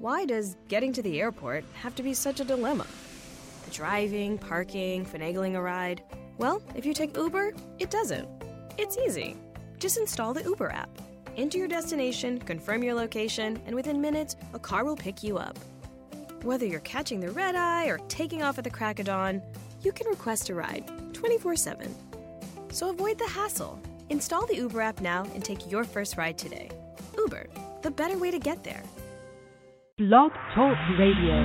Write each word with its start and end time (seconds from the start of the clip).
Why 0.00 0.24
does 0.24 0.56
getting 0.68 0.94
to 0.94 1.02
the 1.02 1.20
airport 1.20 1.62
have 1.74 1.94
to 1.96 2.02
be 2.02 2.14
such 2.14 2.40
a 2.40 2.44
dilemma? 2.44 2.86
The 3.66 3.70
driving, 3.70 4.38
parking, 4.38 5.04
finagling 5.04 5.56
a 5.56 5.60
ride. 5.60 6.02
Well, 6.38 6.62
if 6.74 6.86
you 6.86 6.94
take 6.94 7.14
Uber, 7.14 7.52
it 7.78 7.90
doesn't. 7.90 8.26
It's 8.78 8.96
easy. 8.96 9.36
Just 9.78 9.98
install 9.98 10.32
the 10.32 10.42
Uber 10.42 10.70
app. 10.70 10.88
Enter 11.36 11.58
your 11.58 11.68
destination, 11.68 12.38
confirm 12.38 12.82
your 12.82 12.94
location, 12.94 13.60
and 13.66 13.74
within 13.74 14.00
minutes, 14.00 14.36
a 14.54 14.58
car 14.58 14.84
will 14.84 14.96
pick 14.96 15.22
you 15.22 15.36
up. 15.36 15.58
Whether 16.44 16.64
you're 16.64 16.80
catching 16.80 17.20
the 17.20 17.32
red 17.32 17.54
eye 17.54 17.88
or 17.88 17.98
taking 18.08 18.42
off 18.42 18.56
at 18.56 18.64
the 18.64 18.70
crack 18.70 19.00
of 19.00 19.04
dawn, 19.04 19.42
you 19.82 19.92
can 19.92 20.08
request 20.08 20.48
a 20.48 20.54
ride 20.54 20.90
24 21.12 21.56
7. 21.56 21.94
So 22.70 22.88
avoid 22.88 23.18
the 23.18 23.28
hassle. 23.28 23.78
Install 24.08 24.46
the 24.46 24.56
Uber 24.56 24.80
app 24.80 25.02
now 25.02 25.24
and 25.34 25.44
take 25.44 25.70
your 25.70 25.84
first 25.84 26.16
ride 26.16 26.38
today. 26.38 26.70
Uber, 27.18 27.48
the 27.82 27.90
better 27.90 28.16
way 28.16 28.30
to 28.30 28.38
get 28.38 28.64
there. 28.64 28.82
Blog 30.00 30.32
Talk 30.54 30.78
Radio. 30.98 31.44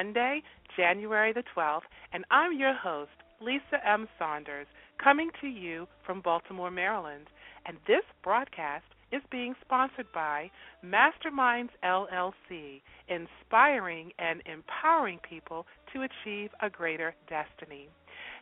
Monday, 0.00 0.42
January 0.78 1.30
the 1.30 1.42
12th, 1.54 1.82
and 2.14 2.24
I'm 2.30 2.58
your 2.58 2.72
host, 2.72 3.10
Lisa 3.38 3.86
M. 3.86 4.08
Saunders, 4.18 4.66
coming 4.96 5.28
to 5.42 5.46
you 5.46 5.86
from 6.06 6.22
Baltimore, 6.22 6.70
Maryland. 6.70 7.26
And 7.66 7.76
this 7.86 8.00
broadcast 8.24 8.86
is 9.12 9.20
being 9.30 9.54
sponsored 9.62 10.06
by 10.14 10.50
Masterminds 10.82 11.68
LLC, 11.84 12.80
inspiring 13.08 14.12
and 14.18 14.40
empowering 14.46 15.18
people 15.28 15.66
to 15.92 16.06
achieve 16.08 16.48
a 16.62 16.70
greater 16.70 17.14
destiny. 17.28 17.86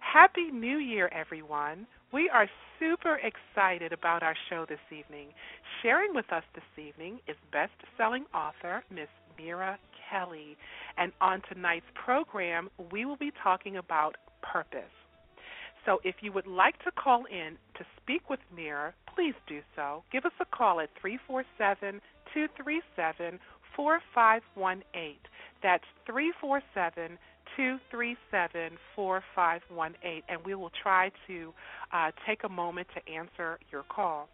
Happy 0.00 0.52
New 0.52 0.78
Year, 0.78 1.10
everyone. 1.12 1.88
We 2.12 2.30
are 2.32 2.48
super 2.78 3.18
excited 3.18 3.92
about 3.92 4.22
our 4.22 4.36
show 4.48 4.64
this 4.68 4.78
evening. 4.96 5.30
Sharing 5.82 6.14
with 6.14 6.32
us 6.32 6.44
this 6.54 6.84
evening 6.86 7.18
is 7.26 7.34
best 7.50 7.72
selling 7.96 8.26
author 8.32 8.84
Miss 8.94 9.08
Mira 9.36 9.76
Kelley. 10.10 10.56
And 10.96 11.12
on 11.20 11.42
tonight's 11.52 11.86
program, 11.94 12.70
we 12.92 13.04
will 13.04 13.16
be 13.16 13.32
talking 13.42 13.76
about 13.76 14.16
purpose. 14.42 14.92
So 15.84 16.00
if 16.04 16.16
you 16.20 16.32
would 16.32 16.46
like 16.46 16.78
to 16.84 16.90
call 16.90 17.24
in 17.26 17.56
to 17.78 17.84
speak 17.96 18.28
with 18.28 18.40
Mira, 18.54 18.92
please 19.14 19.34
do 19.46 19.60
so. 19.74 20.02
Give 20.12 20.24
us 20.24 20.32
a 20.40 20.44
call 20.44 20.80
at 20.80 20.90
347 21.00 22.00
237 22.34 23.38
4518. 23.74 25.16
That's 25.62 25.84
347 26.06 27.18
237 27.56 28.78
4518, 28.94 30.22
and 30.28 30.44
we 30.44 30.54
will 30.54 30.72
try 30.82 31.10
to 31.26 31.52
uh, 31.92 32.10
take 32.26 32.44
a 32.44 32.48
moment 32.48 32.88
to 32.94 33.12
answer 33.12 33.58
your 33.72 33.84
call. 33.84 34.28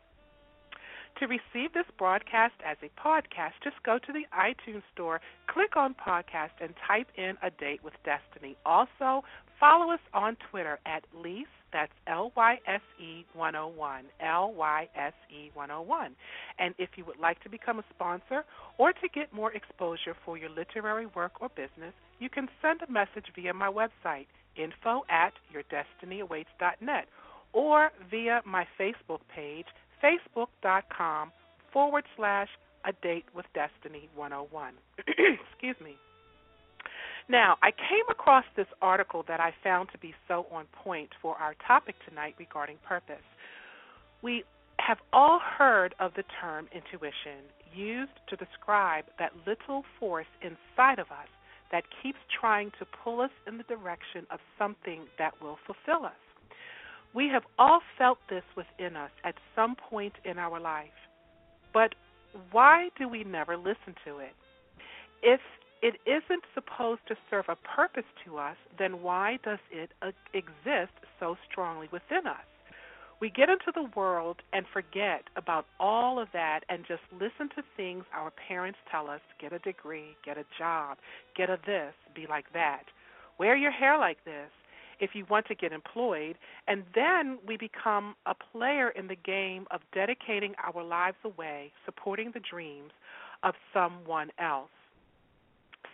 To 1.21 1.27
receive 1.29 1.73
this 1.73 1.87
broadcast 1.97 2.55
as 2.67 2.77
a 2.83 2.91
podcast, 3.01 3.53
just 3.63 3.77
go 3.85 3.99
to 3.99 4.13
the 4.13 4.27
iTunes 4.37 4.83
store, 4.93 5.21
click 5.47 5.77
on 5.77 5.95
podcast, 5.95 6.51
and 6.61 6.75
type 6.89 7.07
in 7.17 7.37
A 7.41 7.51
Date 7.51 7.85
with 7.85 7.95
Destiny. 8.05 8.57
Also, 8.67 9.23
follow 9.61 9.93
us 9.93 10.01
on 10.13 10.37
Twitter 10.51 10.81
at 10.85 11.05
Lyse, 11.15 11.47
that's 11.73 11.93
L 12.09 12.33
Y 12.37 12.59
S 12.67 12.81
E 13.01 13.25
101, 13.35 14.05
L 14.21 14.55
Y 14.57 14.89
S 14.97 15.13
E 15.31 15.51
101. 15.55 16.17
And 16.59 16.75
if 16.79 16.91
you 16.97 17.05
would 17.05 17.19
like 17.19 17.41
to 17.45 17.49
become 17.49 17.79
a 17.79 17.85
sponsor 17.95 18.45
or 18.79 18.93
to 18.93 19.09
get 19.15 19.33
more 19.33 19.53
exposure 19.53 20.17
for 20.25 20.37
your 20.37 20.51
literary 20.51 21.07
work 21.07 21.41
or 21.41 21.49
business, 21.51 21.95
you 22.19 22.29
can 22.29 22.49
send 22.61 22.81
a 22.83 22.91
message 22.91 23.27
via 23.35 23.55
my 23.55 23.71
website, 23.71 24.27
info 24.57 25.03
at 25.09 25.33
yourdestinyawaits.net, 25.53 27.07
or 27.53 27.91
via 28.11 28.41
my 28.45 28.67
Facebook 28.79 29.21
page, 29.35 29.67
facebook.com 30.03 31.33
forward 31.73 32.05
slash 32.17 32.49
a 32.85 32.93
date 33.03 33.25
with 33.35 33.47
destiny 33.55 34.09
101. 34.15 34.75
Excuse 34.99 35.77
me. 35.83 35.97
Now, 37.29 37.57
I 37.63 37.71
came 37.71 38.05
across 38.11 38.45
this 38.55 38.67
article 38.83 39.25
that 39.29 39.41
I 39.41 39.55
found 39.63 39.89
to 39.93 39.99
be 39.99 40.13
so 40.29 40.47
on 40.53 40.67
point 40.85 41.09
for 41.23 41.37
our 41.37 41.55
topic 41.67 41.95
tonight 42.07 42.35
regarding 42.39 42.77
purpose. 42.87 43.25
We 44.23 44.45
have 44.79 44.99
all 45.13 45.39
heard 45.39 45.95
of 46.01 46.13
the 46.17 46.25
term 46.41 46.69
intuition, 46.75 47.49
used 47.75 48.13
to 48.29 48.37
describe 48.37 49.05
that 49.19 49.33
little 49.47 49.85
force 49.99 50.27
inside 50.43 50.99
of 50.99 51.11
us 51.11 51.29
that 51.73 51.85
keeps 52.03 52.19
trying 52.41 52.71
to 52.79 52.87
pull 53.03 53.21
us 53.21 53.31
in 53.47 53.57
the 53.57 53.65
direction 53.65 54.27
of 54.31 54.39
something 54.59 55.07
that 55.19 55.33
will 55.43 55.59
fulfill 55.67 56.05
us. 56.05 56.13
We 57.15 57.29
have 57.29 57.45
all 57.59 57.81
felt 57.97 58.19
this 58.29 58.43
within 58.57 58.97
us 58.97 59.11
at 59.25 59.35
some 59.55 59.77
point 59.77 60.15
in 60.25 60.39
our 60.39 60.59
life. 60.59 60.89
But 61.73 61.95
why 62.51 62.89
do 62.99 63.09
we 63.09 63.23
never 63.25 63.57
listen 63.57 63.95
to 64.05 64.19
it? 64.19 64.35
If 65.23 65.41
it 65.81 65.95
isn't 66.07 66.45
supposed 66.55 67.03
to 67.09 67.15
serve 67.31 67.45
a 67.49 67.57
purpose 67.57 68.05
to 68.25 68.39
us, 68.39 68.57
then 68.79 69.03
why 69.03 69.39
does 69.45 69.59
it 69.71 69.91
exist 70.33 70.93
so 71.21 71.37
strongly 71.51 71.89
within 71.93 72.27
us? 72.27 72.45
We 73.21 73.31
get 73.31 73.49
into 73.49 73.71
the 73.73 73.89
world 73.95 74.39
and 74.53 74.67
forget 74.73 75.23
about 75.37 75.67
all 75.79 76.19
of 76.19 76.29
that 76.33 76.61
and 76.69 76.85
just 76.87 77.03
listen 77.13 77.49
to 77.55 77.63
things 77.77 78.05
our 78.13 78.33
parents 78.49 78.79
tell 78.91 79.09
us 79.09 79.21
get 79.41 79.53
a 79.53 79.61
degree, 79.61 80.17
get 80.25 80.37
a 80.37 80.45
job, 80.59 80.99
get 81.37 81.49
a 81.49 81.59
this, 81.65 81.95
be 82.15 82.27
like 82.29 82.47
that, 82.55 82.83
wear 83.39 83.57
your 83.57 83.71
hair 83.71 83.99
like 83.99 84.25
this 84.25 84.51
if 85.01 85.11
you 85.15 85.27
want 85.29 85.47
to 85.47 85.55
get 85.55 85.73
employed. 85.73 86.37
And 86.69 86.85
then 86.95 87.39
we 87.47 87.57
become 87.57 88.15
a 88.27 88.35
player 88.35 88.91
in 88.91 89.09
the 89.09 89.17
game 89.17 89.67
of 89.71 89.81
dedicating 89.93 90.55
our 90.65 90.83
lives 90.83 91.17
away, 91.25 91.73
supporting 91.85 92.31
the 92.33 92.41
dreams 92.41 92.93
of 93.43 93.55
someone 93.73 94.31
else. 94.39 94.71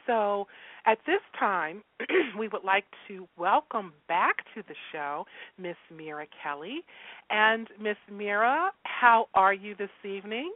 So 0.07 0.47
at 0.87 0.99
this 1.07 1.21
time, 1.39 1.83
we 2.39 2.49
would 2.49 2.65
like 2.65 2.85
to 3.09 3.29
welcome 3.37 3.93
back 4.09 4.37
to 4.55 4.63
the 4.67 4.75
show 4.93 5.27
Miss 5.59 5.77
Mira 5.95 6.27
Kelley. 6.43 6.83
And 7.29 7.69
Miss 7.81 7.97
Mira, 8.11 8.71
how 8.85 9.29
are 9.35 9.55
you 9.55 9.75
this 9.77 9.91
evening? 10.05 10.53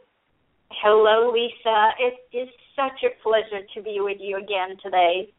Hello, 0.83 1.31
Lisa. 1.33 1.91
It 2.01 2.37
is 2.37 2.49
such 2.75 3.05
a 3.05 3.23
pleasure 3.23 3.65
to 3.75 3.83
be 3.83 3.99
with 4.01 4.19
you 4.21 4.39
again 4.39 4.77
today. 4.83 5.31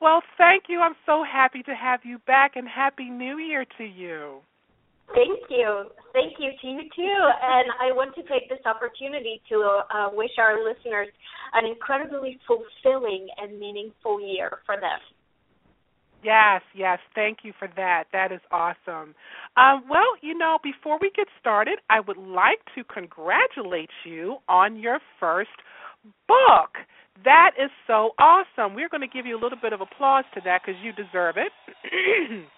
Well, 0.00 0.22
thank 0.36 0.64
you. 0.68 0.80
I'm 0.80 0.94
so 1.06 1.24
happy 1.24 1.62
to 1.64 1.74
have 1.74 2.00
you 2.04 2.18
back, 2.26 2.52
and 2.56 2.68
Happy 2.68 3.10
New 3.10 3.38
Year 3.38 3.64
to 3.78 3.84
you. 3.84 4.40
Thank 5.14 5.40
you. 5.48 5.84
Thank 6.12 6.34
you 6.38 6.50
to 6.60 6.66
you 6.66 6.82
too. 6.94 7.18
And 7.42 7.68
I 7.80 7.92
want 7.92 8.14
to 8.16 8.22
take 8.22 8.48
this 8.48 8.60
opportunity 8.66 9.40
to 9.48 9.80
uh, 9.94 10.08
wish 10.12 10.32
our 10.38 10.62
listeners 10.62 11.08
an 11.54 11.64
incredibly 11.64 12.38
fulfilling 12.46 13.26
and 13.38 13.58
meaningful 13.58 14.20
year 14.20 14.58
for 14.66 14.76
them. 14.76 15.00
Yes, 16.22 16.62
yes. 16.74 16.98
Thank 17.14 17.38
you 17.42 17.52
for 17.58 17.68
that. 17.76 18.04
That 18.12 18.32
is 18.32 18.40
awesome. 18.50 19.14
Um, 19.56 19.84
well, 19.88 20.18
you 20.20 20.36
know, 20.36 20.58
before 20.62 20.98
we 21.00 21.10
get 21.14 21.28
started, 21.40 21.78
I 21.90 22.00
would 22.00 22.16
like 22.16 22.58
to 22.74 22.82
congratulate 22.92 23.90
you 24.04 24.38
on 24.48 24.76
your 24.76 24.98
first 25.20 25.50
book. 26.26 26.74
That 27.24 27.52
is 27.58 27.70
so 27.86 28.12
awesome. 28.18 28.74
We're 28.74 28.88
going 28.90 29.02
to 29.02 29.08
give 29.08 29.26
you 29.26 29.38
a 29.38 29.42
little 29.42 29.58
bit 29.60 29.72
of 29.72 29.80
applause 29.80 30.24
to 30.34 30.40
that 30.44 30.62
because 30.64 30.80
you 30.82 30.92
deserve 30.92 31.36
it. 31.38 31.52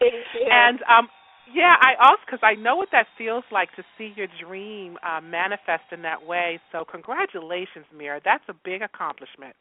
Thank 0.00 0.14
you. 0.34 0.50
And 0.50 0.80
um, 0.90 1.08
Yeah, 1.52 1.74
I 1.80 1.94
also 2.00 2.22
because 2.26 2.40
I 2.44 2.54
know 2.54 2.76
what 2.76 2.90
that 2.92 3.08
feels 3.18 3.44
like 3.52 3.70
to 3.76 3.84
see 3.98 4.14
your 4.16 4.28
dream 4.44 4.98
uh, 5.02 5.20
manifest 5.22 5.84
in 5.92 6.02
that 6.04 6.24
way. 6.24 6.60
So 6.72 6.84
congratulations, 6.84 7.86
Mira. 7.96 8.20
That's 8.24 8.44
a 8.48 8.54
big 8.64 8.82
accomplishment. 8.82 9.56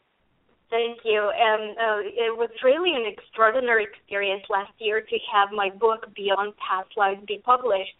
Thank 0.71 0.99
you. 1.03 1.19
And 1.19 1.75
uh, 1.75 1.99
it 1.99 2.31
was 2.31 2.49
really 2.63 2.95
an 2.95 3.03
extraordinary 3.03 3.83
experience 3.83 4.43
last 4.49 4.71
year 4.79 5.01
to 5.01 5.17
have 5.27 5.51
my 5.51 5.69
book 5.69 6.07
Beyond 6.15 6.53
Past 6.55 6.95
Lives 6.95 7.19
be 7.27 7.43
published. 7.43 7.91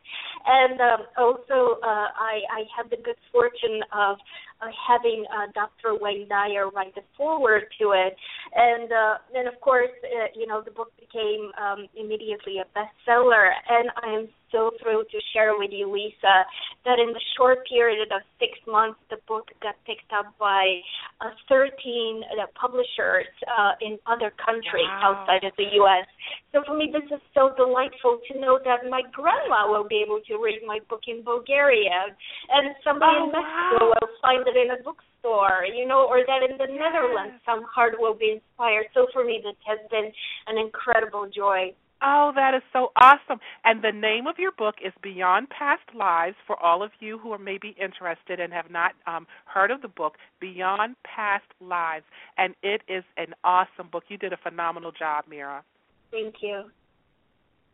And 0.48 0.80
um, 0.80 1.02
also, 1.20 1.84
uh, 1.84 2.08
I, 2.16 2.40
I 2.48 2.64
had 2.72 2.90
the 2.90 2.96
good 2.96 3.20
fortune 3.30 3.84
of 3.92 4.16
uh, 4.62 4.72
having 4.88 5.26
uh, 5.28 5.52
Dr. 5.54 6.00
Wayne 6.00 6.30
Dyer 6.30 6.70
write 6.70 6.96
the 6.96 7.04
foreword 7.18 7.64
to 7.82 7.92
it, 7.92 8.16
and 8.56 8.92
uh, 8.92 9.16
then 9.34 9.48
of 9.48 9.60
course, 9.60 9.92
uh, 10.06 10.28
you 10.36 10.46
know, 10.46 10.62
the 10.64 10.72
book 10.72 10.94
became 11.00 11.52
um, 11.58 11.88
immediately 11.98 12.62
a 12.62 12.66
bestseller, 12.78 13.50
and 13.68 13.90
I 14.04 14.08
am 14.22 14.30
so 14.52 14.72
thrilled 14.82 15.08
to 15.12 15.20
share 15.34 15.56
with 15.56 15.72
you, 15.72 15.88
Lisa, 15.88 16.44
that 16.84 17.00
in 17.00 17.14
the 17.14 17.24
short 17.38 17.64
period 17.68 18.12
of 18.12 18.22
six 18.40 18.60
months, 18.68 19.00
the 19.10 19.18
book 19.28 19.48
got 19.62 19.76
picked 19.86 20.12
up 20.12 20.34
by 20.40 20.82
uh, 21.22 21.32
13 21.48 21.72
uh, 21.72 22.46
publishers 22.60 23.30
uh, 23.48 23.80
in 23.80 23.96
other 24.06 24.34
countries 24.36 24.92
wow. 25.00 25.24
outside 25.24 25.48
of 25.48 25.54
the 25.58 25.70
U.S. 25.80 26.08
So 26.52 26.64
for 26.68 26.76
me, 26.76 26.92
this 26.92 27.08
is 27.08 27.24
so 27.34 27.56
delightful 27.56 28.20
to 28.28 28.34
know 28.40 28.60
that 28.68 28.90
my 28.90 29.02
grandma 29.16 29.72
will 29.72 29.88
be 29.88 30.04
able 30.04 30.20
to 30.28 30.36
read 30.42 30.60
my 30.68 30.80
book 30.90 31.08
in 31.08 31.24
Bulgaria, 31.24 32.12
and 32.52 32.76
somebody 32.84 33.16
oh, 33.16 33.26
in 33.26 33.32
Mexico 33.32 33.80
wow. 33.80 33.94
will 33.96 34.12
find 34.20 34.44
it 34.44 34.58
in 34.60 34.76
a 34.76 34.80
bookstore, 34.84 35.64
you 35.64 35.88
know, 35.88 36.04
or 36.04 36.28
that 36.28 36.44
in 36.44 36.58
the. 36.58 36.68
Netherlands 36.82 37.36
some 37.46 37.64
heart 37.64 37.94
will 37.98 38.16
be 38.16 38.40
inspired. 38.42 38.88
So 38.94 39.08
for 39.14 39.24
me, 39.24 39.42
this 39.44 39.56
has 39.66 39.80
been 39.90 40.12
an 40.48 40.58
incredible 40.58 41.30
joy. 41.30 41.74
Oh, 42.04 42.32
that 42.36 42.54
is 42.56 42.64
so 42.74 42.92
awesome. 42.96 43.40
And 43.64 43.84
the 43.84 43.92
name 43.92 44.26
of 44.26 44.40
your 44.40 44.52
book 44.52 44.76
is 44.84 44.92
Beyond 45.04 45.50
Past 45.50 45.84
Lives 45.96 46.36
for 46.48 46.62
all 46.62 46.82
of 46.82 46.92
you 47.00 47.20
who 47.20 47.32
are 47.32 47.38
maybe 47.38 47.76
interested 47.82 48.40
and 48.40 48.52
have 48.52 48.72
not 48.72 48.94
um, 49.06 49.28
heard 49.46 49.70
of 49.70 49.82
the 49.82 49.88
book, 49.88 50.14
Beyond 50.40 50.96
Past 51.04 51.46
Lives. 51.60 52.06
And 52.38 52.56
it 52.64 52.82
is 52.88 53.04
an 53.18 53.36
awesome 53.44 53.90
book. 53.92 54.06
You 54.08 54.18
did 54.18 54.34
a 54.34 54.38
phenomenal 54.38 54.92
job, 54.92 55.26
Mira. 55.30 55.64
Thank 56.12 56.36
you. 56.42 56.64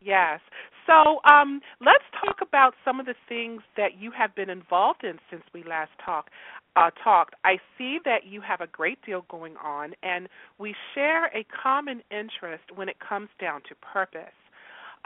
Yes. 0.01 0.39
So 0.85 1.19
um, 1.29 1.61
let's 1.81 2.03
talk 2.23 2.37
about 2.41 2.73
some 2.85 2.99
of 2.99 3.05
the 3.05 3.15
things 3.27 3.61
that 3.75 3.99
you 3.99 4.11
have 4.11 4.35
been 4.35 4.49
involved 4.49 5.03
in 5.03 5.17
since 5.29 5.43
we 5.53 5.63
last 5.63 5.91
talked. 6.03 6.29
Uh, 6.75 6.91
talked. 7.03 7.33
I 7.43 7.57
see 7.75 7.97
that 8.05 8.27
you 8.27 8.39
have 8.41 8.61
a 8.61 8.67
great 8.67 8.99
deal 9.03 9.25
going 9.31 9.55
on, 9.57 9.93
and 10.03 10.29
we 10.59 10.75
share 10.93 11.25
a 11.35 11.43
common 11.45 12.03
interest 12.11 12.65
when 12.75 12.87
it 12.87 12.97
comes 12.99 13.29
down 13.39 13.61
to 13.69 13.75
purpose. 13.75 14.37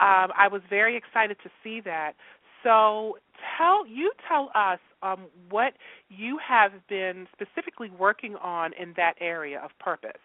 Um, 0.00 0.32
I 0.36 0.48
was 0.50 0.60
very 0.68 0.96
excited 0.96 1.38
to 1.42 1.50
see 1.62 1.80
that. 1.82 2.12
So 2.62 3.18
tell 3.56 3.86
you 3.86 4.12
tell 4.28 4.50
us 4.54 4.78
um, 5.02 5.26
what 5.50 5.74
you 6.08 6.38
have 6.46 6.72
been 6.88 7.26
specifically 7.32 7.90
working 7.90 8.36
on 8.36 8.72
in 8.80 8.92
that 8.96 9.14
area 9.20 9.60
of 9.60 9.70
purpose. 9.78 10.20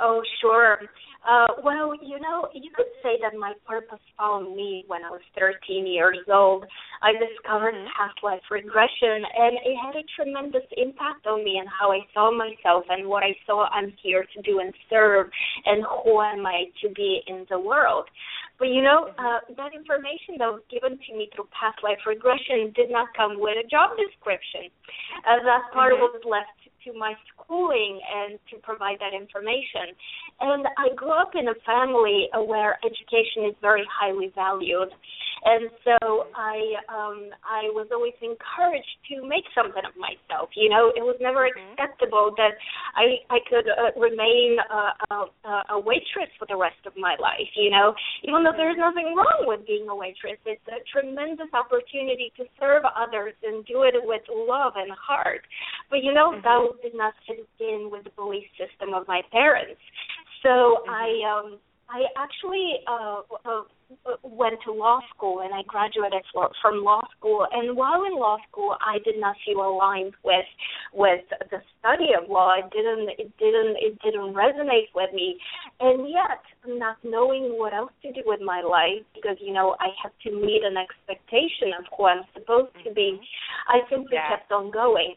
Oh, 0.00 0.22
sure. 0.40 0.78
Uh, 1.22 1.46
well, 1.62 1.94
you 2.02 2.18
know, 2.18 2.48
you 2.52 2.70
could 2.74 2.90
say 3.00 3.14
that 3.22 3.38
my 3.38 3.52
purpose 3.64 4.02
found 4.18 4.56
me 4.56 4.84
when 4.88 5.04
I 5.04 5.10
was 5.10 5.20
13 5.38 5.86
years 5.86 6.18
old. 6.26 6.64
I 7.00 7.12
discovered 7.12 7.74
mm-hmm. 7.74 7.94
past 7.94 8.18
life 8.24 8.42
regression, 8.50 9.22
and 9.22 9.54
it 9.62 9.76
had 9.78 9.94
a 9.94 10.02
tremendous 10.18 10.66
impact 10.76 11.26
on 11.26 11.44
me 11.44 11.58
and 11.58 11.68
how 11.70 11.92
I 11.92 12.00
saw 12.12 12.34
myself 12.34 12.84
and 12.90 13.06
what 13.06 13.22
I 13.22 13.36
saw 13.46 13.70
I'm 13.70 13.94
here 14.02 14.26
to 14.34 14.42
do 14.42 14.58
and 14.58 14.74
serve, 14.90 15.30
and 15.64 15.84
who 16.02 16.20
am 16.20 16.44
I 16.44 16.66
to 16.82 16.90
be 16.90 17.22
in 17.28 17.46
the 17.48 17.58
world. 17.58 18.06
But 18.58 18.74
you 18.74 18.82
know, 18.82 19.10
mm-hmm. 19.10 19.22
uh, 19.22 19.54
that 19.62 19.78
information 19.78 20.42
that 20.42 20.50
was 20.50 20.62
given 20.70 20.98
to 20.98 21.10
me 21.14 21.30
through 21.34 21.46
past 21.54 21.78
life 21.86 22.02
regression 22.06 22.74
did 22.74 22.90
not 22.90 23.14
come 23.14 23.38
with 23.38 23.62
a 23.62 23.66
job 23.68 23.94
description. 23.94 24.74
Uh, 25.22 25.38
that 25.46 25.70
part 25.70 25.94
mm-hmm. 25.94 26.02
was 26.02 26.22
left 26.26 26.61
to 26.84 26.92
my 26.98 27.14
schooling 27.32 28.00
and 28.02 28.38
to 28.50 28.56
provide 28.62 28.98
that 29.00 29.14
information. 29.14 29.94
And 30.40 30.66
I 30.78 30.94
grew 30.94 31.12
up 31.12 31.32
in 31.34 31.48
a 31.48 31.54
family 31.66 32.28
where 32.46 32.78
education 32.84 33.44
is 33.48 33.54
very 33.60 33.84
highly 33.90 34.32
valued. 34.34 34.88
And 35.44 35.70
so 35.82 36.30
I 36.38 36.78
um 36.86 37.34
I 37.42 37.66
was 37.74 37.90
always 37.90 38.14
encouraged 38.22 38.94
to 39.10 39.26
make 39.26 39.42
something 39.54 39.82
of 39.82 39.94
myself. 39.98 40.54
You 40.54 40.70
know, 40.70 40.94
it 40.94 41.02
was 41.02 41.18
never 41.18 41.50
mm-hmm. 41.50 41.74
acceptable 41.74 42.30
that 42.38 42.54
I 42.94 43.26
I 43.26 43.42
could 43.50 43.66
uh, 43.66 43.90
remain 43.98 44.62
a, 44.62 44.82
a, 45.10 45.74
a 45.74 45.78
waitress 45.82 46.30
for 46.38 46.46
the 46.46 46.54
rest 46.54 46.78
of 46.86 46.94
my 46.94 47.18
life. 47.18 47.50
You 47.58 47.70
know, 47.74 47.94
even 48.22 48.46
though 48.46 48.54
there's 48.54 48.78
nothing 48.78 49.18
wrong 49.18 49.50
with 49.50 49.66
being 49.66 49.90
a 49.90 49.96
waitress, 49.96 50.38
it's 50.46 50.62
a 50.70 50.78
tremendous 50.86 51.50
opportunity 51.50 52.30
to 52.38 52.46
serve 52.62 52.86
others 52.86 53.34
and 53.42 53.66
do 53.66 53.82
it 53.82 53.98
with 53.98 54.22
love 54.30 54.74
and 54.78 54.94
heart. 54.94 55.42
But 55.90 56.06
you 56.06 56.14
know, 56.14 56.38
mm-hmm. 56.38 56.46
that 56.46 56.82
did 56.86 56.94
not 56.94 57.14
fit 57.26 57.42
in 57.58 57.90
with 57.90 58.04
the 58.04 58.14
belief 58.14 58.46
system 58.54 58.94
of 58.94 59.10
my 59.10 59.22
parents. 59.34 59.82
So 60.46 60.86
mm-hmm. 60.86 60.90
I 60.90 61.08
um 61.26 61.58
I 61.92 62.08
actually 62.16 62.80
uh, 62.88 63.20
uh, 63.44 63.62
went 64.22 64.58
to 64.64 64.72
law 64.72 65.00
school 65.14 65.40
and 65.40 65.54
I 65.54 65.62
graduated 65.66 66.22
from 66.32 66.84
law 66.84 67.02
school. 67.16 67.46
And 67.50 67.76
while 67.76 68.04
in 68.04 68.14
law 68.14 68.38
school, 68.50 68.76
I 68.80 68.98
did 69.04 69.18
not 69.18 69.36
feel 69.44 69.60
aligned 69.60 70.14
with 70.24 70.46
with 70.92 71.24
the 71.50 71.60
study 71.78 72.10
of 72.20 72.28
law. 72.28 72.54
It 72.58 72.70
didn't 72.70 73.08
it 73.18 73.32
didn't 73.38 73.76
it 73.80 73.98
didn't 74.02 74.34
resonate 74.34 74.90
with 74.94 75.12
me. 75.12 75.38
And 75.80 76.08
yet, 76.08 76.42
not 76.66 76.96
knowing 77.02 77.58
what 77.58 77.74
else 77.74 77.92
to 78.02 78.12
do 78.12 78.22
with 78.24 78.40
my 78.40 78.62
life 78.62 79.04
because 79.14 79.36
you 79.40 79.52
know 79.52 79.76
I 79.80 79.88
had 80.02 80.12
to 80.24 80.30
meet 80.30 80.62
an 80.64 80.76
expectation 80.76 81.72
of 81.78 81.84
who 81.96 82.06
I'm 82.06 82.24
supposed 82.34 82.72
to 82.84 82.92
be, 82.92 83.20
I 83.68 83.80
simply 83.90 84.14
yeah. 84.14 84.28
kept 84.28 84.52
on 84.52 84.70
going. 84.70 85.14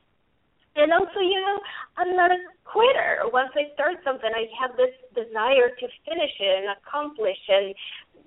And 0.75 0.91
also, 0.91 1.23
you 1.23 1.39
know, 1.39 1.59
I'm 1.95 2.15
not 2.19 2.31
a 2.31 2.39
quitter. 2.67 3.23
Once 3.31 3.55
I 3.55 3.71
start 3.73 3.95
something, 4.03 4.27
I 4.27 4.43
have 4.59 4.75
this 4.75 4.91
desire 5.15 5.71
to 5.71 5.85
finish 6.03 6.35
it 6.35 6.53
and 6.59 6.75
accomplish, 6.75 7.39
and 7.47 7.71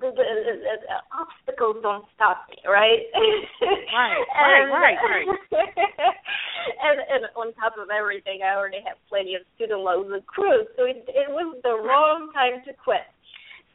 the, 0.01 0.11
the, 0.15 0.25
the, 0.25 0.55
the 0.63 0.99
obstacles 1.11 1.83
don't 1.83 2.05
stop 2.15 2.47
me, 2.51 2.57
right? 2.67 3.03
Right, 3.11 4.25
and, 4.39 4.71
right, 4.71 4.99
right, 5.03 5.27
right. 5.27 5.73
and, 6.87 6.99
and 7.11 7.23
on 7.35 7.53
top 7.55 7.75
of 7.79 7.91
everything, 7.91 8.41
I 8.43 8.55
already 8.55 8.81
have 8.87 8.97
plenty 9.09 9.35
of 9.35 9.43
student 9.57 9.81
loans 9.81 10.11
accrued, 10.15 10.69
so 10.77 10.85
it, 10.85 11.05
it 11.09 11.29
was 11.29 11.59
the 11.63 11.75
wrong 11.75 12.31
time 12.35 12.63
to 12.67 12.73
quit. 12.73 13.07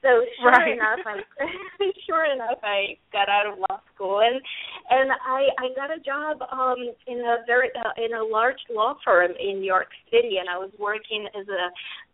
So 0.03 0.19
sure 0.41 0.51
right. 0.51 0.75
enough, 0.75 0.99
I 1.07 1.23
sure 2.05 2.27
enough 2.27 2.59
I 2.61 2.99
got 3.13 3.29
out 3.29 3.47
of 3.47 3.57
law 3.57 3.79
school 3.95 4.19
and 4.19 4.35
and 4.89 5.09
I 5.23 5.47
I 5.63 5.71
got 5.79 5.95
a 5.95 5.99
job 6.03 6.43
um 6.51 6.91
in 7.07 7.19
a 7.23 7.37
very 7.47 7.69
uh, 7.71 7.95
in 7.95 8.13
a 8.13 8.21
large 8.21 8.59
law 8.69 8.95
firm 9.05 9.31
in 9.39 9.61
New 9.61 9.65
York 9.65 9.87
City 10.11 10.43
and 10.43 10.49
I 10.49 10.57
was 10.57 10.71
working 10.77 11.25
as 11.39 11.47
a 11.47 11.71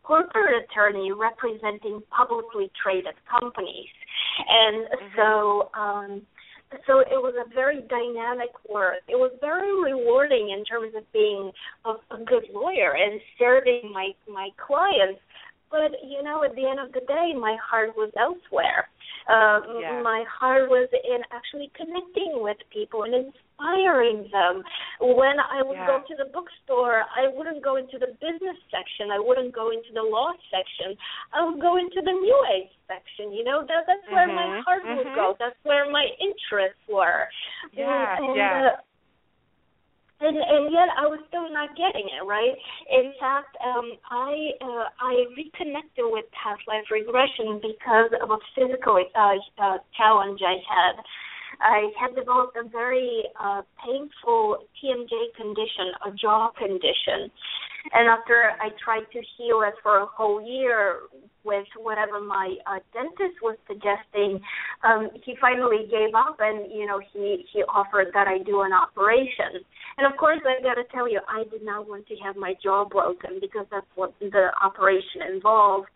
corporate 0.09 0.65
attorney 0.65 1.11
representing 1.11 2.01
publicly 2.09 2.71
traded 2.81 3.13
companies. 3.29 3.93
And 4.49 4.87
mm-hmm. 4.89 5.15
so 5.15 5.69
um 5.77 6.21
so 6.85 6.99
it 6.99 7.17
was 7.17 7.33
a 7.33 7.49
very 7.53 7.81
dynamic 7.89 8.53
work. 8.69 9.01
It 9.07 9.17
was 9.17 9.31
very 9.41 9.73
rewarding 9.73 10.49
in 10.49 10.63
terms 10.65 10.93
of 10.95 11.03
being 11.13 11.51
a, 11.85 11.91
a 12.13 12.17
good 12.25 12.45
lawyer 12.53 12.97
and 12.97 13.21
serving 13.37 13.91
my 13.93 14.11
my 14.27 14.49
clients 14.57 15.21
but 15.71 15.91
you 16.03 16.23
know, 16.23 16.43
at 16.43 16.55
the 16.55 16.65
end 16.65 16.79
of 16.79 16.91
the 16.93 17.01
day, 17.01 17.33
my 17.37 17.55
heart 17.61 17.95
was 17.95 18.11
elsewhere. 18.17 18.89
Uh, 19.29 19.61
yeah. 19.77 20.01
My 20.01 20.25
heart 20.25 20.69
was 20.69 20.89
in 20.89 21.21
actually 21.29 21.69
connecting 21.77 22.41
with 22.41 22.57
people 22.73 23.05
and 23.05 23.13
inspiring 23.13 24.25
them. 24.33 24.65
When 24.99 25.37
I 25.37 25.61
would 25.61 25.77
yeah. 25.77 25.85
go 25.85 26.01
to 26.01 26.15
the 26.17 26.33
bookstore, 26.33 27.05
I 27.13 27.29
wouldn't 27.29 27.61
go 27.61 27.77
into 27.77 28.01
the 28.01 28.17
business 28.17 28.57
section. 28.73 29.13
I 29.13 29.21
wouldn't 29.21 29.53
go 29.53 29.69
into 29.69 29.93
the 29.93 30.01
law 30.01 30.33
section. 30.49 30.97
I 31.29 31.45
would 31.45 31.61
go 31.61 31.77
into 31.77 32.01
the 32.01 32.11
new 32.11 32.39
age 32.57 32.73
section. 32.89 33.29
You 33.29 33.45
know, 33.45 33.61
that 33.69 33.85
that's 33.85 34.07
where 34.09 34.25
mm-hmm. 34.25 34.41
my 34.41 34.65
heart 34.65 34.81
mm-hmm. 34.81 34.97
would 34.97 35.13
go. 35.13 35.37
That's 35.37 35.59
where 35.61 35.85
my 35.91 36.09
interests 36.17 36.81
were. 36.89 37.29
Yeah, 37.69 38.17
and, 38.17 38.33
yeah. 38.33 38.73
Uh, 38.73 38.88
and 40.21 40.37
and 40.37 40.71
yet 40.71 40.89
I 40.97 41.07
was 41.07 41.19
still 41.27 41.47
not 41.51 41.75
getting 41.75 42.07
it 42.07 42.23
right. 42.27 42.55
In 42.91 43.13
fact, 43.19 43.55
um, 43.63 43.93
I 44.11 44.51
uh, 44.61 44.85
I 44.99 45.13
reconnected 45.35 46.05
with 46.11 46.25
past 46.35 46.61
life 46.67 46.85
regression 46.91 47.59
because 47.63 48.11
of 48.21 48.31
a 48.31 48.39
physical 48.55 48.99
uh, 48.99 49.35
uh, 49.57 49.77
challenge 49.95 50.39
I 50.43 50.59
had. 50.67 50.95
I 51.61 51.91
had 51.99 52.15
developed 52.15 52.55
a 52.55 52.67
very 52.67 53.23
uh, 53.39 53.63
painful 53.83 54.63
TMJ 54.79 55.35
condition, 55.35 55.91
a 56.07 56.11
jaw 56.11 56.51
condition, 56.51 57.31
and 57.93 58.07
after 58.09 58.51
I 58.59 58.69
tried 58.83 59.05
to 59.13 59.21
heal 59.37 59.61
it 59.65 59.73
for 59.81 59.99
a 59.99 60.05
whole 60.05 60.41
year 60.41 61.01
with 61.43 61.65
whatever 61.77 62.19
my 62.19 62.55
uh, 62.67 62.79
dentist 62.93 63.41
was 63.41 63.57
suggesting, 63.67 64.41
um, 64.83 65.09
he 65.23 65.35
finally 65.39 65.87
gave 65.89 66.13
up 66.15 66.37
and 66.39 66.71
you 66.71 66.85
know 66.85 66.99
he 67.13 67.45
he 67.51 67.63
offered 67.63 68.07
that 68.13 68.27
I 68.27 68.39
do 68.39 68.61
an 68.61 68.73
operation. 68.73 69.63
And 69.97 70.11
of 70.11 70.17
course, 70.17 70.39
I 70.45 70.61
got 70.61 70.75
to 70.75 70.83
tell 70.93 71.09
you, 71.09 71.19
I 71.27 71.43
did 71.49 71.63
not 71.63 71.87
want 71.87 72.07
to 72.07 72.15
have 72.23 72.35
my 72.35 72.53
jaw 72.61 72.85
broken 72.85 73.39
because 73.41 73.65
that's 73.71 73.87
what 73.95 74.13
the 74.19 74.49
operation 74.61 75.33
involved. 75.33 75.87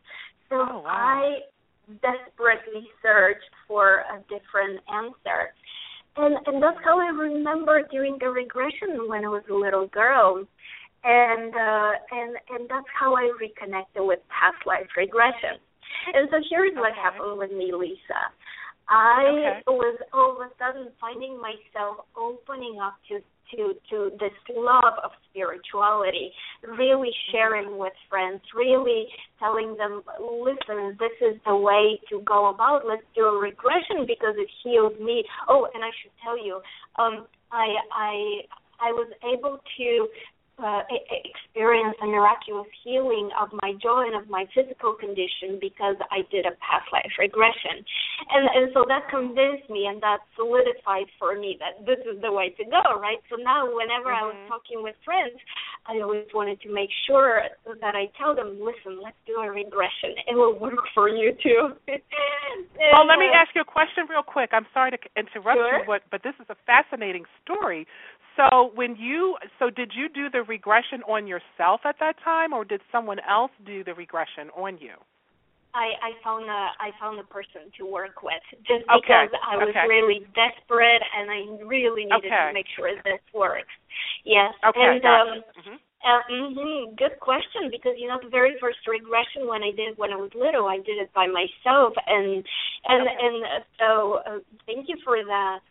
So 0.49 0.55
oh, 0.55 0.81
wow. 0.83 0.87
I 0.87 1.39
desperately 2.01 2.87
searched 3.01 3.51
for 3.67 4.03
a 4.11 4.19
different 4.29 4.79
answer. 4.87 5.53
And 6.15 6.35
and 6.45 6.61
that's 6.61 6.77
how 6.83 6.99
I 6.99 7.09
remember 7.09 7.81
doing 7.91 8.17
the 8.19 8.29
regression 8.29 9.07
when 9.07 9.25
I 9.25 9.29
was 9.29 9.43
a 9.49 9.53
little 9.53 9.87
girl. 9.87 10.45
And 11.03 11.53
uh 11.53 11.91
and 12.11 12.31
and 12.49 12.69
that's 12.69 12.87
how 12.97 13.15
I 13.15 13.31
reconnected 13.39 14.03
with 14.03 14.19
past 14.31 14.65
life 14.65 14.87
regression. 14.95 15.59
And 16.13 16.27
so 16.31 16.37
here's 16.49 16.75
what 16.75 16.93
happened 16.93 17.37
with 17.37 17.51
me, 17.51 17.71
Lisa. 17.73 18.31
I 18.89 19.23
okay. 19.27 19.63
was 19.67 19.99
all 20.11 20.35
of 20.35 20.39
a 20.43 20.51
sudden 20.59 20.91
finding 20.99 21.39
myself 21.39 22.05
opening 22.17 22.79
up 22.83 22.95
to 23.09 23.19
to 23.55 23.73
to 23.89 24.11
this 24.19 24.33
love 24.55 24.95
of 25.03 25.11
spirituality, 25.29 26.31
really 26.77 27.11
sharing 27.31 27.77
with 27.77 27.93
friends, 28.09 28.41
really 28.55 29.07
telling 29.39 29.75
them, 29.77 30.03
listen, 30.19 30.97
this 30.99 31.15
is 31.21 31.39
the 31.45 31.55
way 31.55 31.99
to 32.09 32.21
go 32.21 32.49
about. 32.49 32.83
Let's 32.87 33.03
do 33.15 33.25
a 33.25 33.39
regression 33.39 34.05
because 34.07 34.35
it 34.37 34.49
healed 34.63 34.99
me. 34.99 35.23
Oh, 35.47 35.67
and 35.73 35.83
I 35.83 35.89
should 36.01 36.11
tell 36.23 36.37
you, 36.37 36.61
um, 36.97 37.27
I 37.51 37.67
I 37.93 38.13
I 38.81 38.91
was 38.91 39.07
able 39.23 39.59
to 39.77 40.07
uh, 40.61 40.85
experience 41.25 41.97
a 42.01 42.05
miraculous 42.05 42.69
healing 42.83 43.29
of 43.39 43.49
my 43.61 43.73
jaw 43.81 44.05
and 44.05 44.13
of 44.13 44.29
my 44.29 44.45
physical 44.53 44.93
condition 44.93 45.57
because 45.59 45.97
I 46.11 46.21
did 46.29 46.45
a 46.45 46.53
past 46.61 46.85
life 46.93 47.09
regression, 47.17 47.81
and 48.29 48.45
and 48.53 48.65
so 48.73 48.85
that 48.87 49.09
convinced 49.09 49.65
me 49.69 49.89
and 49.89 50.01
that 50.05 50.21
solidified 50.37 51.09
for 51.17 51.33
me 51.33 51.57
that 51.57 51.81
this 51.85 51.99
is 52.05 52.21
the 52.21 52.31
way 52.31 52.53
to 52.61 52.63
go, 52.69 53.01
right? 53.01 53.17
So 53.33 53.35
now, 53.41 53.65
whenever 53.65 54.13
mm-hmm. 54.13 54.23
I 54.23 54.29
was 54.29 54.37
mm-hmm. 54.37 54.53
talking 54.53 54.79
with 54.85 54.95
friends, 55.01 55.33
I 55.89 55.99
always 55.99 56.29
wanted 56.33 56.61
to 56.61 56.69
make 56.71 56.89
sure 57.07 57.43
that 57.65 57.95
I 57.95 58.13
tell 58.15 58.35
them, 58.35 58.61
listen, 58.61 59.01
let's 59.03 59.19
do 59.25 59.41
a 59.41 59.49
regression. 59.49 60.15
It 60.29 60.37
will 60.37 60.57
work 60.57 60.85
for 60.95 61.09
you 61.09 61.33
too. 61.41 61.73
and, 61.89 62.01
well, 62.93 63.09
let 63.09 63.17
me 63.17 63.27
uh, 63.33 63.41
ask 63.41 63.51
you 63.57 63.61
a 63.61 63.67
question 63.67 64.05
real 64.05 64.23
quick. 64.23 64.53
I'm 64.53 64.69
sorry 64.73 64.91
to 64.91 64.99
interrupt 65.17 65.57
sure. 65.57 65.81
you, 65.81 65.83
but 65.89 66.05
but 66.13 66.21
this 66.21 66.37
is 66.39 66.45
a 66.53 66.57
fascinating 66.69 67.25
story. 67.41 67.87
So 68.35 68.71
when 68.73 68.95
you 68.95 69.37
so 69.59 69.69
did 69.69 69.91
you 69.95 70.09
do 70.09 70.29
the 70.29 70.43
regression 70.43 71.03
on 71.07 71.27
yourself 71.27 71.81
at 71.85 71.95
that 71.99 72.15
time 72.23 72.53
or 72.53 72.65
did 72.65 72.81
someone 72.91 73.19
else 73.29 73.51
do 73.65 73.83
the 73.83 73.93
regression 73.93 74.49
on 74.57 74.77
you? 74.79 74.93
I, 75.73 75.97
I 76.01 76.11
found 76.23 76.45
a 76.45 76.61
I 76.77 76.93
found 76.99 77.19
a 77.19 77.25
person 77.25 77.69
to 77.77 77.85
work 77.85 78.21
with 78.21 78.41
just 78.65 78.85
because 78.85 79.29
okay. 79.29 79.41
I 79.41 79.57
was 79.57 79.73
okay. 79.73 79.85
really 79.89 80.21
desperate 80.37 81.01
and 81.01 81.29
I 81.29 81.65
really 81.65 82.05
needed 82.05 82.29
okay. 82.29 82.49
to 82.49 82.53
make 82.53 82.69
sure 82.77 82.93
this 83.05 83.21
works. 83.33 83.73
Yes. 84.25 84.53
Okay. 84.65 84.81
And 84.81 85.05
um 85.05 85.29
mm-hmm. 85.57 85.77
Uh, 86.03 86.19
mm-hmm, 86.27 86.95
good 86.99 87.15
question 87.21 87.71
because 87.71 87.95
you 87.95 88.09
know 88.09 88.19
the 88.21 88.27
very 88.27 88.59
first 88.59 88.83
regression 88.91 89.47
when 89.47 89.63
I 89.63 89.71
did 89.71 89.95
when 89.95 90.11
I 90.11 90.17
was 90.19 90.35
little 90.35 90.67
I 90.67 90.75
did 90.83 90.99
it 90.99 91.07
by 91.15 91.31
myself 91.31 91.95
and 91.95 92.43
and 92.91 93.03
and 93.07 93.35
uh, 93.39 93.63
so 93.79 94.19
uh, 94.27 94.39
thank 94.67 94.89
you 94.89 94.97
for 95.05 95.23
that 95.23 95.63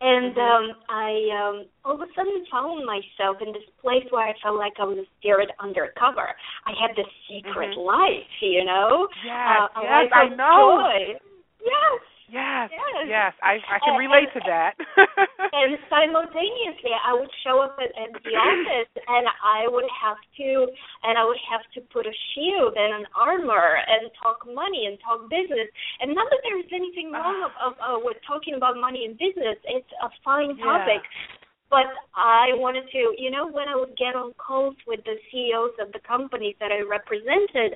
and 0.00 0.36
um 0.36 0.64
I 0.88 1.10
um 1.32 1.66
all 1.84 1.94
of 1.94 2.00
a 2.00 2.10
sudden 2.14 2.44
found 2.50 2.84
myself 2.84 3.38
in 3.40 3.52
this 3.52 3.64
place 3.80 4.04
where 4.10 4.28
I 4.28 4.34
felt 4.42 4.58
like 4.58 4.74
I 4.78 4.84
was 4.84 4.98
a 4.98 5.08
spirit 5.18 5.50
undercover. 5.60 6.34
I 6.66 6.72
had 6.78 6.96
this 6.96 7.08
secret 7.28 7.70
mm-hmm. 7.70 7.80
life, 7.80 8.32
you 8.40 8.64
know. 8.64 9.08
Yes, 9.24 9.70
uh, 9.74 9.80
yes, 9.82 10.12
I 10.12 10.28
know. 10.34 10.80
Joy. 10.80 11.18
Yes. 11.64 12.00
Yes, 12.26 12.74
yes, 12.74 13.06
yes, 13.06 13.32
I 13.38 13.62
I 13.70 13.78
can 13.78 13.94
and, 13.94 14.02
relate 14.02 14.26
and, 14.34 14.42
to 14.42 14.50
that. 14.50 14.74
and 15.54 15.78
simultaneously, 15.86 16.90
I 16.90 17.14
would 17.14 17.30
show 17.46 17.62
up 17.62 17.78
at, 17.78 17.94
at 17.94 18.10
the 18.18 18.34
office, 18.34 18.90
and 18.98 19.30
I 19.30 19.70
would 19.70 19.86
have 19.94 20.18
to, 20.42 20.66
and 21.06 21.14
I 21.14 21.22
would 21.22 21.38
have 21.46 21.62
to 21.78 21.80
put 21.94 22.02
a 22.02 22.14
shield 22.34 22.74
and 22.74 22.98
an 22.98 23.06
armor 23.14 23.78
and 23.78 24.10
talk 24.18 24.42
money 24.42 24.90
and 24.90 24.98
talk 24.98 25.30
business. 25.30 25.70
And 26.02 26.18
not 26.18 26.26
that 26.34 26.42
there 26.42 26.58
is 26.58 26.66
anything 26.74 27.14
wrong 27.14 27.46
of, 27.46 27.54
of 27.62 27.72
uh, 27.78 27.98
with 28.02 28.18
talking 28.26 28.58
about 28.58 28.74
money 28.74 29.06
and 29.06 29.14
business. 29.14 29.62
It's 29.62 29.92
a 30.02 30.10
fine 30.26 30.58
topic. 30.58 31.06
Yeah. 31.06 31.46
But 31.68 31.90
I 32.14 32.54
wanted 32.54 32.86
to, 32.94 33.14
you 33.18 33.30
know, 33.30 33.50
when 33.50 33.66
I 33.68 33.74
would 33.74 33.96
get 33.98 34.14
on 34.14 34.34
calls 34.38 34.76
with 34.86 35.02
the 35.02 35.18
CEOs 35.30 35.74
of 35.82 35.90
the 35.90 35.98
companies 36.06 36.54
that 36.60 36.70
I 36.70 36.86
represented, 36.86 37.74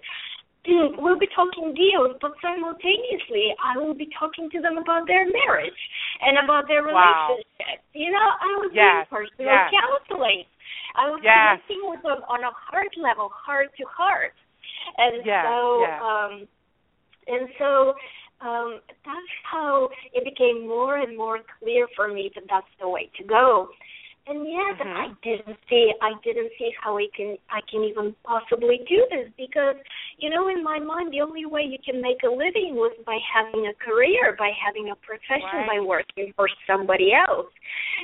we'll 0.68 1.18
be 1.18 1.28
talking 1.34 1.72
deals, 1.74 2.16
but 2.20 2.32
simultaneously 2.42 3.54
I 3.64 3.78
will 3.78 3.94
be 3.94 4.08
talking 4.18 4.50
to 4.50 4.60
them 4.60 4.76
about 4.76 5.06
their 5.06 5.24
marriage 5.24 5.80
and 6.20 6.36
about 6.44 6.68
their 6.68 6.82
relationship. 6.82 7.46
Wow. 7.60 7.94
You 7.94 8.10
know, 8.12 8.28
I 8.40 8.50
was 8.60 8.70
yes. 8.74 9.06
doing 9.08 9.24
personal 9.24 9.52
yes. 9.52 9.72
counseling. 9.72 10.44
I 10.96 11.08
was 11.08 11.20
yes. 11.24 11.60
connecting 11.64 11.82
with 11.88 12.02
them 12.02 12.20
on 12.28 12.44
a 12.44 12.52
heart 12.52 12.92
level, 13.00 13.30
heart 13.32 13.72
to 13.78 13.84
heart. 13.88 14.36
And 14.96 15.24
yes. 15.24 15.44
so 15.44 15.56
um 15.84 16.32
and 17.26 17.48
so 17.58 17.94
um 18.44 18.80
that's 19.04 19.32
how 19.44 19.88
it 20.12 20.24
became 20.24 20.66
more 20.66 20.98
and 20.98 21.16
more 21.16 21.40
clear 21.58 21.86
for 21.96 22.08
me 22.12 22.30
that 22.34 22.44
that's 22.48 22.72
the 22.80 22.88
way 22.88 23.10
to 23.18 23.24
go. 23.24 23.68
And 24.30 24.46
yet 24.46 24.78
mm-hmm. 24.78 24.94
I 24.94 25.06
didn't 25.26 25.58
see 25.68 25.90
I 26.00 26.14
didn't 26.22 26.52
see 26.56 26.70
how 26.80 26.96
I 26.96 27.08
can 27.16 27.36
I 27.50 27.58
can 27.66 27.82
even 27.82 28.14
possibly 28.22 28.78
do 28.88 29.02
this 29.10 29.26
because 29.36 29.74
you 30.18 30.30
know 30.30 30.46
in 30.46 30.62
my 30.62 30.78
mind 30.78 31.12
the 31.12 31.20
only 31.20 31.46
way 31.46 31.66
you 31.66 31.78
can 31.82 32.00
make 32.00 32.22
a 32.22 32.30
living 32.30 32.78
was 32.78 32.94
by 33.04 33.18
having 33.26 33.66
a 33.66 33.74
career, 33.82 34.36
by 34.38 34.54
having 34.54 34.94
a 34.94 34.96
profession, 35.02 35.66
right. 35.66 35.66
by 35.66 35.78
working 35.82 36.32
for 36.36 36.46
somebody 36.62 37.10
else. 37.10 37.50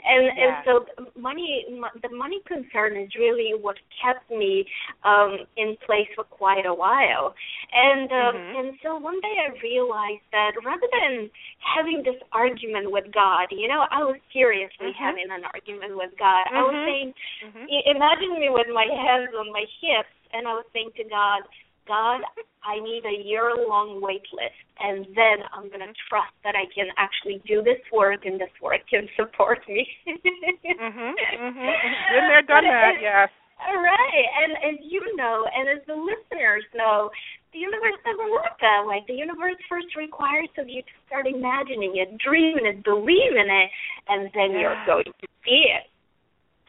And 0.02 0.26
yeah. 0.26 0.42
and 0.42 0.54
so 0.66 0.73
money 1.14 1.62
the 2.02 2.11
money 2.11 2.42
concern 2.42 2.99
is 2.99 3.14
really 3.14 3.54
what 3.54 3.76
kept 4.02 4.26
me 4.28 4.66
um 5.06 5.47
in 5.56 5.78
place 5.87 6.11
for 6.16 6.25
quite 6.25 6.66
a 6.66 6.75
while. 6.75 7.38
And 7.71 8.11
um 8.11 8.35
mm-hmm. 8.35 8.59
and 8.59 8.68
so 8.83 8.99
one 8.99 9.21
day 9.23 9.37
I 9.47 9.54
realized 9.62 10.26
that 10.35 10.59
rather 10.66 10.90
than 10.90 11.30
having 11.62 12.02
this 12.02 12.18
argument 12.33 12.90
with 12.90 13.14
God, 13.14 13.47
you 13.54 13.68
know, 13.68 13.87
I 13.95 14.02
was 14.02 14.18
seriously 14.33 14.90
mm-hmm. 14.90 15.04
having 15.06 15.30
an 15.30 15.47
argument 15.54 15.95
with 15.95 16.11
God. 16.18 16.49
Mm-hmm. 16.49 16.56
I 16.56 16.62
was 16.66 16.78
saying, 16.85 17.11
mm-hmm. 17.46 17.66
imagine 17.96 18.32
me 18.40 18.49
with 18.50 18.68
my 18.73 18.88
hands 18.88 19.32
on 19.37 19.52
my 19.52 19.64
hips, 19.80 20.12
and 20.32 20.49
I 20.49 20.52
was 20.56 20.66
saying 20.73 20.90
to 20.96 21.04
God, 21.04 21.44
God, 21.87 22.20
I 22.66 22.82
need 22.82 23.06
a 23.06 23.23
year 23.23 23.54
long 23.54 24.02
wait 24.02 24.26
list, 24.35 24.58
and 24.82 25.06
then 25.14 25.46
I'm 25.54 25.70
going 25.70 25.87
to 25.87 25.94
mm-hmm. 25.94 26.08
trust 26.11 26.35
that 26.42 26.58
I 26.58 26.66
can 26.75 26.90
actually 26.99 27.38
do 27.46 27.62
this 27.62 27.78
work, 27.94 28.26
and 28.26 28.40
this 28.40 28.52
work 28.58 28.82
can 28.90 29.06
support 29.14 29.62
me. 29.70 29.87
mhm. 30.06 31.14
Mhm. 31.14 31.66
Been 32.11 32.26
there, 32.26 32.42
done 32.42 32.66
that. 32.66 32.99
Yes. 33.00 33.30
All 33.56 33.80
right, 33.80 34.26
and 34.44 34.52
as 34.68 34.85
you 34.85 35.00
know, 35.16 35.49
and 35.49 35.64
as 35.70 35.80
the 35.87 35.96
listeners 35.96 36.64
know, 36.75 37.08
the 37.56 37.58
universe 37.64 37.96
doesn't 38.04 38.30
work 38.30 38.52
that 38.61 38.85
way. 38.85 39.00
The 39.08 39.16
universe 39.16 39.56
first 39.66 39.96
requires 39.96 40.52
of 40.58 40.68
you 40.68 40.82
to 40.82 40.94
start 41.08 41.26
imagining 41.26 41.96
it, 41.96 42.18
dreaming 42.20 42.66
it, 42.66 42.85
believing 42.85 43.49
it, 43.49 43.70
and 44.08 44.28
then 44.37 44.52
yeah. 44.52 44.61
you're 44.61 44.80
going 44.85 45.08
to 45.08 45.26
see 45.40 45.73
it. 45.73 45.88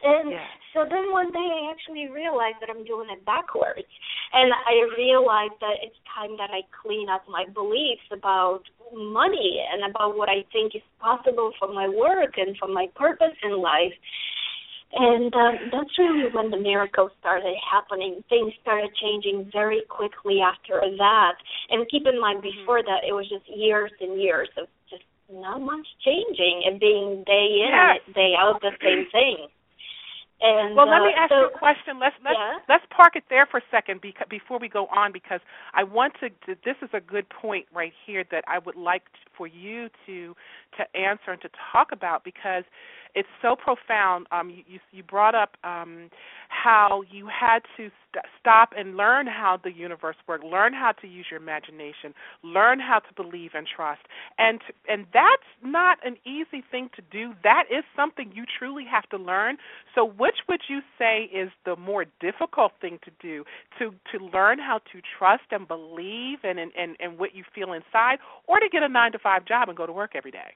And 0.02 0.30
yeah. 0.30 0.46
so 0.74 0.86
then 0.88 1.10
one 1.10 1.32
day 1.32 1.42
I 1.42 1.70
actually 1.74 2.08
realized 2.08 2.58
that 2.60 2.70
I'm 2.70 2.84
doing 2.84 3.08
it 3.10 3.24
backwards. 3.26 3.88
And 4.32 4.52
I 4.52 4.86
realized 4.96 5.58
that 5.60 5.82
it's 5.82 5.96
time 6.14 6.36
that 6.38 6.50
I 6.50 6.62
clean 6.82 7.08
up 7.08 7.24
my 7.28 7.46
beliefs 7.52 8.06
about 8.12 8.62
money 8.94 9.64
and 9.72 9.90
about 9.90 10.16
what 10.16 10.28
I 10.28 10.44
think 10.52 10.74
is 10.74 10.82
possible 11.00 11.52
for 11.58 11.72
my 11.72 11.88
work 11.88 12.38
and 12.38 12.56
for 12.58 12.68
my 12.68 12.86
purpose 12.94 13.34
in 13.42 13.60
life. 13.60 13.94
And 14.92 15.34
um, 15.34 15.54
that's 15.70 15.98
really 15.98 16.32
when 16.32 16.50
the 16.50 16.56
miracles 16.56 17.10
started 17.20 17.54
happening. 17.60 18.24
Things 18.30 18.54
started 18.62 18.90
changing 18.96 19.50
very 19.52 19.82
quickly 19.88 20.40
after 20.40 20.80
that. 20.96 21.34
And 21.70 21.88
keep 21.90 22.06
in 22.06 22.20
mind, 22.20 22.38
Mm-hmm. 22.38 22.60
before 22.60 22.82
that, 22.82 23.02
it 23.06 23.12
was 23.12 23.28
just 23.28 23.44
years 23.48 23.90
and 24.00 24.20
years 24.20 24.48
of 24.56 24.66
just 24.88 25.02
not 25.30 25.60
much 25.60 25.86
changing 26.04 26.62
and 26.64 26.80
being 26.80 27.24
day 27.26 27.66
in 27.66 27.72
yes. 27.72 28.00
and 28.06 28.14
day 28.14 28.32
out 28.38 28.60
the 28.62 28.72
same 28.80 29.04
thing. 29.12 29.48
And 30.40 30.76
well, 30.76 30.88
let 30.88 31.02
uh, 31.02 31.04
me 31.04 31.12
ask 31.16 31.30
so, 31.30 31.40
you 31.40 31.46
a 31.46 31.58
question. 31.58 31.98
Let's 31.98 32.14
let's 32.22 32.38
yeah? 32.38 32.58
let's 32.68 32.84
park 32.94 33.16
it 33.16 33.24
there 33.28 33.46
for 33.46 33.58
a 33.58 33.62
second 33.72 34.00
because, 34.00 34.26
before 34.30 34.58
we 34.60 34.68
go 34.68 34.86
on 34.86 35.12
because 35.12 35.40
I 35.74 35.82
want 35.82 36.14
to. 36.20 36.30
This 36.46 36.76
is 36.80 36.90
a 36.92 37.00
good 37.00 37.28
point 37.28 37.66
right 37.74 37.92
here 38.06 38.24
that 38.30 38.44
I 38.46 38.58
would 38.60 38.76
like 38.76 39.02
for 39.36 39.48
you 39.48 39.88
to 40.06 40.36
to 40.76 40.96
answer 40.96 41.32
and 41.32 41.40
to 41.42 41.50
talk 41.72 41.90
about 41.90 42.22
because 42.22 42.62
it's 43.14 43.28
so 43.42 43.56
profound. 43.56 44.28
Um, 44.30 44.50
you, 44.50 44.62
you, 44.68 44.78
you 44.92 45.02
brought 45.02 45.34
up 45.34 45.56
um, 45.64 46.08
how 46.48 47.02
you 47.10 47.28
had 47.28 47.60
to 47.76 47.90
st- 48.10 48.24
stop 48.40 48.70
and 48.76 48.96
learn 48.96 49.26
how 49.26 49.58
the 49.62 49.72
universe 49.72 50.16
worked, 50.26 50.44
learn 50.44 50.72
how 50.72 50.92
to 50.92 51.06
use 51.06 51.26
your 51.30 51.40
imagination, 51.40 52.14
learn 52.42 52.80
how 52.80 52.98
to 52.98 53.14
believe 53.14 53.52
and 53.54 53.66
trust, 53.66 54.00
and 54.38 54.60
to, 54.60 54.92
and 54.92 55.06
that's 55.12 55.48
not 55.62 55.98
an 56.04 56.16
easy 56.24 56.64
thing 56.70 56.90
to 56.96 57.02
do. 57.10 57.34
That 57.42 57.64
is 57.70 57.84
something 57.94 58.32
you 58.34 58.44
truly 58.58 58.84
have 58.90 59.08
to 59.10 59.16
learn. 59.16 59.56
So, 59.94 60.04
which 60.04 60.36
would 60.48 60.62
you 60.68 60.80
say 60.98 61.24
is 61.24 61.50
the 61.64 61.76
more 61.76 62.06
difficult 62.20 62.72
thing 62.80 62.98
to 63.04 63.10
do 63.20 63.44
to 63.78 63.94
to 64.12 64.24
learn 64.24 64.58
how 64.58 64.78
to 64.92 65.00
trust 65.18 65.44
and 65.50 65.68
believe 65.68 66.38
and 66.42 66.58
and 66.58 66.72
and, 66.78 66.96
and 67.00 67.18
what 67.18 67.34
you 67.34 67.44
feel 67.54 67.72
inside, 67.72 68.18
or 68.46 68.58
to 68.60 68.68
get 68.70 68.82
a 68.82 68.88
nine 68.88 69.12
to 69.12 69.18
five 69.18 69.44
job 69.44 69.68
and 69.68 69.76
go 69.76 69.86
to 69.86 69.92
work 69.92 70.12
every 70.14 70.30
day? 70.30 70.54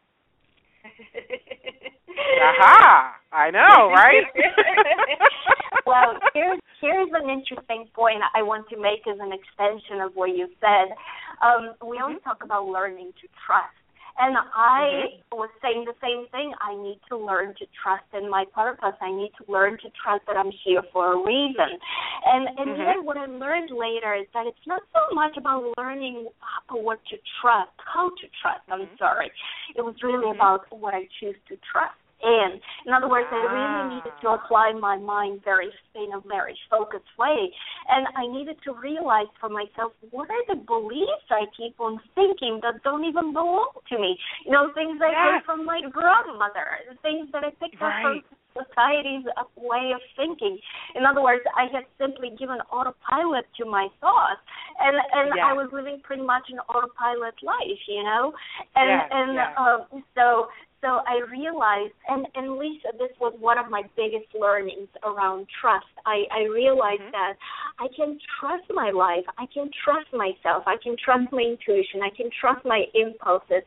Aha! 2.43 3.15
I 3.33 3.51
know, 3.51 3.91
right? 3.95 4.25
well, 5.87 6.15
here's 6.35 6.61
here's 6.81 7.09
an 7.15 7.31
interesting 7.31 7.89
point 7.95 8.19
I 8.35 8.43
want 8.43 8.69
to 8.71 8.77
make 8.77 9.07
as 9.07 9.19
an 9.21 9.33
extension 9.33 10.01
of 10.01 10.13
what 10.15 10.31
you 10.37 10.49
said. 10.61 10.95
Um, 11.43 11.75
we 11.89 11.99
always 11.99 12.17
Mm-hmm. 12.19 12.29
talk 12.29 12.43
about 12.45 12.67
learning 12.67 13.13
to 13.21 13.29
trust. 13.47 13.82
And 14.19 14.37
I 14.55 15.09
Mm-hmm. 15.33 15.39
was 15.39 15.51
saying 15.63 15.87
the 15.87 15.97
same 16.03 16.29
thing. 16.29 16.53
I 16.61 16.75
need 16.75 17.01
to 17.09 17.17
learn 17.17 17.55
to 17.59 17.67
trust 17.83 18.05
in 18.13 18.29
my 18.29 18.45
purpose. 18.55 18.95
I 19.01 19.11
need 19.11 19.33
to 19.41 19.51
learn 19.51 19.79
to 19.79 19.89
trust 20.03 20.27
that 20.27 20.37
I'm 20.37 20.53
here 20.65 20.83
for 20.93 21.15
a 21.15 21.17
reason. 21.25 21.81
And 22.27 22.49
and 22.59 22.69
Mhm. 22.77 22.85
then 22.85 23.05
what 23.05 23.17
I 23.17 23.27
learned 23.27 23.71
later 23.71 24.15
is 24.15 24.27
that 24.35 24.47
it's 24.47 24.67
not 24.67 24.83
so 24.93 25.15
much 25.15 25.37
about 25.37 25.65
learning 25.79 26.29
what 26.69 27.05
to 27.07 27.19
trust, 27.41 27.73
how 27.79 28.11
to 28.11 28.29
trust. 28.41 28.63
I'm 28.69 28.87
Mhm. 28.87 28.99
sorry. 28.99 29.33
It 29.75 29.83
was 29.83 30.03
really 30.03 30.27
Mhm. 30.27 30.35
about 30.37 30.71
what 30.73 30.95
I 30.95 31.07
choose 31.19 31.37
to 31.49 31.57
trust 31.59 31.97
in. 32.23 32.61
In 32.87 32.93
other 32.93 33.09
words, 33.09 33.29
I 33.31 33.43
really 33.51 33.97
needed 33.97 34.13
to 34.23 34.29
apply 34.31 34.73
my 34.73 34.97
mind 34.97 35.41
very 35.45 35.71
in 35.95 36.13
a 36.15 36.21
very 36.27 36.57
focused 36.71 37.11
way, 37.19 37.53
and 37.89 38.07
I 38.17 38.27
needed 38.27 38.57
to 38.65 38.73
realize 38.73 39.27
for 39.41 39.49
myself 39.49 39.93
what 40.11 40.31
are 40.31 40.45
the 40.49 40.61
beliefs 40.63 41.29
I 41.31 41.45
keep 41.57 41.79
on 41.81 42.01
thinking 42.15 42.61
that 42.63 42.83
don't 42.83 43.05
even 43.05 43.33
belong 43.33 43.71
to 43.91 43.99
me. 43.99 44.19
You 44.47 44.53
know, 44.53 44.71
things 44.75 45.01
I 45.03 45.13
heard 45.13 45.45
from 45.45 45.67
my 45.67 45.81
grandmother, 45.91 46.81
things 47.03 47.29
that 47.33 47.45
I 47.45 47.51
picked 47.51 47.83
up 47.83 47.93
from 48.03 48.23
society's 48.53 49.25
way 49.57 49.93
of 49.95 50.01
thinking. 50.17 50.59
In 50.95 51.05
other 51.05 51.23
words, 51.23 51.43
I 51.57 51.73
had 51.73 51.85
simply 51.99 52.37
given 52.39 52.59
autopilot 52.71 53.47
to 53.59 53.65
my 53.65 53.89
thoughts, 54.01 54.41
and 54.81 54.97
and. 55.13 55.33
I 55.43 55.53
was 55.55 55.69
living 55.73 56.01
pretty 56.05 56.23
much 56.23 56.45
an 56.51 56.61
autopilot 56.71 57.35
life, 57.43 57.83
you 57.89 58.05
know, 58.05 58.33
and 58.77 58.89
Yes, 58.89 59.09
and 59.11 59.35
yes. 59.35 59.49
um, 59.59 60.05
so 60.15 60.49
so 60.83 61.01
I 61.07 61.23
realized, 61.31 61.95
and 62.09 62.27
and 62.35 62.59
Lisa, 62.59 62.89
this 62.99 63.15
was 63.21 63.33
one 63.39 63.57
of 63.59 63.71
my 63.71 63.83
biggest 63.97 64.27
learnings 64.39 64.89
around 65.05 65.47
trust. 65.61 65.87
I 66.05 66.27
I 66.31 66.43
realized 66.45 67.03
Mhm. 67.03 67.13
that 67.13 67.35
I 67.79 67.89
can 67.97 68.19
trust 68.41 68.65
my 68.71 68.91
life, 68.91 69.25
I 69.39 69.47
can 69.47 69.71
trust 69.85 70.13
myself, 70.13 70.65
I 70.67 70.77
can 70.83 70.97
trust 70.97 71.31
my 71.33 71.43
intuition, 71.43 72.03
I 72.03 72.11
can 72.11 72.29
trust 72.41 72.65
my 72.65 72.85
impulses, 72.95 73.63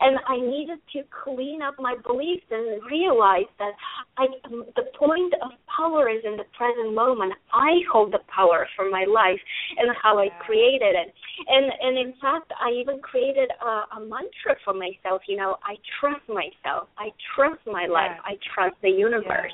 and 0.00 0.18
I 0.26 0.36
needed 0.38 0.80
to 0.94 1.04
clean 1.24 1.62
up 1.62 1.78
my 1.78 1.94
beliefs 1.96 2.46
and 2.50 2.82
realize 2.90 3.48
that 3.58 3.72
I 4.18 4.26
the 4.74 4.86
point 4.98 5.34
of 5.42 5.52
power 5.76 6.08
is 6.08 6.22
in 6.24 6.36
the 6.36 6.44
present 6.58 6.94
moment. 6.94 7.32
I 7.52 7.80
hold 7.92 8.12
the 8.12 8.20
power 8.26 8.66
for 8.74 8.90
my 8.90 9.04
life 9.04 9.40
and 9.78 9.94
how 10.02 10.18
I 10.18 10.30
created 10.38 10.94
it. 10.96 11.14
And 11.46 11.66
and 11.80 11.96
in 11.98 12.12
fact, 12.20 12.52
I 12.60 12.70
even 12.72 12.98
created 13.00 13.50
a, 13.62 13.96
a 13.96 14.00
mantra 14.00 14.56
for 14.64 14.74
myself. 14.74 15.22
You 15.28 15.36
know, 15.36 15.56
I 15.62 15.76
trust 16.00 16.26
myself. 16.28 16.54
I 16.64 17.12
trust 17.34 17.60
my 17.66 17.86
life. 17.86 18.10
Yes. 18.16 18.20
I 18.24 18.38
trust 18.54 18.76
the 18.82 18.90
universe. 18.90 19.52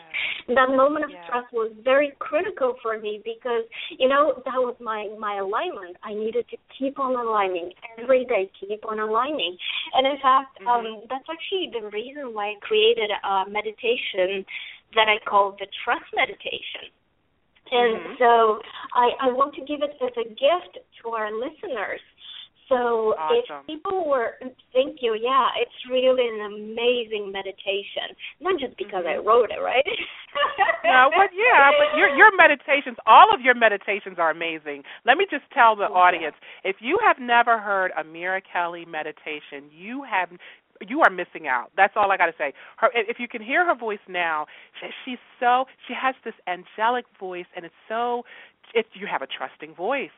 Yes. 0.48 0.56
That 0.56 0.68
moment 0.70 1.04
of 1.04 1.10
Yeah. 1.10 1.26
trust 1.26 1.52
was 1.52 1.72
very 1.82 2.12
critical 2.18 2.74
for 2.82 2.98
me 2.98 3.20
because 3.24 3.64
you 3.90 4.08
know 4.08 4.42
that 4.44 4.58
was 4.60 4.76
my 4.80 5.08
my 5.18 5.36
alignment. 5.36 5.96
I 6.02 6.14
needed 6.14 6.48
to 6.48 6.56
keep 6.78 6.98
on 6.98 7.14
aligning 7.14 7.72
every 7.98 8.24
day, 8.24 8.50
keep 8.58 8.84
on 8.86 8.98
aligning. 8.98 9.56
And 9.94 10.06
in 10.06 10.18
fact, 10.18 10.58
Mhm. 10.60 10.66
um, 10.68 11.02
that's 11.08 11.28
actually 11.28 11.68
the 11.70 11.88
reason 11.88 12.34
why 12.34 12.50
I 12.50 12.54
created 12.60 13.10
a 13.10 13.44
meditation 13.48 14.44
that 14.94 15.08
I 15.08 15.18
call 15.24 15.52
the 15.52 15.66
trust 15.84 16.04
meditation. 16.14 16.90
And 17.70 17.96
Mhm. 17.98 18.18
so 18.18 18.60
I, 18.94 19.12
I 19.20 19.28
want 19.32 19.54
to 19.54 19.62
give 19.64 19.82
it 19.82 19.96
as 20.00 20.16
a 20.16 20.28
gift 20.28 20.78
to 21.02 21.10
our 21.10 21.30
listeners. 21.32 22.00
So 22.72 23.14
Awesome. 23.18 23.60
if 23.60 23.66
people 23.66 24.08
were, 24.08 24.38
thank 24.72 25.02
you, 25.02 25.12
yeah, 25.20 25.48
it's 25.60 25.90
really 25.90 26.24
an 26.26 26.40
amazing 26.48 27.30
meditation. 27.30 28.16
Not 28.40 28.58
just 28.58 28.76
because 28.78 29.04
I 29.04 29.16
Mhm. 29.16 29.26
wrote 29.26 29.50
it, 29.50 29.60
right? 29.60 29.84
no, 30.84 31.10
but 31.14 31.30
yeah, 31.36 31.70
but 31.76 31.96
your 31.96 32.08
your 32.16 32.34
meditations, 32.36 32.96
all 33.06 33.32
of 33.32 33.40
your 33.42 33.54
meditations 33.54 34.18
are 34.18 34.30
amazing. 34.30 34.84
Let 35.04 35.18
me 35.18 35.26
just 35.30 35.44
tell 35.52 35.76
the 35.76 35.88
audience, 35.88 36.36
if 36.64 36.76
you 36.80 36.98
have 37.04 37.18
never 37.18 37.58
heard 37.58 37.92
a 37.96 38.04
Mira 38.04 38.40
Kelley 38.40 38.86
meditation, 38.86 39.68
you 39.70 40.02
have 40.04 40.30
you 40.88 41.00
are 41.02 41.10
missing 41.10 41.46
out. 41.46 41.70
That's 41.76 41.94
all 41.96 42.10
I 42.10 42.16
got 42.16 42.26
to 42.26 42.34
say. 42.38 42.52
Her 42.76 42.90
if 42.94 43.18
you 43.20 43.28
can 43.28 43.42
hear 43.42 43.64
her 43.66 43.74
voice 43.74 44.02
now, 44.08 44.46
she, 44.80 44.86
she's 45.04 45.18
so 45.38 45.66
she 45.86 45.94
has 45.94 46.14
this 46.24 46.34
angelic 46.46 47.04
voice 47.18 47.46
and 47.54 47.64
it's 47.64 47.74
so 47.88 48.24
it 48.74 48.86
you 48.94 49.06
have 49.06 49.22
a 49.22 49.26
trusting 49.26 49.74
voice. 49.74 50.10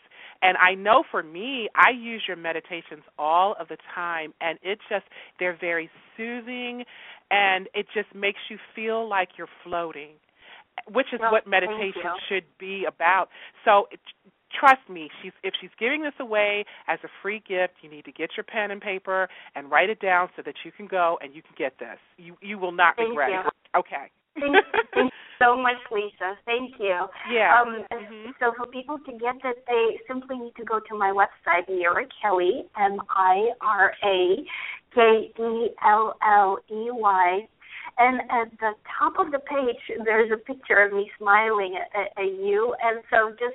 And 0.43 0.57
I 0.59 0.75
know 0.75 1.05
for 1.11 1.23
me, 1.23 1.69
I 1.75 1.91
use 1.91 2.23
your 2.27 2.37
meditations 2.37 3.03
all 3.19 3.55
of 3.59 3.69
the 3.69 3.79
time 3.95 4.35
and 4.41 4.59
it 4.63 4.79
just 4.89 5.05
they're 5.39 5.57
very 5.59 5.91
soothing 6.17 6.85
and 7.31 7.69
it 7.75 7.87
just 7.95 8.15
makes 8.15 8.41
you 8.51 8.59
feel 8.75 9.09
like 9.09 9.31
you're 9.39 9.49
floating, 9.63 10.11
which 10.93 11.07
is 11.13 11.21
Well, 11.21 11.33
what 11.33 11.47
meditation 11.47 12.03
should 12.29 12.45
be 12.59 12.85
about. 12.87 13.29
So 13.65 13.87
trust 14.59 14.89
me, 14.89 15.09
she's 15.23 15.33
if 15.43 15.55
she's 15.61 15.71
giving 15.79 16.03
this 16.03 16.15
away 16.21 16.65
as 16.89 16.99
a 17.05 17.09
free 17.23 17.43
gift, 17.47 17.75
you 17.83 17.91
need 17.91 18.05
to 18.05 18.13
get 18.13 18.31
your 18.37 18.45
pen 18.45 18.71
and 18.71 18.81
paper 18.81 19.29
and 19.55 19.71
write 19.71 19.91
it 19.91 20.01
down 20.01 20.29
so 20.37 20.43
that 20.45 20.55
you 20.65 20.73
can 20.73 20.87
go 20.87 21.19
and 21.23 21.35
you 21.35 21.43
can 21.43 21.55
get 21.57 21.79
this. 21.79 21.99
You 22.19 22.37
you 22.41 22.59
will 22.59 22.73
not 22.73 22.97
Thank 22.97 23.11
regret 23.11 23.31
you. 23.31 23.41
it. 23.41 23.79
Okay. 23.79 24.11
Thank, 24.39 24.57
thank 24.95 25.13
you 25.13 25.37
so 25.39 25.57
much, 25.57 25.77
Lisa. 25.91 26.37
Thank 26.45 26.75
you. 26.79 27.07
Yeah. 27.31 27.61
Um, 27.61 27.85
Mhm. 27.91 28.35
So 28.41 28.53
for 28.57 28.67
people 28.67 28.99
to 28.99 29.13
get 29.13 29.37
that, 29.43 29.57
they 29.67 30.01
simply 30.07 30.39
need 30.39 30.55
to 30.57 30.65
go 30.65 30.81
to 30.81 30.95
my 30.95 31.11
website, 31.11 31.69
Mira 31.69 32.07
Kelley, 32.21 32.65
M 32.77 33.01
I 33.11 33.51
R 33.61 33.95
A 34.03 34.45
K 34.95 35.33
E 35.39 35.71
L 35.85 36.17
L 36.23 36.59
E 36.71 36.91
Y. 36.91 37.49
And 37.97 38.23
at 38.23 38.51
the 38.59 38.73
top 38.99 39.19
of 39.19 39.31
the 39.31 39.39
page, 39.39 39.79
there's 40.05 40.33
a 40.33 40.37
picture 40.37 40.79
of 40.79 40.93
me 40.93 41.11
smiling 41.17 41.77
at, 41.77 42.11
at 42.19 42.25
you. 42.25 42.75
And 42.83 43.03
so 43.11 43.31
just 43.39 43.55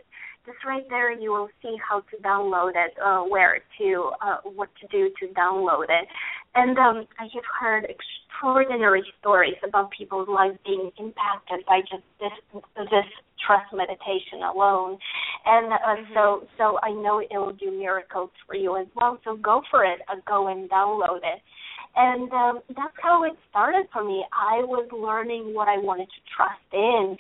just 0.50 0.66
right 0.66 0.88
there, 0.90 1.12
you 1.12 1.32
will 1.32 1.50
see 1.62 1.76
how 1.88 2.00
to 2.02 2.18
download 2.24 2.72
it, 2.76 2.94
uh, 3.04 3.22
where 3.22 3.60
to, 3.78 4.12
uh, 4.22 4.38
what 4.44 4.70
to 4.82 4.88
do 4.88 5.12
to 5.20 5.34
download 5.34 5.86
it. 5.90 6.08
And 6.56 6.78
um, 6.80 7.06
I 7.20 7.24
have 7.24 7.44
heard 7.60 7.86
extraordinary 7.86 9.04
stories 9.20 9.56
about 9.68 9.92
people's 9.96 10.28
lives 10.28 10.58
being 10.66 10.92
impacted 10.98 11.66
by 11.68 11.82
just 11.82 12.04
this 12.20 12.62
this 12.76 13.10
trust 13.46 13.72
meditation 13.72 14.42
alone. 14.52 14.98
And 15.46 15.72
uh, 15.74 15.78
Mhm. 15.78 16.14
so 16.16 16.48
so 16.58 16.80
I 16.82 16.92
know 16.92 17.20
it 17.20 17.30
will 17.32 17.54
do 17.54 17.70
miracles 17.72 18.32
for 18.48 18.56
you 18.56 18.78
as 18.78 18.88
well. 18.96 19.20
So 19.24 19.36
go 19.36 19.62
for 19.70 19.84
it. 19.86 20.02
Uh, 20.10 20.16
go 20.26 20.48
and 20.48 20.68
download 20.70 21.22
it. 21.24 21.42
And 21.96 22.32
um, 22.34 22.62
that's 22.70 22.98
how 23.02 23.24
it 23.24 23.34
started 23.50 23.88
for 23.92 24.04
me. 24.04 24.24
I 24.32 24.64
was 24.64 24.88
learning 24.92 25.54
what 25.54 25.68
I 25.68 25.78
wanted 25.78 26.06
to 26.08 26.22
trust 26.36 26.70
in, 26.74 27.18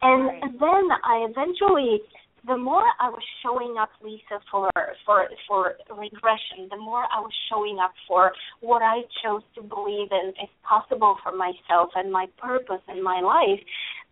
and 0.00 0.26
Right. 0.26 0.60
then 0.60 0.84
I 1.04 1.26
eventually 1.28 2.00
the 2.46 2.56
more 2.56 2.84
I 3.00 3.08
was 3.08 3.22
showing 3.42 3.76
up, 3.78 3.90
Lisa, 4.02 4.40
for 4.50 4.70
for 5.06 5.28
for 5.46 5.74
regression, 5.90 6.68
the 6.70 6.76
more 6.76 7.04
I 7.04 7.20
was 7.20 7.32
showing 7.50 7.78
up 7.82 7.92
for 8.08 8.32
what 8.60 8.82
I 8.82 9.02
chose 9.22 9.42
to 9.54 9.62
believe 9.62 10.08
in 10.10 10.30
is 10.42 10.50
possible 10.62 11.16
for 11.22 11.32
myself 11.36 11.90
and 11.94 12.10
my 12.10 12.26
purpose 12.38 12.82
in 12.88 13.02
my 13.02 13.20
life, 13.20 13.60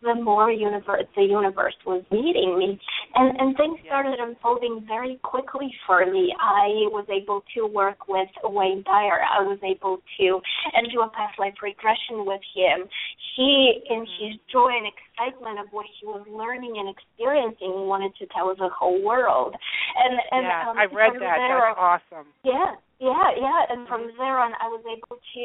the 0.02 0.14
more 0.14 0.50
universe 0.50 1.04
the 1.14 1.22
universe 1.22 1.74
was 1.84 2.02
meeting 2.10 2.58
me, 2.58 2.80
and 3.14 3.38
and 3.38 3.56
things 3.56 3.78
started 3.86 4.18
unfolding 4.18 4.84
very 4.86 5.18
quickly 5.22 5.72
for 5.86 6.06
me. 6.06 6.34
I 6.40 6.88
was 6.90 7.06
able 7.10 7.44
to 7.54 7.66
work 7.66 8.08
with 8.08 8.28
Wayne 8.44 8.82
Dyer. 8.84 9.20
I 9.20 9.42
was 9.42 9.58
able 9.62 9.98
to 10.18 10.40
and 10.72 10.90
do 10.92 11.00
a 11.00 11.08
past 11.10 11.38
life 11.38 11.54
regression 11.62 12.24
with 12.24 12.40
him. 12.54 12.88
He, 13.36 13.80
in 13.88 14.00
his 14.18 14.36
joy 14.50 14.72
and 14.72 14.86
excitement 14.88 15.60
of 15.60 15.66
what 15.70 15.86
he 15.86 16.06
was 16.06 16.26
learning 16.28 16.76
and 16.78 16.88
experiencing, 16.88 17.86
wanted 17.86 18.12
to 18.16 18.26
tell 18.26 18.48
the 18.54 18.68
whole 18.68 19.02
world. 19.04 19.54
And 19.96 20.14
and 20.30 20.44
yeah, 20.44 20.70
um, 20.70 20.78
I 20.78 20.84
read 20.84 21.14
that. 21.20 21.36
There, 21.40 21.60
That's 21.60 21.78
awesome. 21.78 22.26
yeah, 22.44 22.74
yeah, 22.98 23.28
yeah. 23.36 23.60
And 23.70 23.88
from 23.88 24.10
there 24.18 24.38
on, 24.38 24.52
I 24.60 24.68
was 24.68 24.84
able 24.84 25.20
to 25.20 25.44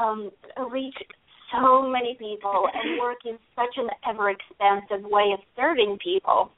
um, 0.00 0.30
reach 0.70 0.96
so 1.52 1.82
many 1.88 2.14
people 2.14 2.68
and 2.72 2.98
work 3.00 3.18
in 3.24 3.38
such 3.54 3.76
an 3.76 3.88
ever 4.08 4.30
expansive 4.30 5.04
way 5.08 5.32
of 5.32 5.40
serving 5.56 5.98
people. 6.02 6.50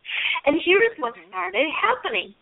And 0.47 0.61
here's 0.65 0.97
what 0.99 1.15
Mhm. 1.15 1.29
started 1.29 1.69
happening. 1.71 2.35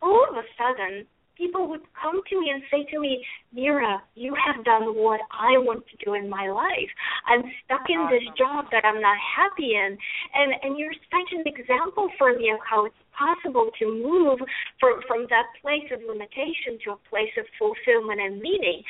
All 0.00 0.24
of 0.28 0.36
a 0.36 0.44
sudden, 0.58 1.06
people 1.36 1.66
would 1.66 1.80
come 1.94 2.20
to 2.28 2.40
me 2.40 2.50
and 2.50 2.62
say 2.70 2.84
to 2.84 3.00
me, 3.00 3.24
Mira, 3.52 4.02
you 4.14 4.34
have 4.34 4.64
done 4.64 4.94
what 4.94 5.20
I 5.30 5.56
want 5.58 5.86
to 5.88 5.96
do 6.04 6.14
in 6.14 6.28
my 6.28 6.48
life. 6.50 6.90
I'm 7.26 7.42
stuck 7.64 7.88
in 7.88 8.06
this 8.08 8.22
job 8.36 8.70
that 8.70 8.84
I'm 8.84 9.00
not 9.00 9.16
happy 9.18 9.74
in. 9.74 9.96
And 10.34 10.54
and 10.62 10.78
you're 10.78 10.92
such 11.10 11.32
an 11.32 11.42
example 11.46 12.10
for 12.18 12.34
me 12.36 12.50
of 12.50 12.60
how 12.68 12.84
it's 12.84 13.02
possible 13.12 13.70
to 13.78 13.84
move 13.86 14.40
from 14.78 15.02
from 15.08 15.26
that 15.30 15.46
place 15.60 15.88
of 15.90 16.00
limitation 16.02 16.78
to 16.84 16.92
a 16.92 16.96
place 17.08 17.32
of 17.38 17.46
fulfillment 17.58 18.20
and 18.20 18.40
meaning. 18.40 18.82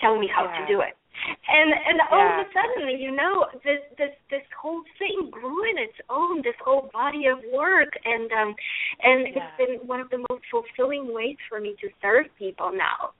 Tell 0.00 0.18
me 0.18 0.28
how 0.28 0.44
Yeah. 0.44 0.60
to 0.60 0.66
do 0.66 0.80
it. 0.80 0.94
And 1.48 1.72
and 1.72 2.00
all 2.10 2.40
of 2.40 2.46
a 2.46 2.48
sudden, 2.52 2.98
you 2.98 3.10
know, 3.14 3.46
this 3.64 3.80
this 3.98 4.14
this 4.30 4.42
whole 4.60 4.82
thing 4.98 5.30
grew 5.30 5.70
in 5.70 5.78
its 5.78 5.98
own, 6.08 6.42
this 6.42 6.56
whole 6.64 6.90
body 6.92 7.26
of 7.26 7.38
work, 7.52 7.92
and 8.04 8.30
um, 8.32 8.54
and 9.02 9.28
Yeah. 9.28 9.32
it's 9.36 9.56
been 9.58 9.86
one 9.86 10.00
of 10.00 10.10
the 10.10 10.18
most 10.30 10.42
fulfilling 10.50 11.12
ways 11.12 11.36
for 11.48 11.60
me 11.60 11.76
to 11.80 11.88
serve 12.00 12.26
people 12.38 12.72
now. 12.72 13.12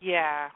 Yeah. 0.00 0.50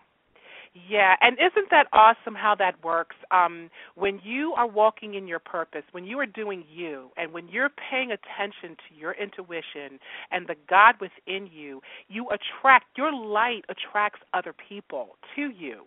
Yeah, 0.87 1.15
and 1.23 1.37
isn't 1.39 1.71
that 1.71 1.87
awesome 1.93 2.35
how 2.35 2.55
that 2.59 2.83
works? 2.85 3.17
Um, 3.31 3.71
when 3.95 4.21
you 4.23 4.53
are 4.57 4.67
walking 4.67 5.15
in 5.15 5.27
your 5.27 5.39
purpose, 5.39 5.83
when 5.93 6.05
you 6.05 6.19
are 6.21 6.27
doing 6.27 6.65
you, 6.71 7.11
and 7.17 7.33
when 7.33 7.49
you're 7.49 7.71
paying 7.91 8.11
attention 8.13 8.77
to 8.89 8.95
your 8.99 9.13
intuition 9.13 9.99
and 10.31 10.47
the 10.47 10.57
God 10.69 10.97
within 11.01 11.49
you, 11.53 11.81
you 12.09 12.29
attract 12.29 12.87
your 12.99 13.13
light 13.13 13.65
attracts 13.71 14.21
other 14.35 14.55
people 14.69 15.17
to 15.37 15.51
you, 15.51 15.85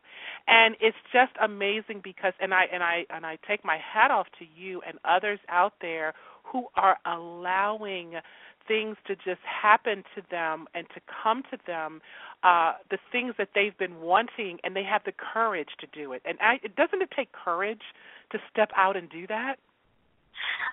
and 0.47 0.75
it's 0.81 0.97
just 1.13 1.31
amazing 1.43 2.01
because 2.03 2.33
and 2.41 2.53
I 2.53 2.65
and 2.73 2.83
I 2.83 3.05
and 3.11 3.25
I 3.25 3.37
take 3.47 3.63
my 3.63 3.77
hat 3.77 4.11
off 4.11 4.27
to 4.39 4.45
you 4.45 4.81
and 4.87 4.97
others 5.05 5.39
out 5.49 5.73
there 5.81 6.13
who 6.43 6.65
are 6.75 6.97
allowing 7.05 8.15
things 8.67 8.97
to 9.07 9.15
just 9.15 9.41
happen 9.43 10.03
to 10.15 10.21
them 10.29 10.67
and 10.73 10.87
to 10.93 11.01
come 11.23 11.43
to 11.51 11.57
them 11.67 12.01
uh 12.43 12.73
the 12.89 12.97
things 13.11 13.33
that 13.37 13.49
they've 13.55 13.77
been 13.77 14.01
wanting 14.01 14.57
and 14.63 14.75
they 14.75 14.83
have 14.83 15.01
the 15.05 15.13
courage 15.33 15.69
to 15.79 15.87
do 15.93 16.13
it. 16.13 16.21
And 16.25 16.37
I, 16.41 16.57
doesn't 16.75 17.01
it 17.01 17.09
take 17.15 17.31
courage 17.31 17.81
to 18.31 18.37
step 18.51 18.69
out 18.75 18.97
and 18.97 19.09
do 19.09 19.27
that? 19.27 19.55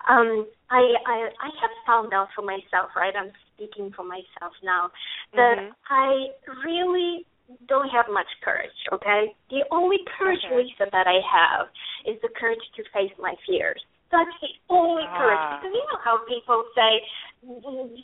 Um 0.08 0.46
i 0.70 0.82
i 1.06 1.28
i 1.42 1.50
have 1.60 1.74
found 1.86 2.12
out 2.12 2.28
for 2.34 2.42
myself 2.42 2.90
right? 2.96 3.14
I'm 3.16 3.32
speaking 3.54 3.92
for 3.94 4.04
myself 4.04 4.52
now 4.62 4.90
that 5.34 5.56
mm-hmm. 5.58 5.72
i 5.90 6.26
really 6.64 7.26
don't 7.66 7.88
have 7.88 8.06
much 8.12 8.28
courage 8.44 8.78
okay? 8.92 9.34
The 9.50 9.64
only 9.70 9.98
courage 10.18 10.40
okay. 10.46 10.56
lisa 10.56 10.90
that 10.92 11.06
i 11.06 11.20
have 11.24 11.66
is 12.06 12.20
the 12.22 12.28
courage 12.38 12.62
to 12.76 12.82
face 12.94 13.12
my 13.18 13.34
fears 13.46 13.82
that's 14.10 14.36
the 14.40 14.52
only 14.72 15.04
courage. 15.16 15.40
Ah. 15.40 15.60
Because 15.60 15.72
you 15.76 15.84
know 15.92 16.00
how 16.00 16.24
people 16.24 16.64
say, 16.72 17.04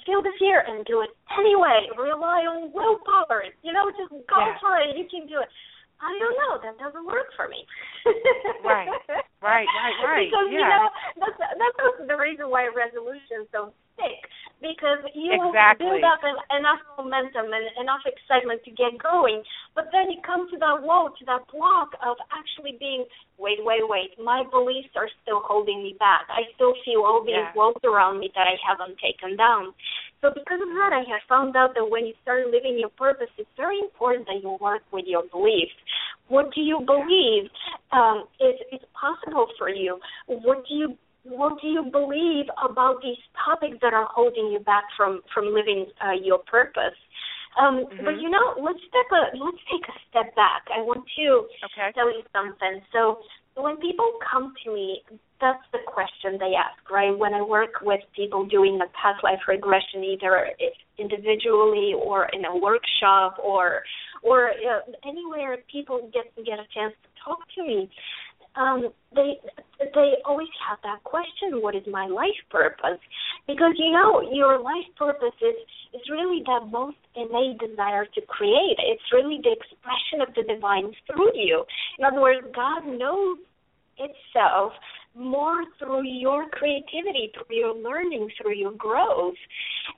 feel 0.04 0.20
the 0.20 0.32
fear 0.38 0.60
and 0.64 0.84
do 0.84 1.00
it 1.00 1.10
anyway. 1.32 1.88
Rely 1.96 2.44
on 2.44 2.72
willpower. 2.72 3.48
You 3.64 3.72
know, 3.72 3.88
just 3.96 4.12
go 4.28 4.38
yeah. 4.40 4.60
for 4.60 4.76
it. 4.80 4.96
You 4.96 5.08
can 5.08 5.26
do 5.26 5.40
it. 5.40 5.48
I 6.04 6.12
don't 6.20 6.36
know. 6.36 6.52
That 6.60 6.76
doesn't 6.76 7.06
work 7.06 7.32
for 7.32 7.48
me. 7.48 7.64
right, 8.64 8.90
right, 9.40 9.64
right, 9.64 9.96
right. 10.04 10.28
Because 10.28 10.48
yeah. 10.52 10.60
you 10.60 10.64
know 10.68 10.86
that's 11.16 11.38
that's 11.40 11.78
also 11.80 12.04
the 12.04 12.18
reason 12.18 12.52
why 12.52 12.68
resolutions 12.68 13.48
don't 13.52 13.72
stick. 13.94 14.26
Because 14.62 15.04
you 15.12 15.28
exactly. 15.34 15.84
build 15.84 16.04
up 16.08 16.24
enough 16.24 16.80
momentum 16.96 17.52
and 17.52 17.68
enough 17.76 18.00
excitement 18.08 18.64
to 18.64 18.72
get 18.72 18.96
going, 18.96 19.44
but 19.74 19.92
then 19.92 20.08
you 20.08 20.24
come 20.24 20.48
to 20.48 20.56
that 20.56 20.80
wall, 20.80 21.12
to 21.12 21.24
that 21.26 21.44
block 21.52 21.92
of 22.00 22.16
actually 22.32 22.78
being, 22.80 23.04
wait, 23.36 23.60
wait, 23.60 23.84
wait. 23.84 24.16
My 24.16 24.40
beliefs 24.48 24.88
are 24.96 25.10
still 25.20 25.44
holding 25.44 25.82
me 25.82 25.96
back. 25.98 26.24
I 26.32 26.48
still 26.56 26.72
feel 26.80 27.04
all 27.04 27.20
these 27.20 27.36
yeah. 27.36 27.52
walls 27.52 27.76
around 27.84 28.20
me 28.20 28.32
that 28.32 28.46
I 28.48 28.56
haven't 28.56 28.96
taken 29.04 29.36
down. 29.36 29.74
So 30.24 30.32
because 30.32 30.64
of 30.64 30.72
that, 30.80 30.96
I 30.96 31.04
have 31.12 31.20
found 31.28 31.52
out 31.56 31.74
that 31.76 31.84
when 31.84 32.06
you 32.06 32.14
start 32.22 32.46
living 32.48 32.80
your 32.80 32.94
purpose, 32.96 33.28
it's 33.36 33.50
very 33.58 33.76
important 33.80 34.24
that 34.32 34.40
you 34.40 34.56
work 34.60 34.80
with 34.92 35.04
your 35.06 35.28
beliefs. 35.28 35.76
What 36.28 36.54
do 36.54 36.62
you 36.62 36.80
believe 36.80 37.52
um, 37.92 38.24
is, 38.40 38.56
is 38.72 38.80
possible 38.96 39.48
for 39.58 39.68
you? 39.68 40.00
What 40.26 40.64
do 40.64 40.74
you 40.74 40.96
what 41.24 41.60
do 41.60 41.68
you 41.68 41.84
believe 41.90 42.46
about 42.62 43.00
these 43.02 43.20
topics 43.44 43.78
that 43.82 43.94
are 43.94 44.08
holding 44.10 44.52
you 44.52 44.60
back 44.60 44.84
from 44.96 45.20
from 45.32 45.46
living 45.52 45.86
uh, 46.04 46.12
your 46.12 46.38
purpose? 46.38 46.96
Um, 47.60 47.86
mm-hmm. 47.86 48.04
But 48.04 48.20
you 48.20 48.28
know, 48.30 48.54
let's 48.60 48.80
step 48.88 49.08
a 49.12 49.36
let's 49.36 49.62
take 49.70 49.88
a 49.88 49.96
step 50.10 50.34
back. 50.36 50.68
I 50.74 50.82
want 50.82 51.04
to 51.16 51.46
okay. 51.64 51.92
tell 51.94 52.12
you 52.12 52.22
something. 52.32 52.82
So 52.92 53.18
when 53.56 53.76
people 53.76 54.10
come 54.20 54.52
to 54.64 54.74
me, 54.74 55.02
that's 55.40 55.62
the 55.72 55.78
question 55.86 56.38
they 56.38 56.54
ask, 56.58 56.90
right? 56.90 57.16
When 57.16 57.34
I 57.34 57.42
work 57.42 57.80
with 57.82 58.00
people 58.14 58.44
doing 58.46 58.80
a 58.82 58.88
past 58.90 59.22
life 59.22 59.40
regression, 59.46 60.02
either 60.02 60.50
individually 60.98 61.92
or 61.94 62.28
in 62.32 62.44
a 62.44 62.56
workshop 62.56 63.38
or 63.42 63.82
or 64.22 64.50
uh, 64.50 65.08
anywhere 65.08 65.58
people 65.70 66.10
get 66.12 66.34
get 66.44 66.58
a 66.58 66.66
chance 66.74 66.94
to 67.02 67.08
talk 67.24 67.38
to 67.54 67.62
me, 67.62 67.90
um, 68.56 68.90
they 69.14 69.38
they 69.78 70.14
always 70.24 70.48
have 70.68 70.78
that 70.82 71.02
question: 71.04 71.62
What 71.62 71.74
is 71.74 71.82
my 71.90 72.06
life 72.06 72.38
purpose? 72.50 73.00
Because 73.46 73.74
you 73.76 73.90
know 73.90 74.22
your 74.32 74.60
life 74.60 74.86
purpose 74.96 75.34
is 75.42 75.56
is 75.94 76.02
really 76.10 76.42
that 76.46 76.70
most 76.70 76.96
innate 77.16 77.58
desire 77.58 78.06
to 78.14 78.20
create. 78.28 78.76
It's 78.78 79.02
really 79.12 79.40
the 79.42 79.52
expression 79.52 80.20
of 80.26 80.34
the 80.34 80.42
divine 80.42 80.92
through 81.06 81.32
you. 81.34 81.64
In 81.98 82.04
other 82.04 82.20
words, 82.20 82.46
God 82.54 82.86
knows 82.86 83.38
itself 83.98 84.72
more 85.14 85.62
through 85.78 86.02
your 86.04 86.48
creativity, 86.50 87.30
through 87.34 87.56
your 87.56 87.74
learning, 87.74 88.28
through 88.40 88.54
your 88.54 88.72
growth. 88.72 89.38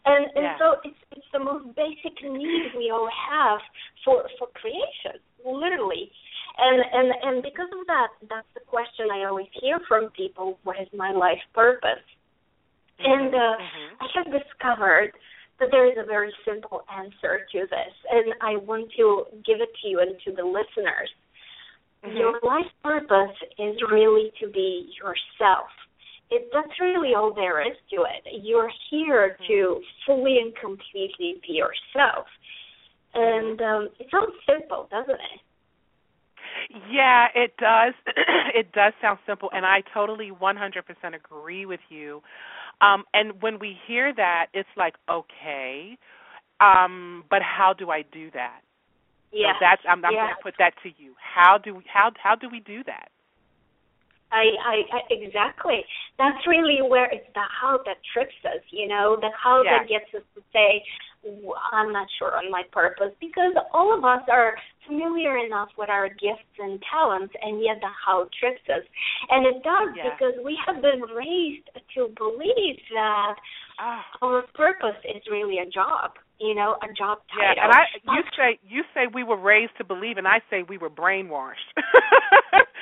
And 0.05 0.27
and 0.35 0.45
yeah. 0.45 0.59
so 0.59 0.77
it's 0.85 0.99
it's 1.12 1.27
the 1.33 1.40
most 1.40 1.75
basic 1.77 2.23
need 2.23 2.73
we 2.77 2.90
all 2.90 3.09
have 3.31 3.61
for 4.05 4.25
for 4.38 4.49
creation, 4.55 5.21
literally. 5.45 6.11
And 6.59 6.81
and 6.92 7.09
and 7.23 7.42
because 7.42 7.69
of 7.79 7.87
that, 7.87 8.09
that's 8.29 8.49
the 8.55 8.64
question 8.66 9.09
I 9.12 9.25
always 9.29 9.53
hear 9.61 9.79
from 9.87 10.09
people: 10.16 10.59
What 10.64 10.77
is 10.81 10.88
my 10.97 11.12
life 11.12 11.42
purpose? 11.55 12.05
Mm-hmm. 13.01 13.12
And 13.12 13.35
uh, 13.35 13.57
mm-hmm. 13.61 13.88
I 14.01 14.07
have 14.16 14.33
discovered 14.33 15.12
that 15.61 15.69
there 15.71 15.87
is 15.87 15.97
a 15.99 16.07
very 16.07 16.33
simple 16.45 16.85
answer 16.92 17.45
to 17.53 17.59
this, 17.61 17.95
and 18.11 18.35
I 18.40 18.57
want 18.57 18.90
to 18.97 19.25
give 19.45 19.61
it 19.61 19.69
to 19.83 19.88
you 19.88 20.01
and 20.01 20.16
to 20.25 20.33
the 20.33 20.45
listeners. 20.45 21.11
Mm-hmm. 22.05 22.16
Your 22.16 22.40
life 22.42 22.73
purpose 22.83 23.37
is 23.59 23.77
really 23.90 24.33
to 24.40 24.49
be 24.49 24.92
yourself. 24.97 25.69
It, 26.31 26.49
that's 26.53 26.81
really 26.81 27.14
all 27.14 27.33
there 27.35 27.61
is 27.61 27.77
to 27.90 28.03
it. 28.03 28.42
You're 28.42 28.71
here 28.90 29.37
mm-hmm. 29.40 29.53
to 29.53 29.81
fully 30.07 30.38
and 30.38 30.53
completely 30.57 31.40
be 31.47 31.61
yourself. 31.61 32.27
And 33.14 33.61
um, 33.61 33.88
it 33.99 34.09
sounds 34.11 34.35
simple, 34.45 34.88
doesn't 34.90 35.14
it? 35.14 35.40
Yeah, 36.90 37.27
it 37.35 37.57
does. 37.59 37.95
it 38.55 38.73
does 38.73 38.92
sound 39.01 39.19
simple, 39.27 39.51
and 39.53 39.64
I 39.64 39.83
totally 39.92 40.31
100% 40.31 41.14
agree 41.14 41.66
with 41.66 41.81
you. 41.88 42.23
Um, 42.81 43.05
and 43.14 43.40
when 43.40 43.59
we 43.59 43.77
hear 43.87 44.12
that, 44.14 44.47
it's 44.53 44.69
like, 44.77 44.95
okay, 45.11 45.97
um, 46.61 47.25
but 47.31 47.42
how 47.42 47.73
do 47.73 47.90
I 47.90 48.03
do 48.12 48.31
that? 48.33 48.61
Yeah, 49.33 49.53
so 49.53 49.59
that's 49.61 49.83
I'm, 49.88 50.05
I'm 50.05 50.12
yeah. 50.12 50.27
going 50.27 50.35
to 50.37 50.42
put 50.42 50.55
that 50.59 50.73
to 50.83 50.88
you. 50.97 51.12
How 51.19 51.59
do 51.59 51.75
we, 51.77 51.85
how 51.92 52.11
how 52.23 52.35
do 52.35 52.49
we 52.51 52.61
do 52.61 52.85
that? 52.85 53.09
I, 54.33 54.59
I, 54.59 54.77
I 54.90 55.01
exactly. 55.11 55.85
That's 56.19 56.47
really 56.47 56.83
where 56.83 57.07
it's 57.07 57.27
the 57.35 57.42
how 57.47 57.79
that 57.87 57.99
trips 58.12 58.35
us. 58.45 58.62
You 58.71 58.88
know, 58.88 59.16
the 59.21 59.31
how 59.33 59.62
that 59.62 59.88
gets 59.88 60.11
us 60.14 60.27
to 60.35 60.42
say, 60.53 60.83
"W- 61.15 61.15
"I'm 61.72 61.92
not 61.92 62.08
sure 62.18 62.36
on 62.36 62.50
my 62.50 62.62
purpose," 62.72 63.12
because 63.20 63.54
all 63.72 63.92
of 63.96 64.04
us 64.04 64.22
are 64.28 64.56
familiar 64.86 65.36
enough 65.38 65.70
with 65.76 65.88
our 65.90 66.08
gifts 66.08 66.58
and 66.58 66.82
talents, 66.90 67.34
and 67.42 67.60
yet 67.60 67.80
the 67.80 67.88
how 67.88 68.28
trips 68.38 68.62
us, 68.68 68.84
and 69.30 69.46
it 69.46 69.62
does 69.62 69.96
Yeah. 69.96 70.10
because 70.10 70.34
we 70.44 70.56
have 70.66 70.80
been 70.80 71.02
raised 71.02 71.68
to 71.94 72.08
believe 72.16 72.80
that 72.92 73.36
Ah. 73.78 74.06
our 74.22 74.42
purpose 74.54 74.96
is 75.04 75.26
really 75.28 75.58
a 75.58 75.66
job. 75.66 76.16
You 76.38 76.54
know, 76.54 76.76
a 76.82 76.92
job 76.92 77.22
Yeah, 77.36 77.52
and 77.62 77.72
I 77.72 77.86
you 78.14 78.22
say 78.36 78.58
you 78.62 78.84
say 78.92 79.06
we 79.06 79.22
were 79.24 79.36
raised 79.36 79.74
to 79.78 79.84
believe, 79.84 80.18
and 80.18 80.28
I 80.28 80.40
say 80.50 80.62
we 80.64 80.76
were 80.76 80.90
brainwashed. 80.90 81.72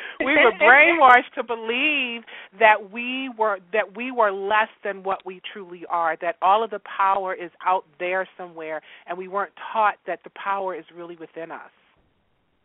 we 0.44 0.52
were 0.52 0.58
brainwashed 0.70 1.32
to 1.34 1.42
believe 1.42 2.22
that 2.58 2.92
we 2.92 3.30
were 3.38 3.58
that 3.72 3.96
we 3.96 4.10
were 4.10 4.32
less 4.32 4.68
than 4.82 5.02
what 5.02 5.24
we 5.24 5.40
truly 5.52 5.84
are. 5.88 6.16
That 6.20 6.36
all 6.42 6.62
of 6.62 6.70
the 6.70 6.80
power 6.80 7.34
is 7.34 7.50
out 7.64 7.84
there 7.98 8.28
somewhere, 8.36 8.82
and 9.06 9.16
we 9.18 9.28
weren't 9.28 9.52
taught 9.72 9.96
that 10.06 10.20
the 10.24 10.30
power 10.30 10.74
is 10.74 10.84
really 10.94 11.16
within 11.16 11.50
us. 11.50 11.70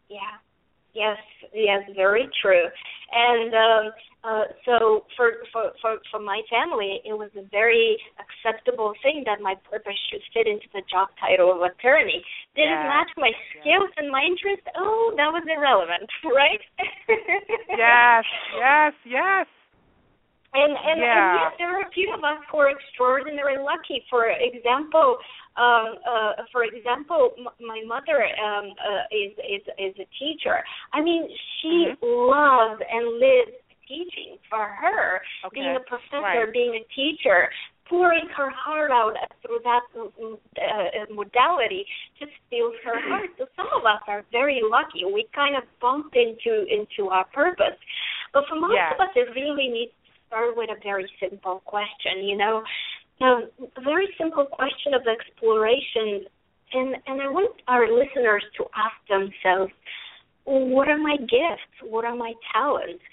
Yeah. 0.10 0.20
Yes, 0.94 1.18
yes, 1.54 1.84
very 1.96 2.28
true. 2.42 2.66
And 3.12 3.54
um 3.54 3.92
uh 4.24 4.46
so 4.66 5.06
for 5.16 5.46
for 5.54 5.72
for 5.82 5.98
for 6.12 6.20
my 6.20 6.42
family 6.50 7.00
it 7.06 7.14
was 7.14 7.30
a 7.38 7.46
very 7.52 7.98
acceptable 8.20 8.94
thing 9.04 9.24
that 9.26 9.40
my 9.40 9.56
purpose 9.70 9.98
should 10.10 10.22
fit 10.34 10.48
into 10.48 10.68
the 10.74 10.82
job 10.92 11.10
title 11.20 11.52
of 11.54 11.62
attorney. 11.62 12.24
Did 12.56 12.70
Yeah. 12.70 12.84
it 12.84 12.88
match 12.88 13.12
my 13.18 13.32
skills 13.54 13.92
and 13.98 14.10
my 14.12 14.24
interests? 14.24 14.68
Oh, 14.76 15.14
that 15.16 15.32
was 15.32 15.46
irrelevant, 15.48 16.10
right? 16.26 16.62
Yes, 17.70 18.26
yes, 18.58 18.94
yes. 19.06 19.48
And 20.52 20.74
and, 20.74 20.98
and 20.98 21.06
Yeah. 21.06 21.34
yes, 21.38 21.52
there 21.60 21.78
are 21.78 21.86
a 21.86 21.92
few 21.94 22.10
of 22.12 22.24
us 22.26 22.42
who 22.52 22.58
are 22.58 22.72
extraordinarily 22.74 23.62
lucky. 23.62 24.02
For 24.10 24.30
example, 24.34 25.18
um, 25.60 25.88
uh, 26.08 26.34
for 26.52 26.64
example, 26.64 27.32
m- 27.38 27.58
my 27.60 27.82
mother 27.86 28.20
um, 28.48 28.66
uh, 28.90 29.04
is 29.12 29.32
is 29.56 29.64
is 29.78 29.96
a 30.00 30.08
teacher. 30.18 30.58
I 30.94 31.02
mean, 31.02 31.24
she 31.62 31.76
Mhm. 31.92 31.98
loves 32.34 32.82
and 32.90 33.06
lives 33.20 33.56
teaching. 33.88 34.38
For 34.50 34.66
her, 34.66 35.22
Okay. 35.46 35.62
being 35.62 35.76
a 35.76 35.80
professor, 35.80 36.22
Right. 36.46 36.54
being 36.54 36.74
a 36.76 36.84
teacher, 36.94 37.52
pouring 37.86 38.28
her 38.38 38.50
heart 38.52 38.92
out 38.92 39.16
through 39.42 39.60
that 39.64 39.82
mm, 39.96 40.38
uh, 40.62 41.06
modality 41.14 41.86
just 42.20 42.32
fills 42.50 42.76
her 42.86 43.00
heart. 43.10 43.30
So 43.38 43.48
some 43.58 43.68
of 43.74 43.86
us 43.86 44.02
are 44.08 44.24
very 44.32 44.62
lucky. 44.62 45.06
We 45.06 45.26
kind 45.34 45.56
of 45.56 45.64
bumped 45.82 46.16
into 46.16 46.54
into 46.70 47.10
our 47.10 47.26
purpose. 47.34 47.78
But 48.34 48.46
for 48.48 48.56
most 48.56 48.74
Yeah. 48.78 48.94
of 48.94 49.00
us, 49.02 49.12
it 49.16 49.28
really 49.36 49.68
needs 49.70 49.94
to 50.06 50.12
start 50.28 50.56
with 50.56 50.70
a 50.70 50.80
very 50.84 51.08
simple 51.20 51.58
question. 51.66 52.24
You 52.30 52.38
know, 52.38 52.64
um, 53.22 53.50
a 53.78 53.82
very 53.82 54.08
simple 54.18 54.46
question 54.46 54.94
of 54.94 55.02
exploration, 55.08 56.26
and 56.74 56.96
and 57.08 57.22
I 57.22 57.28
want 57.28 57.56
our 57.68 57.88
listeners 57.92 58.44
to 58.58 58.66
ask 58.76 58.96
themselves, 59.10 59.72
what 60.46 60.88
are 60.88 60.98
my 60.98 61.18
gifts? 61.18 61.76
What 61.84 62.06
are 62.06 62.16
my 62.16 62.34
talents? 62.54 63.04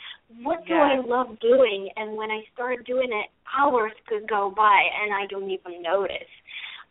What 0.42 0.66
do 0.66 0.74
Yes. 0.74 1.02
I 1.04 1.06
love 1.06 1.38
doing? 1.40 1.88
And 1.96 2.16
when 2.16 2.30
I 2.30 2.42
start 2.52 2.84
doing 2.86 3.08
it, 3.12 3.30
hours 3.56 3.92
could 4.08 4.28
go 4.28 4.52
by 4.54 4.82
and 5.02 5.14
I 5.14 5.26
don't 5.28 5.50
even 5.50 5.82
notice. 5.82 6.32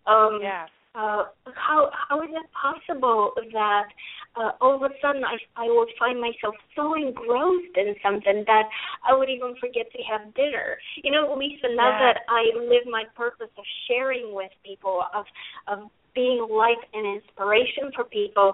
Um, 0.07 0.39
Yes. 0.41 0.69
Uh, 0.97 1.23
how 1.55 1.89
how 2.09 2.21
is 2.21 2.29
it 2.31 2.47
possible 2.53 3.31
that 3.53 3.87
uh, 4.35 4.51
all 4.61 4.75
of 4.75 4.81
a 4.83 4.93
sudden 5.01 5.23
I 5.23 5.37
I 5.55 5.67
would 5.67 5.89
find 5.99 6.19
myself 6.19 6.55
so 6.75 6.95
engrossed 6.95 7.75
in 7.75 7.95
something 8.01 8.43
that 8.47 8.63
I 9.07 9.15
would 9.15 9.29
even 9.29 9.55
forget 9.59 9.91
to 9.91 10.01
have 10.09 10.33
dinner. 10.35 10.77
You 11.03 11.11
know, 11.11 11.35
Lisa, 11.37 11.67
now 11.75 11.91
Yes. 11.91 11.99
that 12.01 12.17
I 12.29 12.57
live 12.57 12.85
my 12.89 13.03
purpose 13.15 13.51
of 13.57 13.63
sharing 13.87 14.33
with 14.33 14.51
people, 14.63 15.03
of 15.13 15.25
of 15.67 15.89
being 16.13 16.47
light 16.49 16.79
and 16.93 17.05
inspiration 17.19 17.91
for 17.93 18.05
people, 18.05 18.53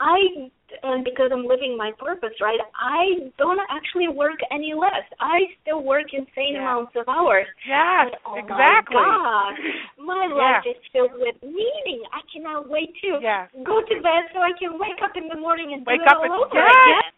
I 0.00 0.50
and 0.82 1.04
because 1.04 1.30
I'm 1.32 1.44
living 1.46 1.76
my 1.76 1.92
purpose, 1.98 2.34
right? 2.40 2.58
I 2.74 3.28
don't 3.38 3.60
actually 3.70 4.08
work 4.08 4.38
any 4.50 4.72
less. 4.72 5.04
I 5.20 5.40
still 5.62 5.82
work 5.82 6.06
insane 6.12 6.54
Yes. 6.56 6.62
amounts 6.62 6.92
of 6.96 7.08
hours. 7.08 7.46
Yes, 7.68 8.14
oh 8.24 8.36
exactly. 8.36 8.96
My 8.96 9.54
my 9.98 10.24
Yeah. 10.26 10.56
life 10.56 10.66
is 10.66 10.80
filled 10.92 11.12
with 11.14 11.36
meaning. 11.42 12.02
I 12.12 12.20
cannot 12.32 12.68
wait 12.68 12.94
to 13.02 13.20
Yes. 13.20 13.50
go 13.64 13.80
to 13.82 13.94
bed 14.00 14.30
so 14.32 14.40
I 14.40 14.52
can 14.58 14.78
wake 14.78 15.02
up 15.04 15.16
in 15.16 15.28
the 15.28 15.36
morning 15.36 15.72
and 15.74 15.84
Wake 15.84 15.98
do 15.98 16.02
it 16.02 16.08
up 16.08 16.18
all 16.18 16.24
and 16.24 16.32
over 16.32 16.64
again. 16.64 17.12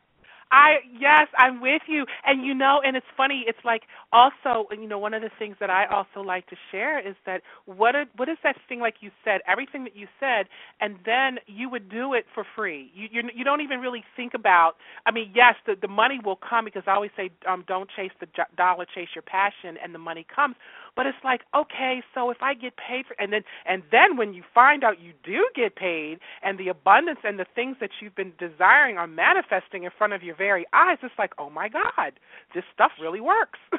I 0.53 0.77
yes, 1.01 1.29
I'm 1.39 1.61
with 1.63 1.83
you. 1.89 2.07
And 2.27 2.47
you 2.47 2.55
know, 2.55 2.83
and 2.85 2.97
it's 2.97 3.07
funny, 3.17 3.45
it's 3.49 3.59
like 3.65 3.85
also, 4.13 4.69
you 4.73 4.89
know, 4.89 4.99
one 5.01 5.15
of 5.15 5.23
the 5.23 5.31
things 5.41 5.57
that 5.61 5.71
I 5.71 5.87
also 5.87 6.23
like 6.27 6.47
to 6.49 6.57
share 6.73 7.01
is 7.07 7.17
that 7.27 7.43
what 7.67 7.97
a, 7.97 8.07
what 8.17 8.29
is 8.31 8.39
that 8.45 8.57
thing 8.69 8.81
like 8.81 8.97
you 9.01 9.11
said, 9.25 9.43
everything 9.49 9.85
that 9.85 9.97
you 9.97 10.09
said 10.21 10.47
and 10.81 10.97
then 11.07 11.39
you 11.49 11.71
would 11.71 11.91
do 11.91 12.15
it 12.15 12.27
for 12.35 12.45
free. 12.57 12.93
You 12.95 13.09
you 13.13 13.31
you 13.35 13.45
don't 13.45 13.63
even 13.63 13.81
really 13.81 14.05
think 14.17 14.35
about 14.35 14.75
I 15.07 15.13
mean, 15.13 15.33
yes, 15.35 15.57
the 15.67 15.77
the 15.81 15.89
money 15.89 16.21
will 16.25 16.39
come 16.49 16.67
because 16.67 16.85
I 16.87 16.93
always 16.93 17.13
say 17.17 17.31
um 17.49 17.65
don't 17.69 17.91
chase 17.97 18.13
the 18.21 18.29
dollar, 18.57 18.87
chase 18.95 19.11
your 19.17 19.23
passion 19.23 19.79
and 19.83 19.95
the 19.95 20.01
money 20.01 20.27
comes. 20.35 20.57
But 20.95 21.07
it's 21.07 21.19
like, 21.25 21.41
okay, 21.55 22.03
so 22.15 22.31
if 22.31 22.39
I 22.43 22.55
get 22.55 22.75
paid 22.77 23.07
for 23.07 23.17
and 23.19 23.33
then 23.33 23.43
and 23.67 23.83
then 23.91 24.17
when 24.17 24.35
you 24.35 24.43
find 24.55 24.85
out 24.85 25.01
you 25.01 25.13
do 25.25 25.47
get 25.55 25.75
paid 25.77 26.19
and 26.43 26.59
the 26.59 26.69
abundance 26.69 27.21
and 27.25 27.39
the 27.39 27.47
things 27.55 27.77
that 27.81 27.91
you've 28.01 28.15
been 28.15 28.33
desiring 28.39 28.99
are 28.99 29.07
manifesting 29.07 29.85
in 29.85 29.91
front 29.97 30.13
of 30.13 30.23
your 30.23 30.37
very 30.37 30.67
eyes, 30.73 30.99
it's 31.03 31.15
like, 31.19 31.33
oh 31.39 31.51
my 31.51 31.69
God, 31.69 32.13
this 32.55 32.65
stuff 32.75 32.93
really 33.01 33.21
works. 33.21 33.59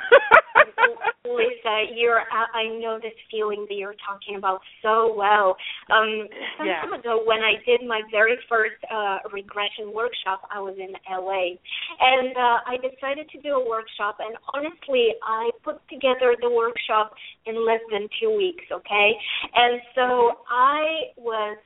Lisa, 1.26 1.86
you're 1.96 2.22
I 2.32 2.68
know 2.80 3.00
this 3.02 3.14
feeling 3.32 3.66
that 3.70 3.76
you're 3.76 3.96
talking 4.06 4.36
about 4.36 4.60
so 4.82 5.14
well. 5.16 5.56
Um 5.90 6.28
some 6.58 6.68
Yeah. 6.68 6.82
time 6.82 6.94
ago 6.94 7.24
when 7.26 7.40
I 7.42 7.56
did 7.66 7.88
my 7.88 8.02
very 8.12 8.38
first 8.50 8.76
uh 8.92 9.20
regression 9.32 9.94
workshop, 9.94 10.42
I 10.52 10.60
was 10.60 10.76
in 10.78 10.94
LA. 11.10 11.56
And 12.00 12.36
uh 12.36 12.60
I 12.68 12.78
decided 12.78 13.30
to 13.30 13.42
do 13.42 13.56
a 13.56 13.70
workshop 13.70 14.18
and 14.20 14.36
honestly 14.54 15.14
I 15.24 15.52
put 15.64 15.78
together 15.90 16.36
the 16.42 16.50
workshop 16.50 17.03
in 17.46 17.66
less 17.66 17.82
than 17.92 18.08
2 18.22 18.36
weeks, 18.36 18.64
okay? 18.72 19.10
And 19.56 19.82
so 19.96 20.44
I 20.50 21.12
was 21.18 21.58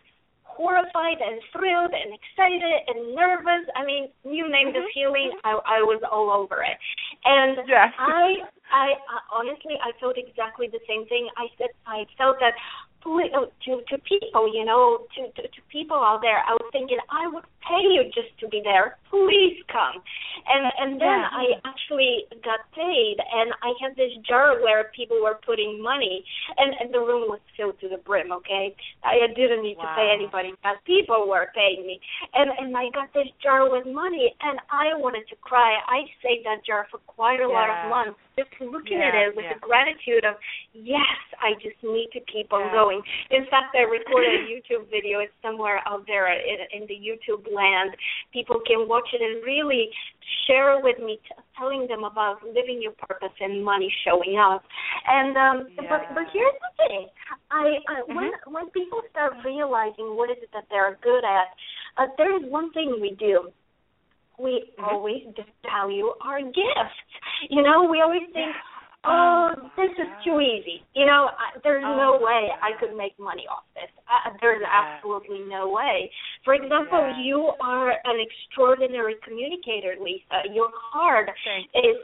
horrified 0.57 1.21
and 1.21 1.37
thrilled 1.53 1.93
and 1.93 2.09
excited 2.17 2.77
and 2.89 3.13
nervous. 3.13 3.69
I 3.77 3.85
mean, 3.85 4.09
you 4.25 4.49
name 4.49 4.73
the 4.73 4.81
feeling, 4.89 5.29
I 5.45 5.53
I 5.77 5.79
was 5.85 6.01
all 6.09 6.33
over 6.33 6.65
it. 6.65 6.77
And 7.23 7.61
Yes. 7.69 7.93
I 7.99 8.41
I 8.73 8.87
uh, 8.97 9.23
honestly 9.37 9.77
I 9.77 9.93
felt 10.01 10.17
exactly 10.17 10.67
the 10.67 10.81
same 10.89 11.05
thing. 11.05 11.29
I 11.37 11.45
said 11.61 11.69
I 11.85 12.09
felt 12.17 12.41
that 12.41 12.57
Oh, 13.05 13.47
to 13.65 13.81
to 13.89 13.97
people, 14.03 14.51
you 14.53 14.65
know, 14.65 15.07
to, 15.15 15.31
to 15.41 15.47
to 15.47 15.61
people 15.71 15.95
out 15.97 16.19
there, 16.21 16.39
I 16.43 16.53
was 16.53 16.67
thinking 16.71 16.97
I 17.09 17.27
would 17.27 17.45
pay 17.63 17.79
you 17.79 18.03
just 18.13 18.35
to 18.41 18.47
be 18.49 18.59
there. 18.63 18.97
Please 19.09 19.63
come. 19.71 20.03
And 20.47 20.67
and 20.77 20.91
then 20.99 21.19
Yeah. 21.23 21.29
I 21.31 21.45
actually 21.63 22.27
got 22.43 22.59
paid, 22.75 23.17
and 23.19 23.53
I 23.63 23.71
had 23.81 23.95
this 23.95 24.11
jar 24.27 24.59
where 24.59 24.91
people 24.95 25.21
were 25.21 25.39
putting 25.45 25.81
money, 25.81 26.25
and 26.57 26.75
and 26.79 26.93
the 26.93 26.99
room 26.99 27.29
was 27.29 27.39
filled 27.55 27.79
to 27.79 27.87
the 27.87 27.97
brim. 27.97 28.31
Okay, 28.31 28.75
I 29.03 29.27
didn't 29.35 29.63
need 29.63 29.75
to 29.79 29.87
pay 29.95 30.11
anybody 30.13 30.51
because 30.51 30.77
people 30.85 31.27
were 31.29 31.47
paying 31.55 31.87
me, 31.87 32.01
and 32.33 32.51
and 32.59 32.75
I 32.75 32.89
got 32.91 33.13
this 33.13 33.27
jar 33.41 33.69
with 33.71 33.85
money, 33.87 34.35
and 34.41 34.59
I 34.69 34.95
wanted 34.99 35.27
to 35.29 35.35
cry. 35.37 35.79
I 35.87 36.03
saved 36.21 36.45
that 36.45 36.65
jar 36.65 36.87
for 36.91 36.99
quite 37.07 37.39
a 37.39 37.47
lot 37.47 37.69
of 37.69 37.77
Yeah. 37.83 37.89
months, 37.89 38.19
just 38.37 38.53
looking 38.61 38.99
Yeah, 39.01 39.09
at 39.09 39.15
it 39.15 39.35
with 39.35 39.45
yeah. 39.49 39.57
the 39.57 39.59
gratitude 39.59 40.23
of 40.23 40.35
yes, 40.73 41.17
I 41.41 41.53
just 41.57 41.81
need 41.81 42.09
to 42.13 42.21
keep 42.31 42.53
on 42.53 42.71
going. 42.71 43.01
In 43.31 43.45
fact, 43.49 43.73
I 43.75 43.81
recorded 43.89 44.29
a 44.29 44.43
YouTube 44.53 44.89
video. 44.93 45.19
It's 45.19 45.33
somewhere 45.41 45.81
out 45.87 46.05
there 46.05 46.29
in, 46.31 46.59
in 46.71 46.87
the 46.87 46.93
YouTube 46.95 47.49
land. 47.51 47.97
People 48.31 48.61
can 48.65 48.87
watch 48.87 49.09
it 49.11 49.21
and 49.21 49.43
really 49.43 49.89
share 50.45 50.79
with 50.79 50.99
me, 50.99 51.17
t- 51.25 51.41
telling 51.57 51.87
them 51.87 52.03
about 52.03 52.45
living 52.45 52.79
your 52.81 52.93
purpose 52.93 53.33
and 53.41 53.63
money 53.65 53.91
showing 54.05 54.37
up. 54.37 54.63
And 55.07 55.35
um, 55.35 55.57
but 55.89 56.05
but 56.13 56.25
here's 56.31 56.57
the 56.61 56.71
thing: 56.87 57.07
I, 57.49 57.81
I 57.89 57.95
when 58.05 58.29
Mhm. 58.31 58.53
when 58.53 58.69
people 58.69 59.01
start 59.09 59.33
realizing 59.43 60.15
what 60.15 60.29
is 60.29 60.37
it 60.41 60.49
that 60.53 60.65
they're 60.69 60.97
good 61.01 61.25
at, 61.25 61.47
uh, 61.97 62.07
there 62.17 62.35
is 62.37 62.43
one 62.51 62.71
thing 62.71 62.97
we 63.01 63.15
do. 63.17 63.49
We 64.37 64.71
Mhm. 64.77 64.91
always 64.91 65.23
value 65.63 66.13
our 66.21 66.41
gifts. 66.41 66.99
You 67.49 67.61
know, 67.61 67.83
we 67.83 68.01
always 68.01 68.27
think, 68.33 68.55
oh, 69.03 69.53
this 69.75 69.91
is 69.97 70.07
too 70.23 70.39
easy. 70.41 70.83
You 70.93 71.05
know, 71.05 71.31
I, 71.37 71.57
there's 71.63 71.83
no 71.83 72.15
Oh, 72.19 72.23
way. 72.23 72.51
I 72.61 72.73
could 72.73 72.95
make 72.95 73.17
money 73.19 73.47
off 73.47 73.63
this. 73.73 73.89
Uh, 74.07 74.31
there's 74.41 74.63
absolutely 74.63 75.39
no 75.39 75.69
way. 75.69 76.11
For 76.43 76.53
example, 76.53 77.07
you 77.15 77.53
are 77.61 77.91
an 77.91 78.19
extraordinary 78.19 79.15
communicator, 79.23 79.95
Lisa. 79.99 80.43
Your 80.51 80.69
heart 80.73 81.29
is 81.73 81.97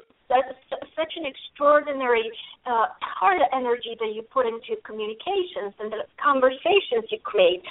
such, 0.96 1.14
an 1.18 1.26
extraordinary 1.26 2.32
uh, 2.66 2.88
heart 3.02 3.42
energy 3.54 3.96
that 4.00 4.14
you 4.16 4.24
put 4.24 4.46
into 4.48 4.82
communications 4.86 5.74
and 5.80 5.92
the 5.92 6.04
conversations 6.24 7.06
you 7.12 7.20
create. 7.20 7.62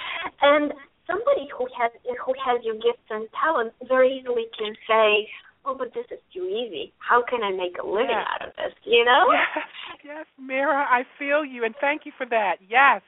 And 0.41 0.71
somebody 1.13 1.47
who 1.53 1.67
has 1.77 1.91
who 2.25 2.33
has 2.43 2.63
your 2.63 2.75
gifts 2.75 3.05
and 3.09 3.27
talents 3.37 3.75
very 3.87 4.17
easily 4.17 4.45
can 4.57 4.73
say, 4.87 5.29
"Oh, 5.65 5.75
but 5.77 5.93
this 5.93 6.05
is 6.09 6.19
too 6.33 6.45
easy. 6.49 6.93
How 6.97 7.21
can 7.21 7.43
I 7.43 7.51
make 7.51 7.77
a 7.77 7.85
living 7.85 8.09
Yeah. 8.09 8.25
out 8.33 8.47
of 8.47 8.55
this?" 8.55 8.73
You 8.83 9.05
know? 9.05 9.31
Yes, 9.31 9.67
yes, 10.03 10.25
Mira, 10.37 10.85
I 10.89 11.05
feel 11.17 11.45
you, 11.45 11.63
and 11.63 11.75
thank 11.77 12.05
you 12.05 12.11
for 12.17 12.25
that. 12.27 12.57
Yes, 12.67 13.01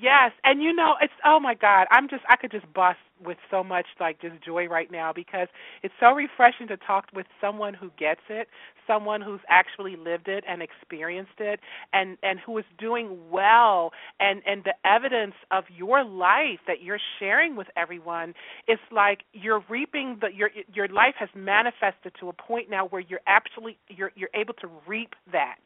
yes, 0.00 0.32
and 0.44 0.62
you 0.62 0.74
know, 0.74 0.94
it's 1.02 1.12
oh 1.24 1.40
my 1.40 1.54
God, 1.54 1.86
I'm 1.90 2.08
just 2.08 2.22
I 2.28 2.36
could 2.36 2.50
just 2.52 2.72
bust 2.74 2.98
with 3.24 3.38
so 3.50 3.64
much 3.64 3.86
like 4.00 4.20
just 4.20 4.42
joy 4.44 4.66
right 4.66 4.90
now 4.90 5.12
because 5.14 5.48
it's 5.82 5.94
so 6.00 6.12
refreshing 6.12 6.68
to 6.68 6.76
talk 6.78 7.06
with 7.14 7.26
someone 7.40 7.74
who 7.74 7.90
gets 7.98 8.20
it, 8.30 8.48
someone 8.86 9.22
who's 9.22 9.40
actually 9.48 9.96
lived 9.96 10.28
it 10.28 10.44
and 10.48 10.62
experienced 10.62 11.38
it, 11.40 11.60
and 11.92 12.18
and 12.22 12.40
who 12.40 12.58
is 12.58 12.64
doing 12.78 13.18
well, 13.30 13.92
and 14.20 14.42
and 14.46 14.64
the 14.64 14.74
evidence 14.88 15.34
of 15.50 15.64
your 15.76 16.04
life 16.04 16.60
that 16.66 16.82
you're 16.82 17.00
sharing 17.20 17.56
with 17.56 17.68
everyone 17.76 18.34
it's 18.68 18.82
like 18.92 19.20
you're 19.32 19.64
reaping 19.68 20.18
the 20.20 20.28
your 20.34 20.50
your 20.74 20.88
life 20.88 21.14
has 21.18 21.28
manifested 21.34 22.12
to 22.20 22.28
a 22.28 22.32
point 22.32 22.70
now 22.70 22.86
where 22.88 23.02
you're 23.02 23.20
actually 23.26 23.78
you're 23.88 24.12
you're 24.16 24.30
able 24.34 24.54
to 24.54 24.68
reap 24.86 25.14
that 25.32 25.58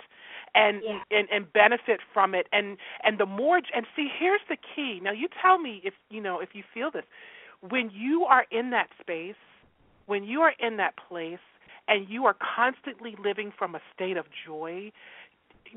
and 0.55 0.83
Yeah. 0.85 1.01
and 1.11 1.29
and 1.31 1.53
benefit 1.53 2.01
from 2.15 2.35
it. 2.35 2.47
And 2.53 2.79
and 3.05 3.19
the 3.19 3.27
more 3.27 3.57
and 3.75 3.87
see 3.97 4.09
here's 4.19 4.43
the 4.49 4.57
key. 4.75 5.01
Now 5.03 5.13
you 5.13 5.29
tell 5.43 5.59
me 5.59 5.81
if 5.85 5.95
you 6.11 6.21
know 6.21 6.41
if 6.41 6.51
you 6.55 6.63
feel 6.75 6.91
this. 6.91 7.05
When 7.61 7.91
you 7.91 8.25
are 8.25 8.47
in 8.51 8.71
that 8.71 8.89
space 9.01 9.37
when 10.07 10.25
you 10.25 10.41
are 10.41 10.55
in 10.61 10.77
that 10.79 10.95
place 11.09 11.39
and 11.89 12.09
you 12.09 12.27
are 12.27 12.37
constantly 12.57 13.17
living 13.23 13.53
from 13.59 13.75
a 13.75 13.81
state 13.95 14.17
of 14.17 14.27
joy 14.47 14.91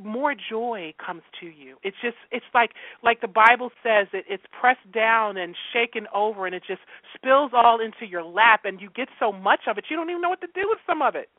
more 0.02 0.34
joy 0.50 0.94
comes 1.06 1.22
to 1.40 1.48
you. 1.48 1.78
It's 1.84 1.98
just 2.02 2.18
it's 2.32 2.46
like 2.54 2.72
like 3.04 3.22
the 3.22 3.28
bible 3.28 3.72
says 3.84 4.08
it 4.14 4.26
it's 4.30 4.44
pressed 4.60 4.90
down 4.94 5.38
and 5.38 5.56
shaken 5.74 6.08
over 6.16 6.46
and 6.46 6.56
it 6.56 6.64
just 6.68 6.82
spills 7.16 7.52
all 7.54 7.80
into 7.82 8.06
your 8.08 8.24
lap 8.24 8.62
and 8.66 8.82
you 8.82 8.90
get 8.96 9.10
so 9.20 9.32
much 9.34 9.62
of 9.68 9.78
it 9.78 9.86
you 9.90 9.98
don't 9.98 10.10
even 10.10 10.22
know 10.22 10.30
what 10.30 10.42
to 10.42 10.48
do 10.56 10.66
with 10.70 10.80
some 10.88 11.02
of 11.02 11.16
it 11.16 11.30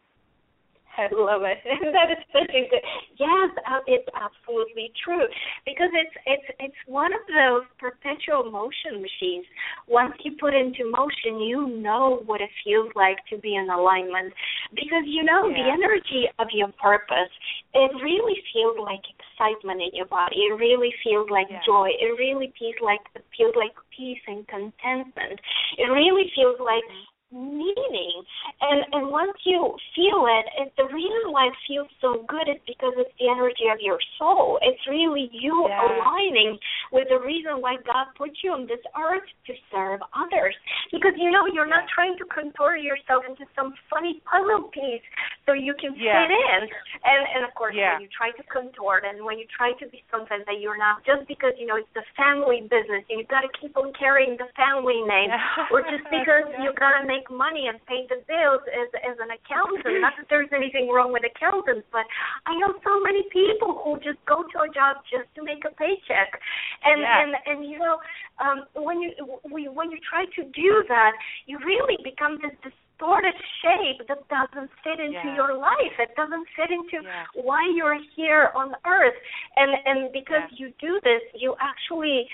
I 0.99 1.09
love 1.13 1.43
it. 1.49 1.59
that 1.97 2.13
is 2.13 2.23
such 2.33 2.53
a 2.53 2.63
good. 2.69 2.85
Yes, 3.17 3.51
uh, 3.65 3.81
it's 3.87 4.09
absolutely 4.13 4.93
true 5.05 5.25
because 5.65 5.89
it's 5.93 6.17
it's 6.27 6.49
it's 6.61 6.81
one 6.87 7.13
of 7.13 7.21
those 7.33 7.65
perpetual 7.81 8.51
motion 8.51 9.01
machines. 9.01 9.47
Once 9.89 10.13
you 10.25 10.33
put 10.39 10.53
into 10.55 10.91
motion, 10.91 11.41
you 11.41 11.69
know 11.81 12.23
what 12.27 12.41
it 12.41 12.51
feels 12.65 12.91
like 12.95 13.19
to 13.31 13.39
be 13.39 13.57
in 13.57 13.71
alignment 13.71 14.33
because 14.75 15.05
you 15.07 15.25
know 15.25 15.49
the 15.49 15.65
energy 15.65 16.29
of 16.39 16.49
your 16.53 16.69
purpose. 16.81 17.33
It 17.75 17.91
really 18.03 18.37
feels 18.53 18.77
like 18.77 19.01
excitement 19.09 19.81
in 19.81 19.97
your 19.97 20.07
body. 20.07 20.37
It 20.37 20.55
really 20.61 20.93
feels 21.03 21.29
like 21.31 21.49
Yeah. 21.49 21.61
joy. 21.65 21.89
It 21.97 22.19
really 22.19 22.53
feels 22.59 22.77
like 22.83 23.01
feels 23.37 23.57
like 23.57 23.73
peace 23.97 24.21
and 24.27 24.47
contentment. 24.49 25.41
It 25.79 25.89
really 25.89 26.31
feels 26.37 26.61
like 26.61 26.85
meaning 27.33 28.23
and 28.61 28.85
and 28.93 29.11
once 29.11 29.37
you 29.45 29.75
feel 29.97 30.29
it 30.29 30.47
and 30.61 30.69
the 30.77 30.87
reason 30.93 31.33
why 31.33 31.49
it 31.49 31.57
feels 31.67 31.89
so 32.01 32.25
good 32.29 32.47
is 32.49 32.61
because 32.69 32.93
it's 33.01 33.13
the 33.19 33.29
energy 33.29 33.67
of 33.73 33.81
your 33.81 33.99
soul 34.19 34.59
it's 34.63 34.81
really 34.89 35.33
you 35.33 35.67
yeah. 35.69 35.81
aligning 35.81 36.59
with 36.93 37.09
the 37.09 37.19
reason 37.19 37.61
why 37.65 37.77
god 37.89 38.07
put 38.17 38.31
you 38.45 38.53
on 38.53 38.69
this 38.69 38.83
earth 39.01 39.27
to 39.47 39.53
serve 39.73 40.01
others 40.13 40.55
because 40.93 41.17
you 41.17 41.31
know 41.31 41.49
you're 41.49 41.67
yeah. 41.67 41.81
not 41.81 41.89
trying 41.89 42.17
to 42.21 42.25
contort 42.29 42.85
yourself 42.85 43.25
into 43.25 43.49
some 43.57 43.73
funny 43.89 44.21
puzzle 44.29 44.69
piece 44.69 45.05
so 45.49 45.53
you 45.53 45.75
can 45.81 45.97
yeah. 45.97 46.23
fit 46.23 46.31
in 46.31 46.61
and 47.09 47.23
and 47.35 47.43
of 47.49 47.53
course 47.57 47.75
yeah. 47.75 47.97
when 47.97 48.05
you 48.05 48.11
try 48.13 48.31
to 48.37 48.45
contort 48.53 49.09
and 49.09 49.25
when 49.25 49.41
you 49.41 49.49
try 49.49 49.73
to 49.81 49.89
be 49.89 50.05
something 50.13 50.45
that 50.45 50.61
you're 50.61 50.79
not 50.79 51.01
just 51.09 51.27
because 51.27 51.57
you 51.57 51.67
know 51.67 51.81
it's 51.81 51.91
the 51.97 52.05
family 52.15 52.63
business 52.69 53.03
and 53.09 53.17
you've 53.19 53.33
got 53.33 53.43
to 53.43 53.53
keep 53.57 53.75
on 53.81 53.91
carrying 53.97 54.37
the 54.37 54.49
family 54.55 55.01
name 55.03 55.33
or 55.73 55.81
just 55.89 56.05
because 56.13 56.47
you've 56.61 56.77
got 56.77 57.01
to 57.01 57.03
make 57.07 57.22
make 57.23 57.31
money 57.31 57.67
and 57.69 57.79
pay 57.87 58.07
the 58.09 58.23
bills 58.27 58.63
as 58.67 58.89
as 59.07 59.17
an 59.23 59.31
accountant. 59.31 60.01
Not 60.01 60.15
that 60.19 60.27
there's 60.29 60.51
anything 60.53 60.89
wrong 60.89 61.13
with 61.13 61.23
accountants, 61.23 61.87
but 61.93 62.03
I 62.47 62.59
know 62.59 62.75
so 62.83 63.01
many 63.01 63.23
people 63.31 63.81
who 63.85 63.99
just 63.99 64.19
go 64.27 64.43
to 64.43 64.59
a 64.67 64.69
job 64.73 65.03
just 65.11 65.31
to 65.37 65.43
make 65.43 65.65
a 65.65 65.75
paycheck. 65.75 66.41
And 66.85 67.01
yeah. 67.01 67.23
and 67.23 67.33
and 67.47 67.71
you 67.71 67.79
know, 67.79 67.99
um 68.43 68.65
when 68.75 69.01
you 69.01 69.13
we 69.51 69.69
when 69.69 69.91
you 69.91 69.99
try 70.03 70.25
to 70.25 70.43
do 70.51 70.85
that, 70.89 71.13
you 71.47 71.59
really 71.65 71.99
become 72.03 72.39
this 72.43 72.55
distorted 72.63 73.35
shape 73.63 74.07
that 74.09 74.27
doesn't 74.29 74.71
fit 74.83 74.99
into 74.99 75.27
yeah. 75.31 75.37
your 75.37 75.57
life. 75.59 75.95
It 75.99 76.15
doesn't 76.17 76.47
fit 76.57 76.71
into 76.71 77.05
yeah. 77.05 77.25
why 77.35 77.63
you're 77.75 77.99
here 78.17 78.51
on 78.55 78.75
earth. 78.87 79.19
And 79.57 79.71
and 79.87 80.13
because 80.13 80.47
yeah. 80.51 80.59
you 80.59 80.73
do 80.81 81.01
this, 81.03 81.23
you 81.39 81.55
actually 81.61 82.27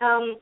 um 0.00 0.38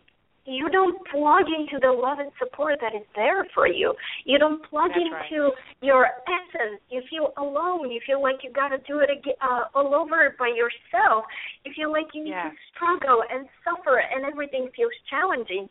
you 0.47 0.69
don't 0.69 0.97
plug 1.09 1.49
into 1.49 1.81
the 1.81 1.91
love 1.91 2.19
and 2.19 2.31
support 2.39 2.79
that 2.81 2.95
is 2.95 3.07
there 3.17 3.47
for 3.55 3.67
you. 3.67 3.95
You 4.25 4.39
don't 4.39 4.61
plug 4.69 4.91
That's 4.93 5.01
into 5.01 5.49
right. 5.49 5.65
your 5.81 6.07
essence. 6.29 6.81
You 6.91 7.03
feel 7.09 7.33
alone. 7.39 7.91
You 7.91 8.01
feel 8.07 8.21
like 8.21 8.45
you 8.45 8.53
got 8.53 8.69
to 8.69 8.79
do 8.87 9.01
it 9.01 9.09
again, 9.09 9.35
uh, 9.41 9.73
all 9.75 9.95
over 9.95 10.37
by 10.39 10.53
yourself. 10.53 11.25
You 11.65 11.73
feel 11.75 11.91
like 11.91 12.13
you 12.13 12.25
need 12.25 12.37
yeah. 12.37 12.51
to 12.51 12.57
struggle 12.75 13.25
and 13.25 13.49
suffer, 13.65 13.99
and 13.99 14.25
everything 14.25 14.69
feels 14.77 14.93
challenging. 15.09 15.69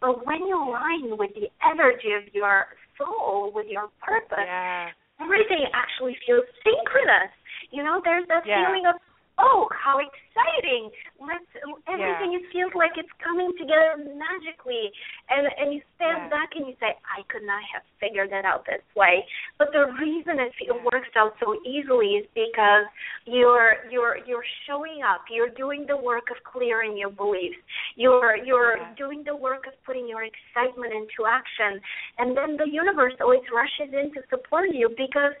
But 0.00 0.26
when 0.26 0.42
you 0.42 0.58
align 0.58 1.16
with 1.16 1.30
the 1.34 1.46
energy 1.62 2.10
of 2.18 2.26
your 2.34 2.66
soul, 2.98 3.52
with 3.54 3.66
your 3.70 3.88
purpose, 4.02 4.42
yeah. 4.42 4.90
everything 5.22 5.70
actually 5.70 6.18
feels 6.26 6.44
synchronous. 6.66 7.30
You 7.70 7.82
know, 7.82 8.00
there's 8.02 8.26
that 8.28 8.42
yeah. 8.42 8.66
feeling 8.66 8.90
of 8.90 8.98
oh, 9.38 9.68
how 9.72 10.00
exciting! 10.00 10.90
Let's 11.20 11.48
everything 11.88 12.32
yeah. 12.32 12.40
it 12.40 12.44
feels 12.52 12.72
like 12.74 12.96
it's 12.96 13.12
coming 13.22 13.52
together 13.58 13.96
magically, 14.00 14.92
and 15.28 15.48
and 15.58 15.72
you 15.72 15.80
stand 15.96 16.28
yeah. 16.28 16.32
back 16.32 16.50
and 16.56 16.66
you 16.66 16.74
say, 16.80 16.96
I 17.04 17.24
could 17.28 17.44
not 17.44 17.60
have 17.72 17.82
figured 18.00 18.32
that 18.32 18.44
out 18.44 18.64
this 18.66 18.84
way. 18.96 19.24
But 19.58 19.72
the 19.72 19.92
reason 20.00 20.40
it, 20.40 20.52
it 20.60 20.76
works 20.84 21.12
out 21.16 21.34
so 21.40 21.56
easily 21.64 22.20
is 22.20 22.26
because 22.34 22.88
you're 23.24 23.84
you're 23.90 24.18
you're 24.26 24.46
showing 24.66 25.00
up. 25.04 25.28
You're 25.30 25.52
doing 25.52 25.84
the 25.88 25.96
work 25.96 26.28
of 26.32 26.40
clearing 26.44 26.96
your 26.96 27.10
beliefs. 27.10 27.60
You're 27.96 28.36
you're 28.36 28.78
yeah. 28.78 28.94
doing 28.96 29.22
the 29.24 29.36
work 29.36 29.66
of 29.66 29.74
putting 29.84 30.08
your 30.08 30.24
excitement 30.24 30.92
into 30.92 31.28
action, 31.28 31.80
and 32.18 32.36
then 32.36 32.56
the 32.56 32.68
universe 32.68 33.14
always 33.20 33.44
rushes 33.52 33.92
in 33.92 34.12
to 34.14 34.20
support 34.28 34.68
you 34.72 34.88
because 34.96 35.32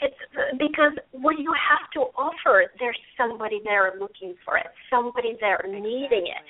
it's 0.00 0.16
because 0.58 0.92
what 1.12 1.38
you 1.38 1.52
have 1.52 1.90
to 1.94 2.08
offer, 2.16 2.72
there's 2.78 2.98
somebody 3.16 3.60
there 3.64 3.92
looking 3.98 4.34
for 4.44 4.56
it, 4.56 4.66
somebody 4.88 5.36
there 5.40 5.60
needing 5.68 6.26
it. 6.26 6.42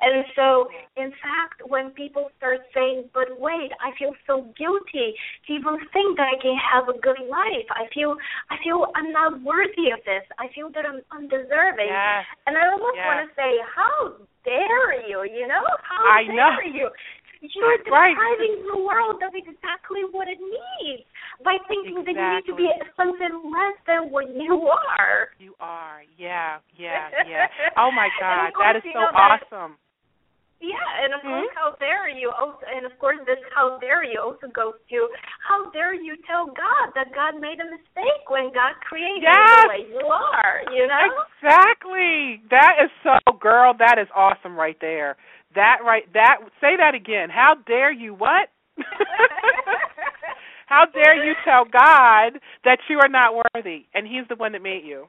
And 0.00 0.24
so, 0.36 0.68
in 0.96 1.10
fact, 1.22 1.64
when 1.66 1.90
people 1.90 2.30
start 2.36 2.60
saying, 2.74 3.08
"But 3.14 3.40
wait, 3.40 3.72
I 3.80 3.92
feel 3.98 4.14
so 4.26 4.42
guilty 4.56 5.16
to 5.46 5.52
even 5.52 5.78
think 5.92 6.16
that 6.16 6.28
I 6.28 6.36
can 6.40 6.56
have 6.56 6.88
a 6.88 6.98
good 6.98 7.20
life. 7.28 7.68
I 7.70 7.88
feel, 7.94 8.16
I 8.50 8.56
feel 8.62 8.86
I'm 8.94 9.12
not 9.12 9.40
worthy 9.40 9.90
of 9.90 10.04
this. 10.04 10.24
I 10.38 10.48
feel 10.54 10.68
that 10.70 10.84
I'm 10.84 11.00
undeserving." 11.12 11.88
Yes. 11.88 12.26
And 12.46 12.56
I 12.56 12.68
almost 12.68 12.96
yes. 12.96 13.06
want 13.06 13.18
to 13.28 13.34
say, 13.34 13.50
"How 13.74 14.12
dare 14.44 15.08
you? 15.08 15.24
You 15.24 15.46
know, 15.48 15.64
how 15.82 16.04
I 16.04 16.24
dare 16.24 16.34
know. 16.34 16.60
you?" 16.64 16.90
You're 17.40 17.70
right. 17.70 17.84
depriving 17.84 18.66
the 18.66 18.78
world 18.82 19.22
of 19.22 19.32
exactly 19.34 20.02
what 20.10 20.26
it 20.26 20.38
needs 20.42 21.06
by 21.44 21.56
thinking 21.68 22.02
exactly. 22.02 22.14
that 22.14 22.18
you 22.18 22.34
need 22.34 22.46
to 22.50 22.54
be 22.56 22.68
something 22.98 23.34
less 23.46 23.78
than 23.86 24.10
what 24.10 24.26
you 24.34 24.66
are. 24.66 25.30
You 25.38 25.54
are, 25.60 26.02
yeah, 26.18 26.58
yeah, 26.76 27.10
yeah. 27.26 27.46
Oh 27.78 27.90
my 27.94 28.08
God, 28.18 28.50
that 28.58 28.76
is 28.76 28.82
so 28.90 29.06
awesome. 29.14 29.78
Yeah, 30.60 30.74
and 31.04 31.14
of 31.14 31.20
mm-hmm. 31.22 31.46
course, 31.46 31.54
how 31.54 31.70
dare 31.78 32.10
you? 32.10 32.32
Also, 32.34 32.66
and 32.66 32.84
of 32.84 32.90
course, 32.98 33.18
this 33.26 33.38
how 33.54 33.78
dare 33.78 34.02
you 34.02 34.18
also 34.18 34.50
goes 34.50 34.74
to 34.90 35.08
how 35.38 35.70
dare 35.70 35.94
you 35.94 36.16
tell 36.26 36.46
God 36.46 36.90
that 36.98 37.14
God 37.14 37.40
made 37.40 37.62
a 37.62 37.68
mistake 37.70 38.26
when 38.26 38.50
God 38.50 38.74
created 38.82 39.22
yes. 39.22 39.38
you 39.38 39.62
the 39.62 39.68
way 39.70 39.82
you 39.86 40.06
are. 40.10 40.66
You 40.74 40.86
know 40.90 41.06
exactly. 41.38 42.42
That 42.50 42.74
is 42.82 42.90
so, 43.06 43.18
girl. 43.38 43.72
That 43.78 43.98
is 44.02 44.08
awesome 44.14 44.58
right 44.58 44.76
there. 44.80 45.16
That 45.54 45.78
right. 45.86 46.12
That 46.12 46.38
say 46.60 46.74
that 46.76 46.94
again. 46.94 47.30
How 47.30 47.54
dare 47.66 47.92
you? 47.92 48.14
What? 48.14 48.50
How 50.66 50.84
dare 50.84 51.24
you 51.24 51.34
tell 51.44 51.64
God 51.64 52.40
that 52.64 52.78
you 52.90 52.98
are 52.98 53.08
not 53.08 53.32
worthy 53.54 53.86
and 53.94 54.06
He's 54.06 54.26
the 54.28 54.36
one 54.36 54.52
that 54.52 54.62
made 54.62 54.84
you? 54.84 55.06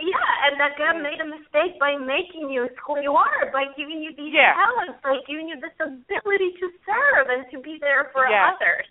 Yeah, 0.00 0.48
and 0.48 0.56
that 0.56 0.80
God 0.80 0.96
made 1.04 1.20
a 1.20 1.28
mistake 1.28 1.76
by 1.76 1.96
making 2.00 2.48
you 2.48 2.68
who 2.86 3.00
you 3.04 3.12
are, 3.12 3.52
by 3.52 3.68
giving 3.76 4.00
you 4.00 4.16
these 4.16 4.32
yeah. 4.32 4.56
talents, 4.56 4.96
by 5.04 5.20
giving 5.28 5.48
you 5.48 5.60
this 5.60 5.76
ability 5.76 6.56
to 6.56 6.66
serve 6.88 7.28
and 7.28 7.44
to 7.52 7.60
be 7.60 7.76
there 7.80 8.08
for 8.12 8.24
yes. 8.24 8.56
others. 8.56 8.88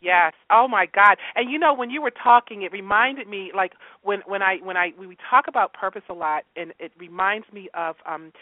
Yes. 0.00 0.32
Oh 0.50 0.68
my 0.68 0.86
God. 0.86 1.16
And 1.34 1.50
you 1.50 1.58
know, 1.58 1.72
when 1.74 1.90
you 1.90 2.02
were 2.02 2.12
talking, 2.12 2.62
it 2.62 2.72
reminded 2.72 3.28
me 3.28 3.50
like 3.54 3.72
when 4.02 4.20
when 4.26 4.42
I 4.42 4.56
when 4.62 4.76
I 4.76 4.90
when 4.96 5.08
we 5.08 5.16
talk 5.30 5.46
about 5.48 5.72
purpose 5.72 6.02
a 6.08 6.14
lot, 6.14 6.44
and 6.54 6.72
it 6.78 6.92
reminds 6.98 7.46
me 7.52 7.68
of 7.74 7.96
um 8.06 8.32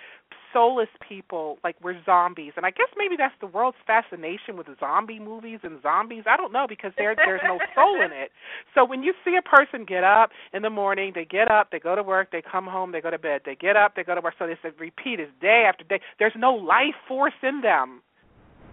soulless 0.53 0.89
people 1.07 1.59
like 1.65 1.77
we're 1.83 2.01
zombies. 2.05 2.53
And 2.57 2.65
I 2.65 2.71
guess 2.71 2.89
maybe 2.97 3.17
that's 3.19 3.35
the 3.41 3.47
world's 3.47 3.77
fascination 3.87 4.57
with 4.57 4.69
zombie 4.79 5.19
movies 5.19 5.59
and 5.63 5.83
zombies. 5.83 6.25
I 6.31 6.37
don't 6.37 6.53
know 6.53 6.67
because 6.69 6.93
there 6.97 7.15
there's 7.17 7.41
no 7.45 7.59
soul 7.75 7.97
in 7.97 8.13
it. 8.13 8.31
So 8.75 8.85
when 8.85 9.03
you 9.03 9.13
see 9.25 9.37
a 9.37 9.43
person 9.43 9.85
get 9.85 10.05
up 10.05 10.31
in 10.53 10.63
the 10.63 10.71
morning, 10.71 11.13
they 11.15 11.25
get 11.25 11.51
up, 11.51 11.71
they 11.71 11.81
go 11.81 11.95
to 11.95 12.03
work, 12.03 12.31
they 12.31 12.43
come 12.43 12.67
home, 12.67 12.93
they 12.93 13.01
go 13.01 13.11
to 13.11 13.19
bed. 13.19 13.43
They 13.45 13.57
get 13.57 13.77
up, 13.77 13.97
they 13.97 14.05
go 14.05 14.15
to 14.15 14.21
work. 14.21 14.35
So 14.39 14.47
this 14.47 14.59
repeat 14.79 15.21
is 15.21 15.29
day 15.41 15.67
after 15.69 15.85
day. 15.85 16.01
There's 16.19 16.35
no 16.37 16.53
life 16.55 16.95
force 17.07 17.35
in 17.43 17.61
them. 17.61 18.01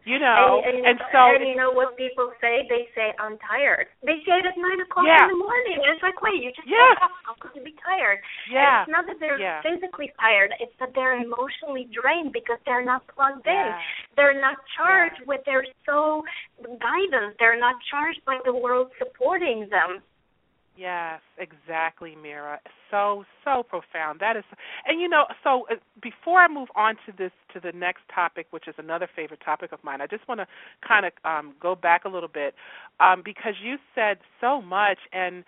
You 0.03 0.17
know, 0.17 0.65
and, 0.65 0.81
and, 0.81 0.97
and, 0.97 0.99
so 1.13 1.21
and 1.37 1.45
you 1.45 1.53
know 1.53 1.69
what 1.69 1.93
people 1.93 2.33
say? 2.41 2.65
They 2.65 2.89
say 2.97 3.13
I'm 3.21 3.37
tired. 3.45 3.85
They 4.01 4.17
say 4.25 4.41
it 4.41 4.49
at 4.49 4.57
nine 4.57 4.81
o'clock 4.81 5.05
Yeah. 5.05 5.29
in 5.29 5.29
the 5.29 5.37
morning. 5.37 5.77
And 5.77 5.93
it's 5.93 6.01
like, 6.01 6.17
wait, 6.25 6.41
you 6.41 6.49
just 6.57 6.65
Yes. 6.65 6.97
woke 6.97 7.05
up. 7.05 7.13
How 7.21 7.33
could 7.37 7.53
you 7.53 7.61
be 7.61 7.77
tired? 7.85 8.17
yeah, 8.49 8.81
And 8.81 8.89
it's 8.89 8.93
not 8.97 9.05
that 9.05 9.19
they're 9.21 9.37
Yeah. 9.37 9.61
physically 9.61 10.09
tired. 10.19 10.57
It's 10.59 10.73
that 10.81 10.93
they're 10.97 11.21
emotionally 11.21 11.85
drained 11.93 12.33
because 12.33 12.57
they're 12.65 12.81
not 12.83 13.05
plugged 13.13 13.45
in. 13.45 13.53
Yeah. 13.53 13.81
They're 14.17 14.41
not 14.41 14.57
charged 14.75 15.21
with 15.29 15.45
their 15.45 15.61
soul 15.85 16.25
guidance. 16.81 17.37
They're 17.37 17.59
not 17.59 17.75
charged 17.89 18.25
by 18.25 18.39
the 18.43 18.53
world 18.53 18.89
supporting 18.97 19.69
them. 19.69 20.01
Yes, 20.75 21.19
exactly, 21.37 22.15
Mira. 22.15 22.59
So 22.89 23.25
so 23.43 23.61
profound. 23.61 24.19
That 24.21 24.37
is, 24.37 24.43
and 24.87 25.01
you 25.01 25.09
know, 25.09 25.25
so 25.43 25.67
uh, 25.69 25.75
before 26.01 26.39
I 26.39 26.47
move 26.47 26.69
on 26.75 26.95
to 27.05 27.11
this 27.17 27.31
to 27.53 27.59
the 27.59 27.73
next 27.77 28.01
topic, 28.13 28.47
which 28.51 28.67
is 28.67 28.75
another 28.77 29.07
favorite 29.13 29.41
topic 29.43 29.73
of 29.73 29.83
mine, 29.83 30.01
I 30.01 30.07
just 30.07 30.27
want 30.29 30.39
to 30.39 30.47
kind 30.87 31.05
of 31.05 31.11
um, 31.25 31.53
go 31.61 31.75
back 31.75 32.05
a 32.05 32.09
little 32.09 32.29
bit 32.29 32.55
um, 33.01 33.21
because 33.23 33.55
you 33.61 33.75
said 33.93 34.19
so 34.39 34.61
much, 34.61 34.97
and 35.11 35.43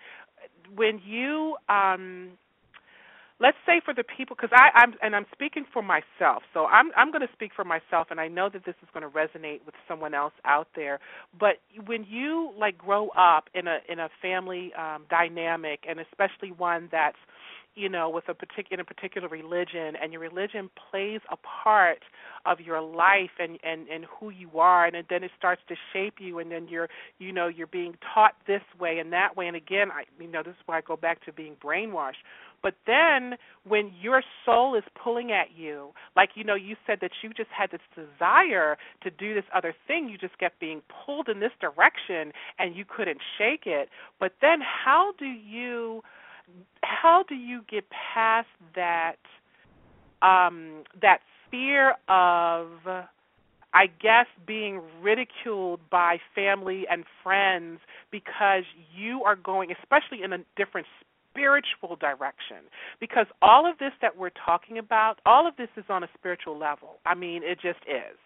when 0.74 1.00
you 1.04 1.56
um, 1.68 2.30
let's 3.40 3.56
say 3.66 3.80
for 3.84 3.94
the 3.94 4.04
people 4.04 4.36
because 4.36 4.54
I, 4.54 4.70
I'm 4.80 4.94
and 5.02 5.16
I'm 5.16 5.26
speaking 5.32 5.64
for 5.72 5.82
myself, 5.82 6.42
so 6.52 6.66
I'm 6.66 6.90
I'm 6.96 7.10
going 7.10 7.26
to 7.26 7.32
speak 7.32 7.52
for 7.54 7.64
myself, 7.64 8.08
and 8.10 8.20
I 8.20 8.28
know 8.28 8.48
that 8.52 8.64
this 8.64 8.76
is 8.82 8.88
going 8.94 9.02
to 9.02 9.10
resonate 9.10 9.64
with 9.66 9.74
someone 9.88 10.14
else 10.14 10.34
out 10.44 10.68
there. 10.76 11.00
But 11.38 11.56
when 11.86 12.04
you 12.08 12.52
like 12.58 12.78
grow 12.78 13.08
up 13.10 13.48
in 13.54 13.66
a 13.66 13.78
in 13.88 13.98
a 13.98 14.08
family 14.22 14.72
um, 14.78 15.04
dynamic, 15.10 15.80
and 15.88 15.98
especially 16.00 16.52
one 16.52 16.88
that's 16.92 17.16
you 17.76 17.88
know 17.88 18.08
with 18.08 18.28
a 18.28 18.34
particular 18.34 18.74
in 18.74 18.80
a 18.80 18.84
particular 18.84 19.28
religion, 19.28 19.94
and 20.00 20.12
your 20.12 20.22
religion 20.22 20.70
plays 20.90 21.20
a 21.30 21.36
part 21.36 21.98
of 22.46 22.60
your 22.60 22.80
life 22.80 23.32
and 23.40 23.58
and 23.64 23.88
and 23.88 24.06
who 24.20 24.30
you 24.30 24.50
are, 24.60 24.86
and 24.86 24.96
then 25.10 25.24
it 25.24 25.32
starts 25.36 25.62
to 25.68 25.74
shape 25.92 26.14
you, 26.20 26.38
and 26.38 26.52
then 26.52 26.68
you're 26.68 26.88
you 27.18 27.32
know 27.32 27.48
you're 27.48 27.66
being 27.66 27.96
taught 28.14 28.34
this 28.46 28.62
way 28.78 28.98
and 29.00 29.12
that 29.12 29.36
way, 29.36 29.48
and 29.48 29.56
again, 29.56 29.90
I 29.90 30.04
you 30.22 30.28
know 30.30 30.42
this 30.44 30.52
is 30.52 30.62
why 30.66 30.78
I 30.78 30.82
go 30.82 30.96
back 30.96 31.24
to 31.24 31.32
being 31.32 31.56
brainwashed 31.62 32.22
but 32.64 32.76
then 32.86 33.34
when 33.68 33.92
your 34.00 34.22
soul 34.46 34.74
is 34.74 34.82
pulling 35.00 35.30
at 35.30 35.48
you, 35.54 35.90
like 36.16 36.30
you 36.34 36.44
know, 36.44 36.54
you 36.54 36.76
said 36.86 36.98
that 37.02 37.10
you 37.22 37.28
just 37.28 37.50
had 37.56 37.70
this 37.70 37.82
desire 37.94 38.78
to 39.02 39.10
do 39.10 39.34
this 39.34 39.44
other 39.54 39.74
thing, 39.86 40.08
you 40.08 40.16
just 40.16 40.38
kept 40.38 40.58
being 40.58 40.80
pulled 41.04 41.28
in 41.28 41.40
this 41.40 41.52
direction 41.60 42.32
and 42.58 42.74
you 42.74 42.86
couldn't 42.88 43.18
shake 43.36 43.66
it. 43.66 43.90
But 44.18 44.32
then 44.40 44.60
how 44.62 45.12
do 45.18 45.26
you 45.26 46.02
how 46.82 47.24
do 47.28 47.34
you 47.34 47.60
get 47.70 47.84
past 47.90 48.48
that 48.74 49.16
um 50.22 50.84
that 51.02 51.18
fear 51.50 51.96
of 52.08 52.68
I 53.74 53.88
guess 54.00 54.26
being 54.46 54.80
ridiculed 55.02 55.80
by 55.90 56.18
family 56.34 56.86
and 56.90 57.04
friends 57.22 57.80
because 58.10 58.62
you 58.96 59.22
are 59.24 59.36
going, 59.36 59.70
especially 59.82 60.22
in 60.22 60.32
a 60.32 60.38
different 60.56 60.86
spiritual 61.34 61.96
direction. 61.96 62.64
Because 63.00 63.26
all 63.42 63.68
of 63.68 63.78
this 63.78 63.92
that 64.00 64.16
we're 64.16 64.30
talking 64.44 64.78
about, 64.78 65.20
all 65.26 65.46
of 65.46 65.56
this 65.56 65.68
is 65.76 65.84
on 65.88 66.04
a 66.04 66.08
spiritual 66.16 66.58
level. 66.58 67.00
I 67.04 67.14
mean, 67.14 67.42
it 67.42 67.56
just 67.60 67.80
is. 67.88 68.16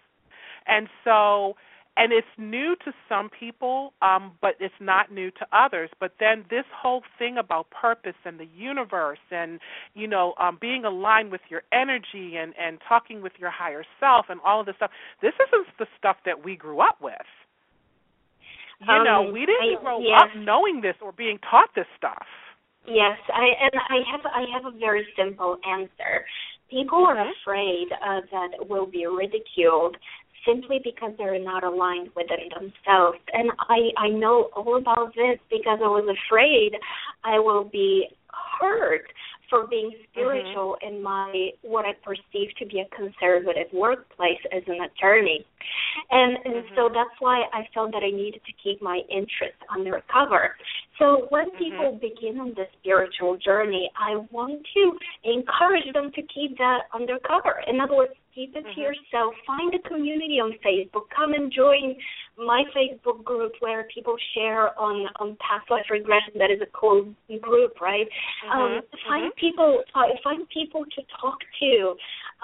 And 0.67 0.89
so 1.05 1.55
and 1.99 2.13
it's 2.13 2.29
new 2.39 2.77
to 2.85 2.93
some 3.09 3.29
people, 3.29 3.93
um, 4.03 4.33
but 4.41 4.55
it's 4.61 4.75
not 4.81 5.13
new 5.13 5.33
to 5.33 5.47
others. 5.53 5.91
But 5.99 6.13
then 6.21 6.45
this 6.49 6.65
whole 6.73 7.03
thing 7.19 7.37
about 7.39 7.67
purpose 7.71 8.15
and 8.25 8.39
the 8.39 8.47
universe, 8.57 9.19
and 9.33 9.59
you 9.95 10.07
know, 10.07 10.35
um, 10.41 10.59
being 10.61 10.85
aligned 10.85 11.33
with 11.33 11.41
your 11.49 11.63
energy 11.73 12.37
and 12.37 12.55
and 12.57 12.79
talking 12.89 13.21
with 13.21 13.33
your 13.39 13.51
higher 13.51 13.85
self, 13.99 14.27
and 14.29 14.41
all 14.47 14.61
of 14.61 14.67
this 14.67 14.77
stuff. 14.77 14.93
This 15.21 15.35
isn't 15.49 15.67
the 15.79 15.87
stuff 15.99 16.17
that 16.25 16.45
we 16.45 16.55
grew 16.55 16.81
up 16.81 16.99
with. 17.03 17.15
You 18.87 18.95
um, 18.95 19.05
know, 19.05 19.31
we 19.33 19.41
didn't 19.41 19.79
I, 19.79 19.83
grow 19.83 19.99
yes. 19.99 20.23
up 20.23 20.29
knowing 20.37 20.81
this 20.81 20.95
or 21.03 21.11
being 21.11 21.39
taught 21.51 21.71
this 21.75 21.87
stuff. 21.97 22.27
Yes, 22.91 23.19
I 23.33 23.47
and 23.61 23.73
I 23.91 23.99
have 24.11 24.21
I 24.25 24.45
have 24.53 24.73
a 24.73 24.79
very 24.79 25.07
simple 25.17 25.59
answer. 25.69 26.25
People 26.71 27.05
are 27.07 27.31
afraid 27.33 27.89
uh, 27.93 28.21
that 28.31 28.69
will 28.69 28.87
be 28.87 29.07
ridiculed 29.07 29.97
simply 30.47 30.81
because 30.83 31.13
they're 31.19 31.43
not 31.43 31.65
aligned 31.65 32.09
within 32.17 32.49
themselves. 32.49 33.19
And 33.33 33.51
I 33.69 33.91
I 33.99 34.09
know 34.09 34.49
all 34.57 34.77
about 34.77 35.15
this 35.15 35.39
because 35.51 35.81
I 35.83 35.89
was 35.89 36.09
afraid 36.09 36.73
I 37.25 37.39
will 37.39 37.65
be 37.65 38.09
hurt 38.61 39.05
for 39.51 39.67
being 39.67 39.93
spiritual 40.11 40.77
mm-hmm. 40.83 40.97
in 40.97 41.03
my 41.03 41.51
what 41.63 41.85
I 41.85 41.93
perceive 42.05 42.55
to 42.59 42.67
be 42.67 42.81
a 42.81 42.97
conservative 42.97 43.69
workplace 43.73 44.41
as 44.53 44.63
an 44.67 44.79
attorney. 44.83 45.45
And 46.11 46.37
and 46.45 46.55
mm-hmm. 46.55 46.75
so 46.75 46.89
that's 46.89 47.17
why 47.21 47.45
I 47.53 47.67
felt 47.75 47.93
that 47.93 48.03
I 48.03 48.11
needed 48.11 48.41
to 48.47 48.53
keep 48.63 48.83
my 48.83 49.01
interest 49.11 49.59
undercover. 49.75 50.57
So 50.99 51.27
when 51.31 51.51
mm-hmm. 51.51 51.59
people 51.59 51.99
begin 52.01 52.41
on 52.41 52.55
this 52.57 52.69
spiritual 52.81 53.37
journey, 53.37 53.91
I 53.97 54.17
want 54.31 54.63
to 54.75 54.99
encourage 55.25 55.93
them 55.95 56.11
to 56.15 56.23
keep 56.23 56.59
that 56.59 56.83
undercover. 56.95 57.63
In 57.67 57.81
other 57.81 57.97
words, 57.97 58.13
keep 58.39 58.55
it 58.55 58.65
mm-hmm. 58.65 58.75
to 58.75 58.81
yourself. 58.81 59.35
Find 59.47 59.75
a 59.75 59.89
community 59.89 60.39
on 60.39 60.55
Facebook. 60.65 61.11
Come 61.15 61.35
and 61.35 61.53
join 61.53 61.97
my 62.39 62.63
Facebook 62.71 63.25
group 63.25 63.53
where 63.61 63.87
people 63.93 64.15
share 64.35 64.79
on 64.79 65.09
on 65.19 65.37
past 65.43 65.69
life 65.71 65.87
regression. 65.91 66.35
That 66.39 66.51
is 66.51 66.61
a 66.63 66.71
cool 66.73 67.13
group, 67.41 67.81
right? 67.81 68.07
Mm-hmm. 68.47 68.59
Um, 68.59 68.81
find 69.09 69.33
mm-hmm. 69.33 69.41
people. 69.41 69.83
Find 70.23 70.49
people 70.55 70.85
to 70.85 71.03
talk 71.21 71.39
to. 71.61 71.95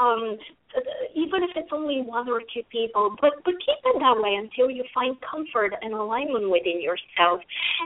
Um, 0.03 0.38
Uh, 0.75 0.81
even 1.14 1.43
if 1.43 1.51
it's 1.57 1.70
only 1.72 2.03
one 2.03 2.29
or 2.29 2.41
two 2.53 2.62
people, 2.70 3.14
but 3.20 3.33
but 3.45 3.55
keep 3.64 3.79
it 3.85 3.97
that 3.99 4.16
way 4.18 4.35
until 4.35 4.70
you 4.70 4.85
find 4.93 5.16
comfort 5.20 5.72
and 5.83 5.95
alignment 5.95 6.51
within 6.51 6.83
yourself. 6.83 7.41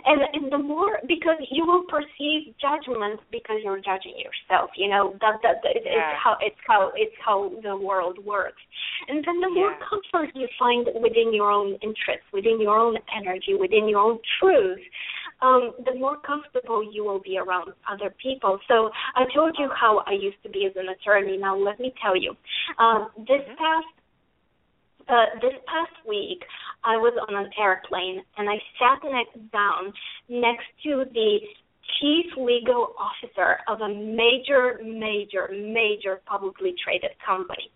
And 0.06 0.22
and 0.32 0.52
the 0.52 0.58
more 0.58 0.98
because 1.06 1.36
you 1.50 1.66
will 1.66 1.84
perceive 1.84 2.54
judgment 2.60 3.20
because 3.30 3.60
you're 3.62 3.78
judging 3.78 4.16
yourself. 4.16 4.70
You 4.76 4.88
know 4.88 5.16
that 5.20 5.40
that, 5.42 5.60
that 5.62 5.76
yeah. 5.84 5.92
it's 5.92 6.18
how 6.22 6.36
it's 6.40 6.62
how 6.66 6.92
it's 6.96 7.18
how 7.24 7.52
the 7.62 7.76
world 7.76 8.18
works. 8.24 8.62
And 9.08 9.24
then 9.24 9.40
the 9.40 9.50
more 9.50 9.76
comfort 9.84 10.34
you 10.34 10.48
find 10.58 10.88
within 11.00 11.32
your 11.32 11.50
own 11.50 11.78
interests, 11.82 12.26
within 12.32 12.60
your 12.60 12.76
own 12.76 12.96
energy, 13.14 13.54
within 13.54 13.88
your 13.88 14.00
own 14.00 14.18
truth, 14.40 14.80
um, 15.42 15.72
the 15.84 15.94
more 15.98 16.16
comfortable 16.18 16.82
you 16.92 17.04
will 17.04 17.20
be 17.20 17.38
around 17.38 17.72
other 17.90 18.14
people. 18.22 18.58
So 18.68 18.90
I 19.14 19.24
told 19.34 19.56
you 19.58 19.68
how 19.78 20.02
I 20.06 20.12
used 20.12 20.42
to 20.42 20.48
be 20.48 20.66
as 20.66 20.72
an 20.76 20.88
attorney. 20.88 21.36
Now 21.36 21.56
let 21.56 21.78
me 21.78 21.94
tell 22.02 22.16
you, 22.16 22.34
um, 22.78 23.08
this 23.16 23.42
mm-hmm. 23.42 23.54
past 23.58 23.86
uh, 25.08 25.40
this 25.40 25.56
past 25.66 26.06
week, 26.06 26.44
I 26.84 26.96
was 26.96 27.16
on 27.28 27.34
an 27.34 27.50
airplane 27.58 28.20
and 28.36 28.48
I 28.48 28.56
sat 28.78 29.00
next 29.10 29.52
down 29.52 29.92
next 30.28 30.68
to 30.84 31.04
the 31.12 31.38
chief 32.00 32.26
legal 32.36 32.94
officer 33.00 33.58
of 33.66 33.80
a 33.80 33.88
major, 33.88 34.78
major, 34.84 35.48
major 35.50 36.20
publicly 36.26 36.74
traded 36.84 37.10
company. 37.24 37.70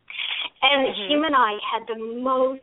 And 0.60 0.88
mm-hmm. 0.88 1.12
him 1.12 1.24
and 1.24 1.34
I 1.34 1.56
had 1.64 1.88
the 1.88 1.98
most 2.20 2.60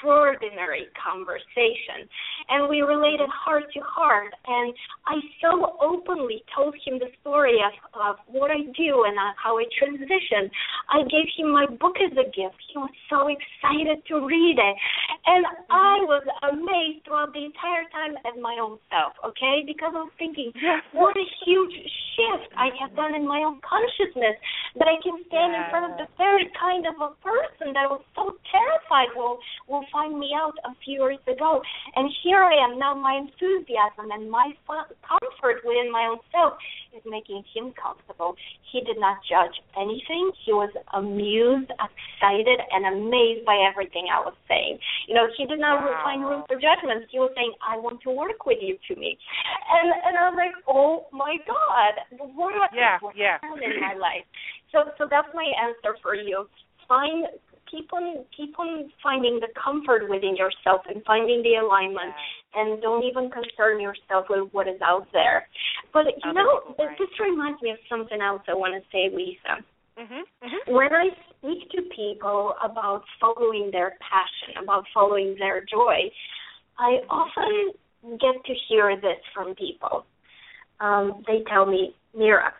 extraordinary 0.00 0.86
conversation. 0.96 2.08
And 2.48 2.68
we 2.68 2.80
related 2.80 3.28
heart 3.28 3.64
to 3.74 3.80
heart. 3.84 4.32
And 4.46 4.74
I 5.06 5.16
so 5.40 5.76
openly 5.80 6.42
told 6.54 6.74
him 6.84 6.98
the 6.98 7.08
story 7.20 7.58
of, 7.60 7.72
of 8.00 8.16
what 8.26 8.50
I 8.50 8.64
do 8.76 9.04
and 9.06 9.16
uh, 9.18 9.32
how 9.36 9.58
I 9.58 9.64
transition. 9.78 10.50
I 10.88 11.02
gave 11.04 11.28
him 11.36 11.52
my 11.52 11.66
book 11.66 11.96
as 12.00 12.12
a 12.12 12.24
gift. 12.24 12.56
He 12.72 12.78
was 12.78 12.92
so 13.08 13.28
excited 13.28 14.04
to 14.08 14.26
read 14.26 14.56
it. 14.58 14.76
And 15.26 15.44
I 15.70 16.00
was 16.08 16.24
amazed 16.48 17.04
throughout 17.04 17.32
the 17.32 17.44
entire 17.44 17.84
time 17.92 18.16
at 18.24 18.40
my 18.40 18.56
own 18.60 18.78
self, 18.88 19.12
okay? 19.24 19.62
Because 19.66 19.92
I 19.94 20.08
was 20.08 20.16
thinking, 20.18 20.52
what 20.92 21.16
a 21.16 21.26
huge 21.44 21.76
shift 22.16 22.50
I 22.56 22.72
have 22.80 22.96
done 22.96 23.14
in 23.14 23.28
my 23.28 23.44
own 23.44 23.60
consciousness 23.60 24.36
that 24.76 24.88
I 24.88 24.96
can 25.02 25.20
stand 25.28 25.54
in 25.54 25.64
front 25.70 25.92
of 25.92 25.94
the 25.98 26.08
very 26.16 26.48
kind 26.56 26.86
of 26.86 26.96
a 26.98 27.10
person 27.20 27.74
that 27.74 27.86
was 27.88 28.02
so 28.16 28.34
terrified 28.50 29.12
will 29.14 29.38
will 29.68 29.84
find 29.92 30.18
me 30.18 30.30
out 30.34 30.54
a 30.64 30.74
few 30.84 31.02
years 31.02 31.22
ago. 31.26 31.62
And 31.96 32.10
here 32.22 32.42
I 32.42 32.54
am 32.64 32.78
now. 32.78 32.94
My 32.94 33.16
enthusiasm 33.18 34.10
and 34.12 34.30
my 34.30 34.52
comfort 34.66 35.62
within 35.64 35.90
my 35.92 36.06
own 36.10 36.18
self 36.32 36.54
is 36.94 37.02
making 37.06 37.42
him 37.54 37.72
comfortable. 37.74 38.34
He 38.72 38.80
did 38.80 38.98
not 38.98 39.18
judge 39.28 39.54
anything. 39.76 40.30
He 40.44 40.52
was 40.52 40.70
amused, 40.94 41.70
excited, 41.70 42.58
and 42.70 42.86
amazed 42.86 43.44
by 43.46 43.58
everything 43.66 44.06
I 44.10 44.20
was 44.20 44.34
saying. 44.48 44.78
You 45.08 45.14
know, 45.14 45.26
he 45.36 45.46
did 45.46 45.58
not 45.58 45.82
wow. 45.82 46.00
find 46.02 46.22
room 46.22 46.42
for 46.46 46.56
judgments. 46.56 47.10
He 47.10 47.18
was 47.18 47.30
saying, 47.34 47.54
"I 47.62 47.78
want 47.78 48.02
to 48.02 48.10
work 48.10 48.46
with 48.46 48.58
you, 48.60 48.78
to 48.88 48.92
me," 48.96 49.18
and 49.70 49.88
and 50.06 50.14
I 50.18 50.30
was 50.30 50.36
like, 50.38 50.56
"Oh 50.66 51.06
my 51.12 51.36
God, 51.46 51.94
what 52.34 52.54
yeah, 52.74 52.98
yeah. 53.14 53.38
in 53.42 53.80
my 53.80 53.94
life?" 53.94 54.26
So 54.72 54.90
so 54.98 55.06
that's 55.10 55.28
my 55.34 55.46
answer 55.62 55.96
for 56.02 56.14
you. 56.14 56.48
Find 56.88 57.26
keep 57.70 57.92
on 57.92 58.24
keep 58.36 58.58
on 58.58 58.90
finding 59.02 59.40
the 59.40 59.48
comfort 59.54 60.08
within 60.08 60.36
yourself 60.36 60.82
and 60.88 61.02
finding 61.04 61.42
the 61.42 61.56
alignment 61.62 62.12
and 62.54 62.82
don't 62.82 63.04
even 63.04 63.30
concern 63.30 63.80
yourself 63.80 64.26
with 64.28 64.48
what 64.52 64.66
is 64.66 64.80
out 64.82 65.06
there. 65.12 65.46
But 65.92 66.06
you 66.24 66.30
Other 66.30 66.42
know 66.42 66.60
people, 66.68 66.86
right. 66.86 66.98
this 66.98 67.08
reminds 67.20 67.62
me 67.62 67.70
of 67.70 67.78
something 67.88 68.20
else 68.20 68.42
i 68.48 68.54
want 68.54 68.74
to 68.74 68.82
say 68.90 69.08
Lyse. 69.14 69.62
Mm-hmm, 69.98 70.14
mm-hmm. 70.14 70.74
when 70.74 70.92
i 70.92 71.08
speak 71.38 71.70
to 71.72 71.82
people 71.94 72.54
about 72.64 73.02
following 73.20 73.70
their 73.70 73.96
passion 74.00 74.62
about 74.62 74.84
following 74.94 75.36
their 75.38 75.60
joy 75.60 76.08
i 76.78 76.98
often 77.10 77.72
get 78.18 78.42
to 78.46 78.54
hear 78.66 78.96
this 78.96 79.20
from 79.34 79.54
people. 79.54 80.06
Um, 80.80 81.22
they 81.26 81.42
tell 81.52 81.66
me 81.66 81.94
mira 82.16 82.52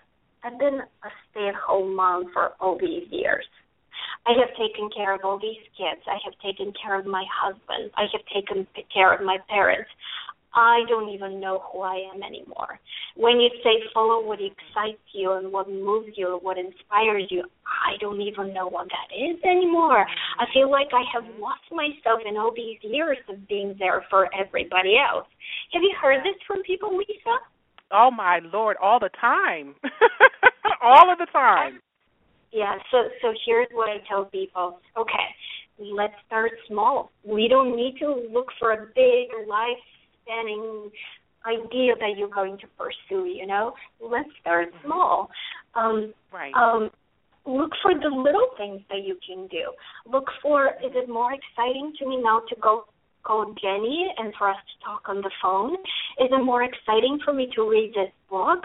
i've 0.45 0.59
been 0.59 0.81
a 0.81 1.09
stay 1.31 1.49
at 1.49 1.55
home 1.55 1.97
mom 1.97 2.31
for 2.33 2.53
all 2.61 2.77
these 2.79 3.07
years 3.11 3.47
I 4.27 4.33
have 4.39 4.51
taken 4.57 4.91
care 4.95 5.15
of 5.15 5.21
all 5.25 5.39
these 5.39 5.63
kids. 5.77 6.03
I 6.07 6.19
have 6.25 6.35
taken 6.45 6.73
care 6.81 6.99
of 6.99 7.07
my 7.07 7.25
husband. 7.33 7.91
I 7.97 8.05
have 8.13 8.25
taken 8.33 8.67
care 8.93 9.15
of 9.15 9.25
my 9.25 9.39
parents. 9.49 9.91
I 10.55 10.81
don't 10.89 11.11
even 11.11 11.41
know 11.41 11.63
who 11.73 11.81
I 11.81 12.03
am 12.13 12.23
anymore. 12.23 12.81
When 13.17 13.39
you 13.39 13.51
say 13.63 13.83
follow 13.95 14.25
what 14.25 14.41
excites 14.41 15.03
you 15.13 15.33
and 15.33 15.53
what 15.53 15.71
moves 15.71 16.11
you, 16.17 16.39
what 16.43 16.59
inspires 16.59 17.27
you, 17.31 17.45
I 17.65 17.97
don't 18.01 18.21
even 18.21 18.53
know 18.53 18.67
what 18.67 18.89
that 18.89 19.15
is 19.15 19.39
anymore. 19.45 20.05
I 20.39 20.47
feel 20.53 20.71
like 20.71 20.89
I 20.93 21.05
have 21.15 21.25
lost 21.39 21.63
myself 21.71 22.21
in 22.29 22.37
all 22.37 22.53
these 22.55 22.79
years 22.83 23.19
of 23.29 23.47
being 23.49 23.77
there 23.79 24.05
for 24.11 24.29
everybody 24.35 24.97
else. 24.99 25.27
Have 25.73 25.83
you 25.83 25.95
heard 26.01 26.21
this 26.25 26.37
from 26.47 26.63
people, 26.63 26.97
Lyse? 26.97 27.41
Oh 27.93 28.11
my 28.11 28.41
lord, 28.53 28.77
all 28.83 28.99
the 28.99 29.11
time. 29.21 29.75
all 30.83 31.13
of 31.13 31.19
the 31.19 31.27
time. 31.33 31.81
Yeah, 32.53 32.75
so 32.91 32.99
so 33.23 33.33
here's 33.47 33.69
what 33.73 33.89
I 33.89 33.99
tell 34.09 34.25
people. 34.25 34.81
Okay, 34.97 35.27
let's 35.79 36.15
start 36.27 36.51
small. 36.67 37.11
We 37.25 37.49
don't 37.49 37.77
need 37.77 37.97
to 38.01 38.29
look 38.33 38.49
for 38.59 38.73
a 38.73 38.87
big 38.95 39.49
life 39.49 39.79
spanning 40.23 40.91
idea 41.47 41.95
that 41.99 42.17
you're 42.17 42.29
going 42.29 42.59
to 42.59 42.67
pursue, 42.77 43.27
you 43.27 43.47
know? 43.47 43.73
Let's 44.01 44.29
start 44.41 44.69
mm-hmm. 44.69 44.87
small. 44.87 45.31
Um 45.75 46.13
right. 46.33 46.53
um 46.55 46.91
look 47.47 47.71
for 47.83 47.95
the 47.95 48.09
little 48.15 48.49
things 48.59 48.83
that 48.91 49.05
you 49.05 49.17
can 49.27 49.47
do. 49.47 49.73
Look 50.11 50.27
for 50.43 50.67
is 50.85 50.93
it 50.95 51.09
more 51.09 51.33
exciting 51.33 51.93
to 51.99 52.09
me 52.09 52.21
now 52.23 52.43
to 52.49 52.57
go 52.61 52.85
call 53.23 53.55
Jenny 53.61 54.07
and 54.19 54.33
for 54.39 54.51
us 54.51 54.57
to 54.57 54.85
talk 54.85 55.03
on 55.09 55.17
the 55.19 55.31
phone? 55.43 55.75
Is 56.19 56.29
it 56.31 56.45
more 56.45 56.63
exciting 56.63 57.19
for 57.25 57.33
me 57.33 57.51
to 57.55 57.69
read 57.69 57.93
this 57.95 58.13
book? 58.29 58.65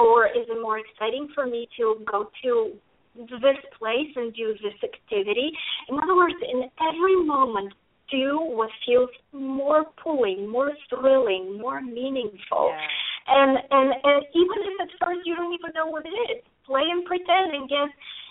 Or 0.00 0.26
is 0.26 0.46
it 0.48 0.60
more 0.60 0.78
exciting 0.78 1.28
for 1.34 1.46
me 1.46 1.68
to 1.78 1.96
go 2.10 2.30
to 2.42 2.72
this 3.14 3.60
place 3.78 4.10
and 4.16 4.34
do 4.34 4.54
this 4.62 4.74
activity. 4.82 5.52
In 5.88 5.98
other 5.98 6.16
words, 6.16 6.34
in 6.42 6.68
every 6.80 7.16
moment, 7.24 7.72
do 8.10 8.38
what 8.40 8.70
feels 8.86 9.10
more 9.32 9.84
pulling, 10.02 10.48
more 10.48 10.72
thrilling, 10.90 11.58
more 11.58 11.80
meaningful. 11.80 12.70
Yeah. 12.70 12.86
And, 13.26 13.56
and 13.70 13.88
and 14.04 14.18
even 14.36 14.58
if 14.68 14.76
at 14.82 14.92
first 15.00 15.20
you 15.24 15.34
don't 15.34 15.54
even 15.54 15.72
know 15.74 15.86
what 15.86 16.04
it 16.04 16.12
is, 16.28 16.44
play 16.66 16.84
and 16.84 17.04
pretend 17.04 17.54
and 17.54 17.68
guess 17.68 17.88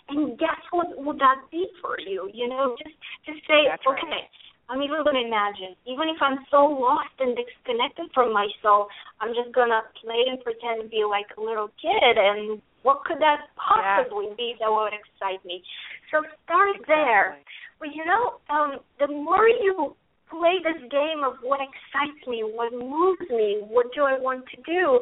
and 0.10 0.38
guess 0.38 0.62
what 0.72 0.94
would 0.98 1.18
that 1.20 1.42
be 1.50 1.66
for 1.82 1.98
you? 2.00 2.30
You 2.34 2.50
know, 2.50 2.76
just 2.78 2.96
just 3.26 3.42
say, 3.48 3.66
That's 3.70 3.82
okay. 3.88 4.06
right. 4.06 4.30
I'm 4.70 4.82
even 4.82 5.04
gonna 5.04 5.26
imagine, 5.26 5.76
even 5.86 6.08
if 6.08 6.22
I'm 6.22 6.46
so 6.50 6.66
lost 6.66 7.14
and 7.20 7.36
disconnected 7.36 8.12
from 8.14 8.32
my 8.32 8.48
soul, 8.62 8.88
I'm 9.20 9.34
just 9.34 9.54
gonna 9.54 9.82
play 10.02 10.24
and 10.30 10.40
pretend 10.40 10.84
to 10.84 10.88
be 10.88 11.04
like 11.04 11.28
a 11.38 11.42
little 11.42 11.68
kid. 11.82 12.16
And 12.16 12.62
what 12.84 13.04
could 13.06 13.20
that 13.20 13.50
possibly 13.56 14.28
be 14.38 14.56
that 14.60 14.70
would 14.70 14.94
excite 14.94 15.44
me? 15.46 15.64
So 16.12 16.22
start 16.46 16.76
Exactly. 16.76 16.96
there. 16.96 17.38
But 17.80 17.90
you 17.96 18.06
know, 18.06 18.40
um, 18.50 18.80
the 19.00 19.08
more 19.08 19.48
you 19.48 19.96
play 20.30 20.58
this 20.64 20.82
game 20.92 21.24
of 21.24 21.36
what 21.42 21.60
excites 21.60 22.28
me, 22.28 22.44
what 22.44 22.72
moves 22.72 23.30
me, 23.30 23.62
what 23.68 23.88
do 23.94 24.04
I 24.04 24.18
want 24.20 24.46
to 24.56 24.58
do, 24.64 25.00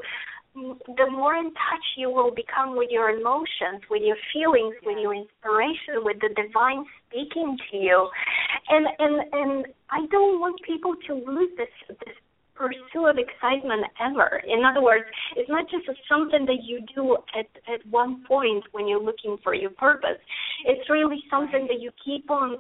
the 0.54 1.10
more 1.10 1.36
in 1.36 1.46
touch 1.46 1.86
you 1.96 2.10
will 2.10 2.32
become 2.32 2.76
with 2.76 2.90
your 2.92 3.10
emotions, 3.10 3.82
with 3.90 4.02
your 4.04 4.18
feelings, 4.34 4.76
with 4.84 4.98
your 5.00 5.16
inspiration, 5.16 6.04
with 6.04 6.18
the 6.20 6.30
divine 6.36 6.84
speaking 7.08 7.58
to 7.72 7.78
you. 7.78 8.10
And 8.70 8.88
and 9.00 9.16
and 9.32 9.66
I 9.90 10.06
don't 10.12 10.40
want 10.40 10.62
people 10.68 10.96
to 11.08 11.14
lose 11.14 11.50
this 11.58 11.72
this 12.06 12.16
pursuit 12.62 13.10
of 13.10 13.18
excitement 13.18 13.86
ever. 13.98 14.42
In 14.46 14.64
other 14.64 14.82
words, 14.82 15.06
it's 15.36 15.50
not 15.50 15.66
just 15.70 15.88
a, 15.90 15.94
something 16.08 16.46
that 16.46 16.62
you 16.64 16.82
do 16.94 17.18
at 17.38 17.50
at 17.74 17.82
one 17.90 18.24
point 18.28 18.64
when 18.72 18.88
you're 18.88 19.02
looking 19.02 19.38
for 19.44 19.56
your 19.56 19.72
purpose. 19.72 20.22
It's 20.66 20.88
really 20.90 21.24
something 21.30 21.68
that 21.68 21.82
you 21.82 21.90
keep 22.06 22.30
on 22.30 22.58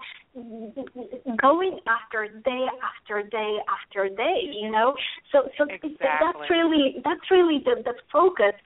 going 1.39 1.79
after 1.85 2.27
day 2.41 2.65
after 2.81 3.21
day 3.29 3.57
after 3.69 4.09
day. 4.09 4.39
You 4.51 4.71
know, 4.71 4.95
so 5.31 5.49
so 5.57 5.65
Exactly. 5.69 5.97
that's 6.01 6.49
really 6.49 6.95
that's 7.03 7.27
really 7.29 7.61
the 7.63 7.83
the 7.83 7.93
focus. 8.11 8.57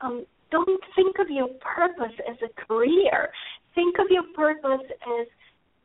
Um, 0.00 0.26
don't 0.50 0.80
think 0.94 1.16
of 1.18 1.28
your 1.28 1.48
purpose 1.58 2.14
as 2.30 2.36
a 2.44 2.66
career. 2.66 3.30
Think 3.74 3.96
of 3.98 4.06
your 4.10 4.22
purpose 4.36 4.86
as 5.18 5.26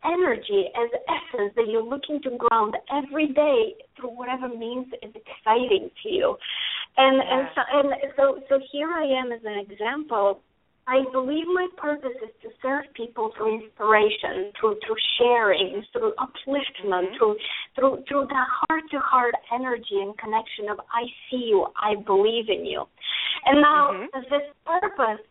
energy, 0.04 0.66
as 0.76 0.90
essence 1.08 1.54
that 1.56 1.68
you're 1.68 1.84
looking 1.84 2.22
to 2.24 2.38
ground 2.38 2.76
every 2.92 3.28
day 3.28 3.76
through 3.96 4.12
whatever 4.12 4.48
means 4.50 4.88
is 5.02 5.14
exciting 5.16 5.90
to 6.04 6.10
you. 6.10 6.38
And 6.98 7.22
and 7.22 7.50
so 7.56 7.62
and 7.72 7.94
so 8.16 8.40
so 8.50 8.60
here 8.72 8.90
I 8.90 9.06
am 9.06 9.32
as 9.32 9.42
an 9.46 9.60
example. 9.60 10.42
I 10.88 11.04
believe 11.12 11.46
my 11.46 11.68
purpose 11.78 12.18
is 12.24 12.34
to 12.42 12.50
serve 12.64 12.86
people 12.96 13.32
through 13.38 13.62
inspiration, 13.62 14.52
through 14.60 14.80
through 14.86 14.96
sharing, 15.20 15.86
through 15.94 16.14
upliftment, 16.18 17.14
Mhm. 17.14 17.18
through 17.18 17.38
through 17.76 18.04
through 18.08 18.26
the 18.26 18.46
heart 18.50 18.90
to 18.90 19.00
heart 19.00 19.36
energy 19.52 20.02
and 20.02 20.18
connection 20.18 20.68
of 20.70 20.82
I 20.92 21.06
see 21.30 21.46
you, 21.52 21.68
I 21.78 21.96
believe 21.96 22.50
in 22.50 22.66
you. 22.66 22.88
And 23.46 23.62
now 23.62 23.92
Mhm. 23.92 24.30
this 24.30 24.54
purpose 24.66 25.22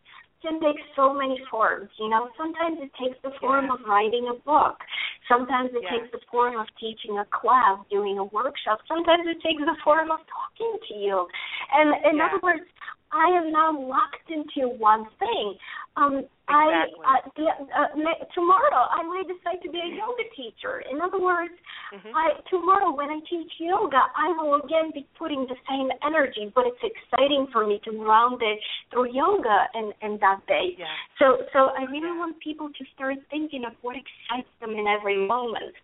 can 0.43 0.61
take 0.61 0.77
so 0.95 1.13
many 1.13 1.41
forms. 1.51 1.91
You 1.99 2.09
know, 2.09 2.29
sometimes 2.37 2.79
it 2.81 2.91
takes 2.95 3.21
the 3.23 3.31
form 3.41 3.67
Yes. 3.67 3.75
of 3.75 3.87
writing 3.87 4.29
a 4.29 4.35
book. 4.35 4.83
Sometimes 5.27 5.71
it 5.75 5.83
Yes. 5.83 5.93
takes 5.93 6.11
the 6.13 6.21
form 6.31 6.57
of 6.57 6.67
teaching 6.77 7.19
a 7.19 7.25
class, 7.27 7.79
doing 7.91 8.19
a 8.19 8.25
workshop. 8.25 8.81
Sometimes 8.87 9.27
it 9.27 9.41
takes 9.43 9.65
the 9.65 9.77
form 9.83 10.11
of 10.11 10.21
talking 10.27 10.79
to 10.89 10.95
you. 10.95 11.29
And 11.73 11.95
in 12.07 12.17
Yeah. 12.17 12.27
other 12.27 12.39
words, 12.39 12.65
I 13.13 13.29
am 13.39 13.53
now 13.53 13.73
locked 13.73 14.29
into 14.31 14.69
one 14.69 15.07
thing. 15.19 15.55
Um, 15.97 16.25
Exactly. 16.49 17.05
I 17.05 17.13
uh, 17.13 17.29
the, 17.37 17.45
uh, 17.45 18.25
tomorrow 18.33 18.89
I 18.89 19.05
may 19.05 19.21
decide 19.29 19.61
to 19.65 19.71
be 19.71 19.77
a 19.85 19.91
yoga 20.01 20.25
teacher. 20.35 20.81
In 20.91 21.01
other 21.01 21.21
words, 21.21 21.53
Mhm. 21.93 22.13
I 22.15 22.41
tomorrow 22.49 22.91
when 22.93 23.11
I 23.11 23.21
teach 23.29 23.53
yoga, 23.61 24.01
I 24.17 24.33
will 24.33 24.55
again 24.55 24.91
be 24.93 25.07
putting 25.19 25.47
the 25.47 25.57
same 25.69 25.93
energy, 26.03 26.51
but 26.55 26.67
it's 26.67 26.83
exciting 26.83 27.49
for 27.49 27.67
me 27.67 27.81
to 27.85 27.91
round 28.03 28.41
it 28.43 28.61
through 28.91 29.13
yoga 29.13 29.69
and 29.75 29.93
and 30.01 30.19
that 30.21 30.41
day. 30.47 30.75
Yeah. 30.79 30.87
So 31.19 31.45
so 31.53 31.69
I 31.77 31.85
really 31.85 32.09
Yeah. 32.09 32.19
want 32.19 32.39
people 32.41 32.71
to 32.73 32.85
start 32.95 33.17
thinking 33.29 33.65
of 33.67 33.75
what 33.83 33.97
excites 33.97 34.53
them 34.61 34.71
in 34.71 34.87
every 34.87 35.17
moment. 35.17 35.75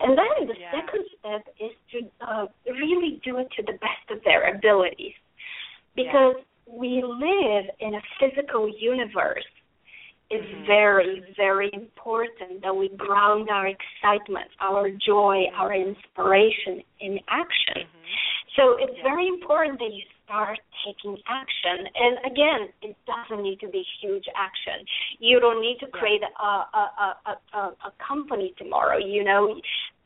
And 0.00 0.18
then 0.18 0.46
the 0.48 0.56
Yeah. 0.58 0.70
second 0.72 1.04
step 1.18 1.54
is 1.60 1.74
to 1.92 2.10
uh, 2.20 2.46
really 2.66 3.20
do 3.22 3.38
it 3.38 3.50
to 3.52 3.62
the 3.62 3.74
best 3.74 4.10
of 4.10 4.22
their 4.24 4.42
abilities. 4.54 5.14
Because 5.94 6.36
we 6.70 7.02
live 7.02 7.64
in 7.80 7.94
a 7.94 8.02
physical 8.20 8.68
universe. 8.68 9.46
It's 10.30 10.44
Mhm. 10.44 10.66
very, 10.66 11.20
very 11.36 11.70
important 11.72 12.60
that 12.60 12.76
we 12.76 12.88
ground 12.90 13.48
our 13.48 13.66
excitement, 13.66 14.50
our 14.60 14.90
joy, 14.90 15.46
our 15.54 15.72
inspiration 15.72 16.82
in 17.00 17.18
action. 17.28 17.82
Mhm. 17.82 17.86
So 18.56 18.76
it's 18.76 18.96
Yeah. 18.98 19.04
very 19.04 19.26
important 19.26 19.78
that 19.78 19.92
you 19.92 20.04
start 20.28 20.58
taking 20.84 21.16
action. 21.26 21.88
And 21.96 22.18
again, 22.30 22.68
it 22.82 22.96
doesn't 23.08 23.42
need 23.42 23.58
to 23.60 23.68
be 23.68 23.82
huge 24.00 24.24
action. 24.36 24.84
You 25.18 25.40
don't 25.40 25.60
need 25.60 25.78
to 25.80 25.86
create 25.88 26.20
a 26.22 26.44
a 26.44 26.84
a 27.26 27.32
a, 27.56 27.60
a 27.88 27.92
company 28.06 28.52
tomorrow. 28.58 28.98
You 28.98 29.24
know, 29.24 29.56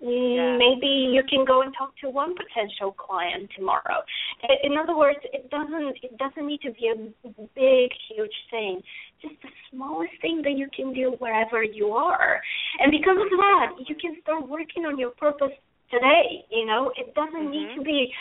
Yeah. 0.01 0.57
maybe 0.59 0.91
you 1.15 1.23
can 1.33 1.45
go 1.45 1.63
and 1.63 1.73
talk 1.79 1.93
to 2.03 2.11
one 2.11 2.35
potential 2.35 2.91
client 2.93 3.51
tomorrow. 3.57 3.99
In 4.67 4.73
other 4.83 4.97
words, 4.97 5.21
it 5.33 5.45
doesn't 5.51 5.97
it 6.03 6.15
doesn't 6.19 6.47
need 6.47 6.63
to 6.63 6.73
be 6.73 6.87
a 6.95 6.97
big, 7.55 7.89
huge 8.09 8.37
thing. 8.51 8.83
Just 9.23 9.37
the 9.43 9.53
smallest 9.71 10.15
thing 10.21 10.43
that 10.43 10.57
you 10.61 10.69
can 10.79 10.93
do 10.93 11.07
wherever 11.23 11.63
you 11.63 11.87
are. 11.93 12.41
And 12.81 12.91
because 12.91 13.19
of 13.27 13.31
that, 13.45 13.67
you 13.89 13.95
can 13.95 14.15
start 14.23 14.49
working 14.49 14.87
on 14.87 14.99
your 14.99 15.11
purpose 15.11 15.55
today. 15.93 16.45
You 16.51 16.67
know, 16.67 16.91
it 16.97 17.15
doesn't 17.15 17.51
need 17.51 17.69
Mhm. 17.69 17.75
to 17.77 17.83
be 17.83 18.13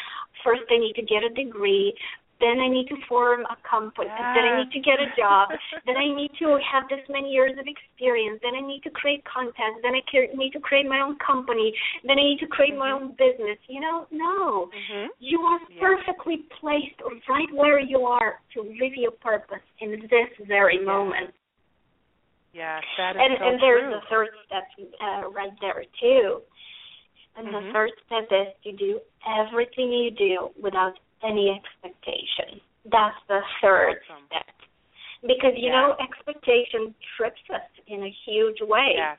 first 0.43 0.63
I 0.69 0.77
need 0.77 0.93
to 0.95 1.01
get 1.01 1.23
a 1.23 1.29
degree, 1.29 1.93
then 2.39 2.59
I 2.59 2.67
need 2.67 2.87
to 2.89 2.97
form 3.07 3.45
a 3.45 3.55
company, 3.61 4.09
then 4.17 4.43
I 4.43 4.57
need 4.57 4.71
to 4.71 4.79
get 4.79 4.99
a 4.99 5.07
job, 5.15 5.49
then 5.85 5.95
I 5.95 6.09
need 6.09 6.31
to 6.39 6.57
have 6.65 6.89
this 6.89 7.07
many 7.07 7.29
years 7.29 7.53
of 7.59 7.67
experience, 7.67 8.41
then 8.41 8.55
I 8.57 8.61
need 8.65 8.81
to 8.83 8.89
create 8.89 9.23
content, 9.25 9.77
then 9.83 9.93
I 9.93 10.01
need 10.35 10.51
to 10.53 10.59
create 10.59 10.87
my 10.87 10.99
own 10.99 11.17
company, 11.19 11.71
then 12.03 12.17
I 12.17 12.23
need 12.23 12.39
to 12.39 12.47
create 12.47 12.75
my 12.75 12.89
Mhm. 12.89 12.95
own 12.97 13.07
business. 13.11 13.59
You 13.67 13.81
know, 13.81 14.07
no. 14.09 14.71
Mhm. 14.73 15.09
You 15.19 15.41
are 15.41 15.59
Yeah. 15.69 15.79
perfectly 15.79 16.37
placed 16.59 16.99
right 17.29 17.51
where 17.53 17.79
you 17.79 18.05
are 18.07 18.41
to 18.55 18.61
live 18.63 18.95
your 18.95 19.11
purpose 19.11 19.61
in 19.79 20.07
this 20.09 20.29
very 20.47 20.79
Yeah. 20.79 20.85
moment 20.85 21.35
Yes, 22.53 22.83
that 22.97 23.15
is 23.15 23.21
and 23.21 23.37
so 23.39 23.45
and 23.47 23.61
there's 23.61 23.87
true. 23.87 23.95
a 23.95 24.01
third 24.09 24.29
step 24.45 24.67
uh, 24.99 25.29
right 25.29 25.53
there 25.61 25.83
too. 26.01 26.41
And 27.41 27.49
Mhm. 27.49 27.65
the 27.65 27.71
third 27.73 27.91
step 28.05 28.27
is 28.31 28.53
to 28.63 28.71
do 28.73 29.01
everything 29.25 29.91
you 29.91 30.11
do 30.11 30.53
without 30.61 30.99
any 31.23 31.49
expectation. 31.49 32.61
That's 32.85 33.17
the 33.27 33.41
third 33.61 34.01
Awesome. 34.09 34.25
step. 34.27 34.45
Because 35.23 35.55
you 35.57 35.69
Yeah. 35.69 35.81
know 35.81 35.95
expectation 35.99 36.93
trips 37.17 37.41
us 37.49 37.61
in 37.87 38.03
a 38.03 38.09
huge 38.09 38.61
way. 38.61 38.93
Yes. 38.95 39.17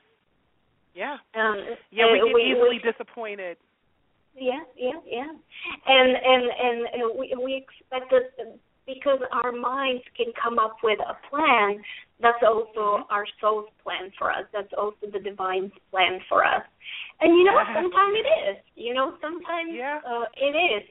Yeah. 0.93 1.19
Um, 1.33 1.77
Yeah, 1.91 2.11
we 2.11 2.19
get 2.19 2.39
easily 2.39 2.79
disappointed. 2.79 3.57
yeah, 4.35 4.63
yeah, 4.75 4.99
yeah. 5.05 5.33
And 5.85 6.17
and 6.17 6.43
and 6.91 7.17
we 7.17 7.33
we 7.35 7.55
expect 7.55 8.09
that 8.11 8.57
because 8.85 9.19
our 9.31 9.51
minds 9.51 10.03
can 10.15 10.27
come 10.41 10.59
up 10.59 10.77
with 10.83 10.99
a 10.99 11.15
plan. 11.29 11.83
That's 12.19 12.41
also 12.43 12.97
Mhm. 12.99 13.05
our 13.09 13.25
soul's 13.39 13.69
plan 13.83 14.11
for 14.11 14.31
us. 14.31 14.45
That's 14.51 14.73
also 14.73 15.07
the 15.07 15.19
divine's 15.19 15.73
plan 15.91 16.19
for 16.21 16.43
us. 16.45 16.65
And 17.19 17.35
you 17.37 17.43
know, 17.43 17.57
sometimes 17.73 18.15
it 18.15 18.27
is. 18.49 18.57
You 18.75 18.93
know, 18.93 19.17
sometimes 19.21 19.73
Yeah. 19.73 20.01
uh, 20.05 20.25
it 20.35 20.55
is. 20.55 20.89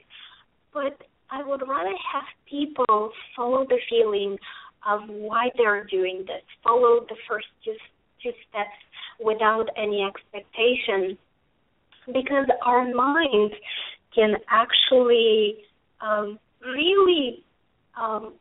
But 0.73 0.97
I 1.29 1.43
would 1.43 1.67
rather 1.67 1.95
have 1.97 2.27
people 2.45 3.13
follow 3.35 3.65
the 3.65 3.79
feeling 3.89 4.39
of 4.85 5.07
why 5.09 5.49
they're 5.55 5.83
doing 5.85 6.25
this. 6.25 6.43
Follow 6.63 7.01
the 7.01 7.15
first 7.27 7.47
two 7.63 7.77
two 8.21 8.33
steps 8.49 8.77
without 9.19 9.69
any 9.75 10.01
expectation 10.03 11.17
because 12.11 12.47
our 12.61 12.85
minds 12.93 13.53
can 14.15 14.37
actually 14.49 15.65
um, 16.01 16.39
really 16.61 17.43
um, 17.99 18.33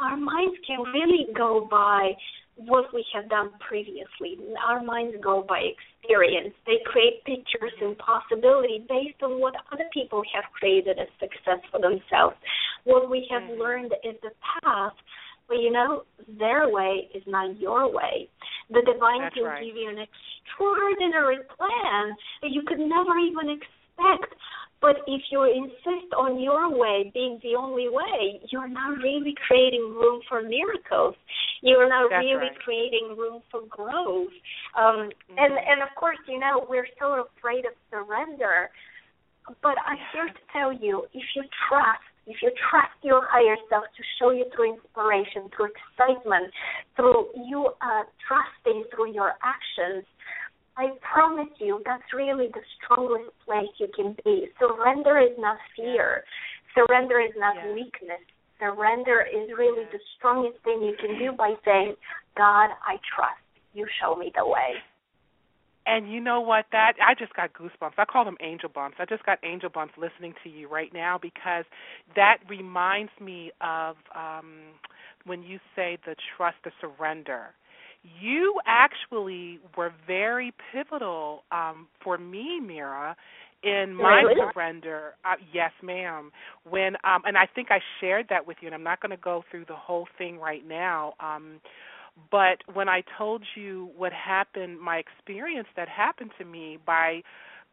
our 0.00 0.16
minds 0.16 0.56
can 0.66 0.80
really 0.92 1.26
go 1.34 1.66
by 1.70 2.12
what 2.56 2.92
we 2.94 3.04
have 3.14 3.28
done 3.28 3.50
previously. 3.60 4.38
Our 4.66 4.82
minds 4.82 5.16
go 5.22 5.44
by 5.46 5.60
experience. 5.60 6.54
They 6.66 6.80
create 6.84 7.22
pictures 7.24 7.72
and 7.80 7.96
possibility 7.98 8.84
based 8.88 9.22
on 9.22 9.40
what 9.40 9.54
other 9.72 9.84
people 9.92 10.22
have 10.34 10.44
created 10.58 10.98
as 10.98 11.08
success 11.20 11.60
for 11.70 11.80
themselves. 11.80 12.36
What 12.84 13.10
we 13.10 13.26
have 13.30 13.42
Mhm. 13.42 13.58
learned 13.58 13.94
is 14.02 14.18
the 14.22 14.32
path, 14.40 14.94
but 15.48 15.58
you 15.58 15.70
know, 15.70 16.04
their 16.26 16.68
way 16.68 17.10
is 17.12 17.26
not 17.26 17.56
your 17.58 17.88
way. 17.88 18.28
The 18.70 18.82
divine 18.82 19.20
That's 19.20 19.34
can 19.34 19.44
right. 19.44 19.62
give 19.62 19.76
you 19.76 19.88
an 19.90 19.98
extraordinary 19.98 21.38
plan 21.56 22.16
that 22.42 22.50
you 22.50 22.62
could 22.62 22.80
never 22.80 23.18
even 23.18 23.50
expect. 23.50 24.34
But 24.80 24.96
if 25.06 25.22
you 25.30 25.42
insist 25.44 26.12
on 26.16 26.38
your 26.38 26.68
way 26.68 27.10
being 27.14 27.40
the 27.42 27.56
only 27.56 27.88
way, 27.88 28.40
you're 28.50 28.68
not 28.68 28.98
really 28.98 29.34
creating 29.46 29.80
room 29.80 30.20
for 30.28 30.42
miracles. 30.42 31.16
You're 31.62 31.88
not 31.88 32.10
That's 32.10 32.22
really 32.22 32.52
right. 32.52 32.58
creating 32.60 33.16
room 33.16 33.42
for 33.50 33.62
growth. 33.62 34.32
Um, 34.74 35.10
And 35.36 35.52
Mhm. 35.52 35.68
and 35.68 35.82
of 35.82 35.94
course, 35.94 36.18
you 36.26 36.38
know, 36.38 36.66
we're 36.68 36.88
so 36.98 37.14
afraid 37.14 37.64
of 37.64 37.72
surrender. 37.90 38.70
But 39.62 39.78
I'm 39.86 39.98
here 40.12 40.28
to 40.28 40.40
tell 40.52 40.72
you, 40.72 41.06
if 41.12 41.36
you 41.36 41.44
trust 41.68 42.02
if 42.26 42.42
you 42.42 42.50
trust 42.70 42.92
your 43.02 43.24
higher 43.24 43.56
self 43.68 43.84
to 43.96 44.02
show 44.18 44.30
you 44.30 44.44
through 44.50 44.74
inspiration, 44.74 45.48
through 45.54 45.70
excitement, 45.70 46.52
through 46.96 47.30
you 47.36 47.70
uh, 47.80 48.02
trusting 48.26 48.84
through 48.90 49.12
your 49.12 49.34
actions, 49.42 50.04
I 50.76 50.88
promise 51.00 51.52
you 51.58 51.80
that's 51.84 52.12
really 52.14 52.48
the 52.52 52.60
strongest 52.76 53.30
place 53.44 53.72
you 53.78 53.88
can 53.94 54.14
be. 54.24 54.48
Surrender 54.58 55.18
is 55.18 55.36
not 55.38 55.56
fear. 55.74 56.24
Surrender 56.74 57.20
is 57.20 57.32
not 57.36 57.56
yeah. 57.56 57.72
weakness. 57.72 58.20
Surrender 58.58 59.24
is 59.24 59.48
really 59.56 59.84
the 59.92 59.98
strongest 60.18 60.62
thing 60.64 60.82
you 60.82 60.94
can 61.00 61.18
do 61.18 61.32
by 61.32 61.54
saying, 61.64 61.94
God, 62.36 62.68
I 62.84 63.00
trust. 63.14 63.40
You 63.72 63.86
show 64.00 64.16
me 64.16 64.32
the 64.36 64.46
way. 64.46 64.76
And 65.86 66.12
you 66.12 66.20
know 66.20 66.40
what? 66.40 66.66
That 66.72 66.94
I 67.00 67.14
just 67.14 67.32
got 67.34 67.52
goosebumps. 67.52 67.92
I 67.96 68.04
call 68.04 68.24
them 68.24 68.36
angel 68.40 68.68
bumps. 68.68 68.96
I 68.98 69.04
just 69.04 69.24
got 69.24 69.38
angel 69.44 69.70
bumps 69.70 69.94
listening 69.96 70.34
to 70.42 70.50
you 70.50 70.68
right 70.68 70.92
now 70.92 71.18
because 71.20 71.64
that 72.16 72.38
reminds 72.48 73.12
me 73.20 73.52
of 73.60 73.96
um 74.14 74.74
when 75.24 75.42
you 75.42 75.58
say 75.76 75.98
the 76.04 76.16
trust, 76.36 76.56
the 76.64 76.72
surrender. 76.80 77.54
You 78.20 78.60
actually 78.66 79.58
were 79.76 79.92
very 80.06 80.52
pivotal 80.72 81.42
um, 81.50 81.88
for 82.02 82.18
me, 82.18 82.60
Mira, 82.60 83.16
in 83.62 83.94
my 83.94 84.22
really? 84.22 84.34
surrender. 84.52 85.14
Uh, 85.24 85.34
yes, 85.52 85.72
ma'am. 85.82 86.30
When 86.68 86.96
um, 87.04 87.22
and 87.24 87.36
I 87.36 87.46
think 87.54 87.68
I 87.70 87.80
shared 88.00 88.26
that 88.30 88.46
with 88.46 88.58
you, 88.60 88.68
and 88.68 88.74
I'm 88.74 88.84
not 88.84 89.00
going 89.00 89.10
to 89.10 89.22
go 89.22 89.44
through 89.50 89.64
the 89.66 89.76
whole 89.76 90.06
thing 90.18 90.38
right 90.38 90.66
now. 90.66 91.14
Um, 91.20 91.60
but 92.30 92.58
when 92.72 92.88
I 92.88 93.02
told 93.18 93.42
you 93.54 93.90
what 93.96 94.12
happened, 94.12 94.80
my 94.80 94.96
experience 94.96 95.68
that 95.76 95.88
happened 95.88 96.30
to 96.38 96.44
me 96.44 96.78
by 96.84 97.22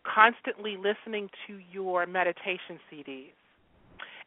constantly 0.03 0.75
listening 0.77 1.29
to 1.47 1.59
your 1.71 2.05
meditation 2.05 2.79
CDs. 2.91 3.31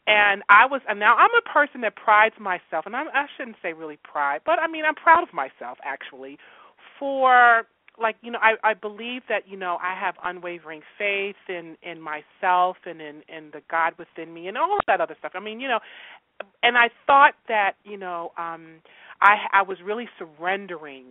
And 0.07 0.43
I 0.49 0.67
was, 0.67 0.83
and 0.89 1.01
now 1.01 1.17
I'm 1.17 1.31
a 1.39 1.49
person 1.53 1.83
that 1.83 1.97
prides 1.97 2.37
myself, 2.41 2.87
and 2.87 2.97
I'm, 2.97 3.09
I 3.09 3.27
shouldn't 3.37 3.57
say 3.63 3.73
really 3.73 3.99
pride, 4.05 4.41
but 4.47 4.59
I 4.61 4.69
mean 4.69 4.85
I'm 4.85 4.95
proud 4.95 5.23
of 5.23 5.35
myself 5.35 5.79
actually 5.85 6.39
for 6.99 7.65
like 8.01 8.17
you 8.23 8.31
know 8.31 8.39
I 8.43 8.55
I 8.71 8.75
believe 8.75 9.23
that 9.29 9.49
you 9.49 9.57
know 9.57 9.79
I 9.83 9.99
have 9.99 10.15
unwavering 10.25 10.83
faith 10.99 11.37
in 11.49 11.77
in 11.83 12.01
myself 12.01 12.77
and 12.87 13.01
in 13.01 13.23
in 13.29 13.51
the 13.53 13.63
God 13.71 13.95
within 13.99 14.33
me 14.35 14.49
and 14.49 14.59
all 14.59 14.75
of 14.75 14.81
that 14.87 15.01
other 15.01 15.17
stuff. 15.19 15.33
I 15.35 15.41
mean 15.41 15.61
you 15.61 15.69
know, 15.69 15.81
and 16.63 16.77
I 16.77 16.89
thought 17.07 17.35
that 17.49 17.73
you 17.85 17.99
know 17.99 18.33
um 18.39 18.81
I 19.21 19.37
I 19.53 19.63
was 19.63 19.79
really 19.85 20.09
surrendering 20.19 21.07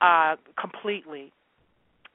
uh 0.00 0.36
completely. 0.60 1.32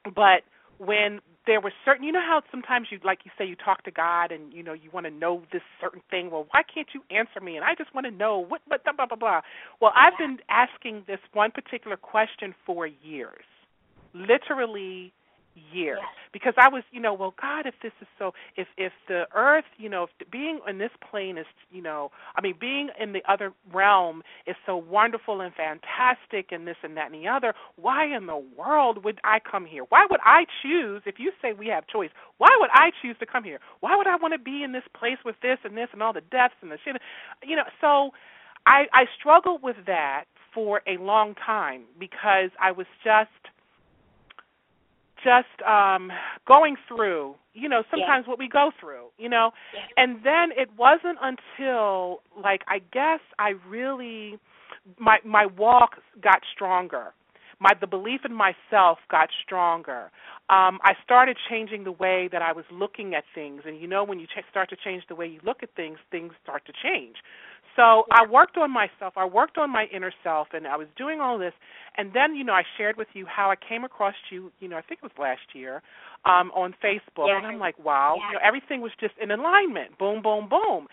But 0.04 0.42
when 0.78 1.20
there 1.46 1.60
were 1.60 1.72
certain 1.84 2.04
you 2.04 2.12
know 2.12 2.20
how 2.20 2.42
sometimes 2.50 2.88
you 2.90 2.98
like 3.04 3.20
you 3.24 3.30
say 3.36 3.44
you 3.44 3.56
talk 3.56 3.82
to 3.84 3.90
God 3.90 4.32
and 4.32 4.52
you 4.52 4.62
know 4.62 4.72
you 4.72 4.90
want 4.92 5.06
to 5.06 5.10
know 5.10 5.42
this 5.52 5.62
certain 5.80 6.02
thing? 6.10 6.30
Well 6.30 6.46
why 6.50 6.62
can't 6.62 6.88
you 6.94 7.02
answer 7.10 7.40
me? 7.40 7.56
And 7.56 7.64
I 7.64 7.74
just 7.74 7.94
want 7.94 8.06
to 8.06 8.10
know 8.10 8.38
what 8.38 8.62
what 8.66 8.84
blah 8.84 8.92
blah 8.92 9.06
blah 9.06 9.16
blah. 9.16 9.40
Well 9.80 9.92
I've 9.94 10.16
been 10.18 10.38
asking 10.48 11.04
this 11.06 11.20
one 11.32 11.50
particular 11.50 11.96
question 11.96 12.54
for 12.64 12.86
years. 12.86 13.44
Literally 14.14 15.12
years 15.72 15.98
yes. 16.00 16.08
because 16.32 16.54
I 16.58 16.68
was, 16.68 16.82
you 16.90 17.00
know, 17.00 17.14
well, 17.14 17.34
God, 17.40 17.66
if 17.66 17.74
this 17.82 17.92
is 18.00 18.08
so, 18.18 18.32
if 18.56 18.66
if 18.76 18.92
the 19.08 19.24
earth, 19.34 19.64
you 19.78 19.88
know, 19.88 20.04
if 20.04 20.30
being 20.30 20.60
in 20.68 20.78
this 20.78 20.90
plane 21.10 21.38
is, 21.38 21.46
you 21.70 21.82
know, 21.82 22.10
I 22.36 22.40
mean, 22.40 22.54
being 22.60 22.90
in 23.00 23.12
the 23.12 23.22
other 23.28 23.52
realm 23.72 24.22
is 24.46 24.56
so 24.66 24.76
wonderful 24.76 25.40
and 25.40 25.52
fantastic, 25.54 26.52
and 26.52 26.66
this 26.66 26.76
and 26.82 26.96
that 26.96 27.12
and 27.12 27.14
the 27.14 27.28
other. 27.28 27.54
Why 27.76 28.06
in 28.06 28.26
the 28.26 28.42
world 28.56 29.04
would 29.04 29.20
I 29.24 29.38
come 29.40 29.66
here? 29.66 29.84
Why 29.88 30.06
would 30.10 30.20
I 30.24 30.44
choose? 30.62 31.02
If 31.06 31.16
you 31.18 31.32
say 31.40 31.52
we 31.52 31.68
have 31.68 31.86
choice, 31.86 32.10
why 32.38 32.50
would 32.60 32.70
I 32.72 32.90
choose 33.02 33.16
to 33.20 33.26
come 33.26 33.44
here? 33.44 33.60
Why 33.80 33.96
would 33.96 34.06
I 34.06 34.16
want 34.16 34.34
to 34.34 34.38
be 34.38 34.62
in 34.62 34.72
this 34.72 34.84
place 34.98 35.18
with 35.24 35.36
this 35.42 35.58
and 35.64 35.76
this 35.76 35.88
and 35.92 36.02
all 36.02 36.12
the 36.12 36.22
deaths 36.22 36.54
and 36.62 36.70
the 36.70 36.78
shit? 36.84 36.96
You 37.44 37.56
know, 37.56 37.64
so 37.80 38.10
I 38.66 38.84
I 38.92 39.04
struggled 39.18 39.62
with 39.62 39.76
that 39.86 40.24
for 40.54 40.82
a 40.86 40.96
long 41.02 41.34
time 41.34 41.82
because 41.98 42.50
I 42.60 42.70
was 42.72 42.86
just 43.02 43.30
just 45.24 45.66
um 45.66 46.12
going 46.46 46.76
through 46.86 47.34
you 47.54 47.68
know 47.68 47.82
sometimes 47.90 48.24
yeah. 48.26 48.30
what 48.30 48.38
we 48.38 48.48
go 48.48 48.70
through 48.78 49.06
you 49.16 49.28
know? 49.28 49.50
Yeah. 49.72 50.04
and 50.04 50.16
then 50.24 50.50
it 50.56 50.68
wasn't 50.76 51.18
until 51.22 52.20
like 52.40 52.60
i 52.68 52.78
guess 52.92 53.20
i 53.38 53.54
really 53.66 54.38
my 54.98 55.18
my 55.24 55.46
walk 55.46 55.96
got 56.20 56.40
stronger. 56.54 57.14
My 57.60 57.70
the 57.80 57.86
belief 57.86 58.22
in 58.24 58.34
myself 58.34 58.98
got 59.10 59.28
stronger. 59.44 60.10
Um 60.50 60.78
i 60.82 60.92
started 61.02 61.36
changing 61.48 61.84
the 61.84 61.92
way 61.92 62.28
that 62.30 62.42
i 62.42 62.52
was 62.52 62.64
looking 62.70 63.14
at 63.14 63.24
things. 63.34 63.62
And 63.64 63.80
you 63.80 63.86
know 63.86 64.04
when 64.04 64.18
you 64.18 64.26
ch- 64.26 64.44
start 64.50 64.68
to 64.70 64.76
change 64.76 65.04
the 65.08 65.14
way 65.14 65.26
you 65.26 65.40
look 65.44 65.62
at 65.62 65.70
things 65.74 65.98
things 66.10 66.32
start 66.42 66.64
to 66.66 66.72
change 66.72 67.16
so 67.76 68.04
I 68.10 68.26
worked 68.26 68.56
on 68.56 68.70
myself. 68.70 69.14
I 69.16 69.24
worked 69.24 69.58
on 69.58 69.70
my 69.70 69.86
inner 69.92 70.12
self, 70.22 70.48
and 70.52 70.66
I 70.66 70.76
was 70.76 70.86
doing 70.96 71.20
all 71.20 71.38
this. 71.38 71.52
And 71.96 72.12
then, 72.12 72.34
you 72.34 72.44
know, 72.44 72.52
I 72.52 72.62
shared 72.76 72.96
with 72.96 73.08
you 73.14 73.26
how 73.26 73.50
I 73.50 73.56
came 73.56 73.84
across 73.84 74.14
you. 74.30 74.52
You 74.60 74.68
know, 74.68 74.76
I 74.76 74.82
think 74.82 75.00
it 75.02 75.04
was 75.04 75.12
last 75.18 75.54
year 75.54 75.82
um, 76.24 76.50
on 76.52 76.74
Facebook, 76.82 77.28
yeah. 77.28 77.38
and 77.38 77.46
I'm 77.46 77.58
like, 77.58 77.78
wow, 77.84 78.16
yeah. 78.18 78.26
you 78.26 78.32
know, 78.34 78.40
everything 78.42 78.80
was 78.80 78.92
just 79.00 79.14
in 79.20 79.30
alignment. 79.30 79.98
Boom, 79.98 80.22
boom, 80.22 80.48
boom. 80.48 80.86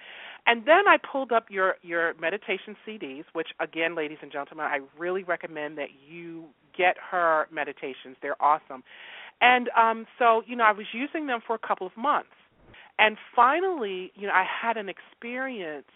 And 0.47 0.65
then 0.65 0.87
I 0.87 0.97
pulled 0.97 1.31
up 1.31 1.45
your 1.49 1.75
your 1.83 2.13
meditation 2.19 2.75
CDs, 2.87 3.25
which 3.33 3.49
again, 3.59 3.95
ladies 3.95 4.17
and 4.21 4.31
gentlemen, 4.31 4.65
I 4.65 4.79
really 4.97 5.23
recommend 5.23 5.77
that 5.77 5.89
you 6.07 6.45
get 6.75 6.95
her 7.11 7.47
meditations. 7.51 8.17
They're 8.21 8.41
awesome. 8.41 8.83
And 9.39 9.69
um, 9.77 10.05
so, 10.17 10.43
you 10.47 10.55
know, 10.55 10.63
I 10.63 10.71
was 10.71 10.85
using 10.93 11.27
them 11.27 11.41
for 11.45 11.55
a 11.55 11.59
couple 11.59 11.85
of 11.85 11.95
months. 11.97 12.29
And 12.99 13.17
finally, 13.35 14.11
you 14.15 14.27
know, 14.27 14.33
I 14.33 14.45
had 14.45 14.77
an 14.77 14.87
experience 14.89 15.87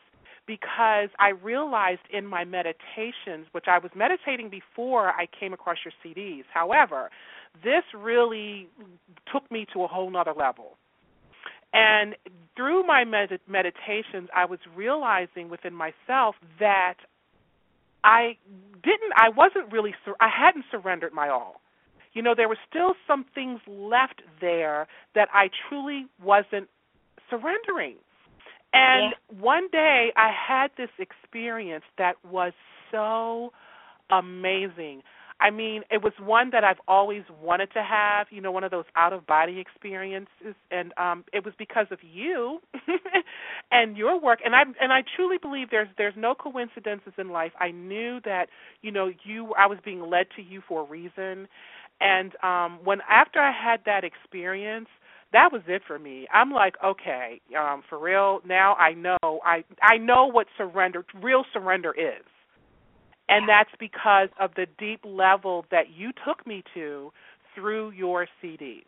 because 0.48 1.10
I 1.20 1.30
realized 1.30 2.02
in 2.12 2.26
my 2.26 2.46
meditations, 2.46 3.48
which 3.52 3.66
I 3.68 3.80
was 3.80 3.92
meditating 3.96 4.50
before 4.50 5.10
I 5.10 5.28
came 5.40 5.54
across 5.54 5.78
your 5.84 5.94
CDs. 6.04 6.44
However, 6.54 7.10
this 7.64 7.84
really 7.96 8.68
took 9.32 9.50
me 9.52 9.66
to 9.74 9.84
a 9.84 9.88
whole 9.88 10.10
nother 10.10 10.34
level. 10.34 10.78
And 11.74 12.16
through 12.56 12.86
my 12.86 13.04
med- 13.04 13.40
meditations, 13.48 14.30
I 14.36 14.46
was 14.46 14.60
realizing 14.76 15.50
within 15.50 15.74
myself 15.74 16.36
that 16.60 16.96
I 18.04 18.38
didn't, 18.84 19.14
I 19.18 19.30
wasn't 19.30 19.72
really, 19.72 19.94
sur- 20.06 20.16
I 20.20 20.30
hadn't 20.30 20.66
surrendered 20.72 21.14
my 21.14 21.28
all. 21.30 21.62
You 22.14 22.22
know, 22.22 22.34
there 22.36 22.48
were 22.48 22.58
still 22.70 22.94
some 23.06 23.26
things 23.36 23.60
left 23.68 24.22
there 24.40 24.88
that 25.16 25.28
I 25.34 25.50
truly 25.68 26.06
wasn't 26.24 26.70
surrendering. 27.30 27.96
And 28.76 29.16
yeah. 29.16 29.16
one 29.40 29.70
day 29.72 30.14
I 30.18 30.32
had 30.32 30.72
this 30.78 30.92
experience 31.00 31.86
that 31.98 32.16
was 32.30 32.54
so 32.92 33.52
amazing. 34.12 35.04
I 35.42 35.52
mean, 35.52 35.84
it 35.92 36.04
was 36.04 36.14
one 36.20 36.52
that 36.52 36.64
I've 36.64 36.80
always 36.88 37.24
wanted 37.42 37.72
to 37.74 37.84
have, 37.84 38.28
you 38.32 38.42
know, 38.42 38.52
one 38.52 38.64
of 38.64 38.72
those 38.72 38.86
out 38.96 39.14
of 39.14 39.28
body 39.28 39.60
experiences 39.60 40.56
and 40.72 40.94
um 40.98 41.26
it 41.34 41.46
was 41.46 41.54
because 41.58 41.88
of 41.92 42.00
you 42.04 42.60
and 43.72 43.98
your 43.98 44.20
work 44.20 44.40
and 44.46 44.56
I 44.56 44.64
and 44.82 44.94
I 44.94 45.04
truly 45.16 45.38
believe 45.38 45.70
there's 45.72 45.90
there's 45.98 46.16
no 46.18 46.36
coincidences 46.36 47.14
in 47.18 47.32
life. 47.32 47.54
I 47.60 47.72
knew 47.72 48.20
that, 48.26 48.48
you 48.82 48.92
know, 48.92 49.12
you 49.26 49.54
I 49.58 49.68
was 49.68 49.80
being 49.86 50.02
led 50.10 50.28
to 50.38 50.42
you 50.44 50.62
for 50.68 50.82
a 50.84 50.86
reason. 50.86 51.48
And 52.02 52.34
um 52.44 52.80
when 52.84 53.00
after 53.10 53.40
I 53.40 53.52
had 53.52 53.82
that 53.86 54.04
experience, 54.06 54.90
that 55.34 55.52
was 55.52 55.62
it 55.68 55.82
for 55.86 56.00
me. 56.00 56.28
I'm 56.34 56.52
like, 56.52 56.76
okay, 56.84 57.42
um, 57.58 57.84
for 57.90 58.00
real. 58.00 58.42
Now 58.48 58.76
I 58.76 58.94
know 58.94 59.18
I 59.44 59.64
I 59.82 59.98
know 59.98 60.28
what 60.28 60.48
surrender, 60.58 61.06
real 61.22 61.44
surrender 61.54 61.94
is, 61.98 62.26
and 63.28 63.48
that's 63.50 63.72
because 63.80 64.30
of 64.40 64.52
the 64.56 64.68
deep 64.78 65.02
level 65.04 65.66
that 65.72 65.86
you 65.96 66.12
took 66.26 66.46
me 66.46 66.64
to 66.74 67.12
through 67.54 67.92
your 67.92 68.28
CDs. 68.42 68.84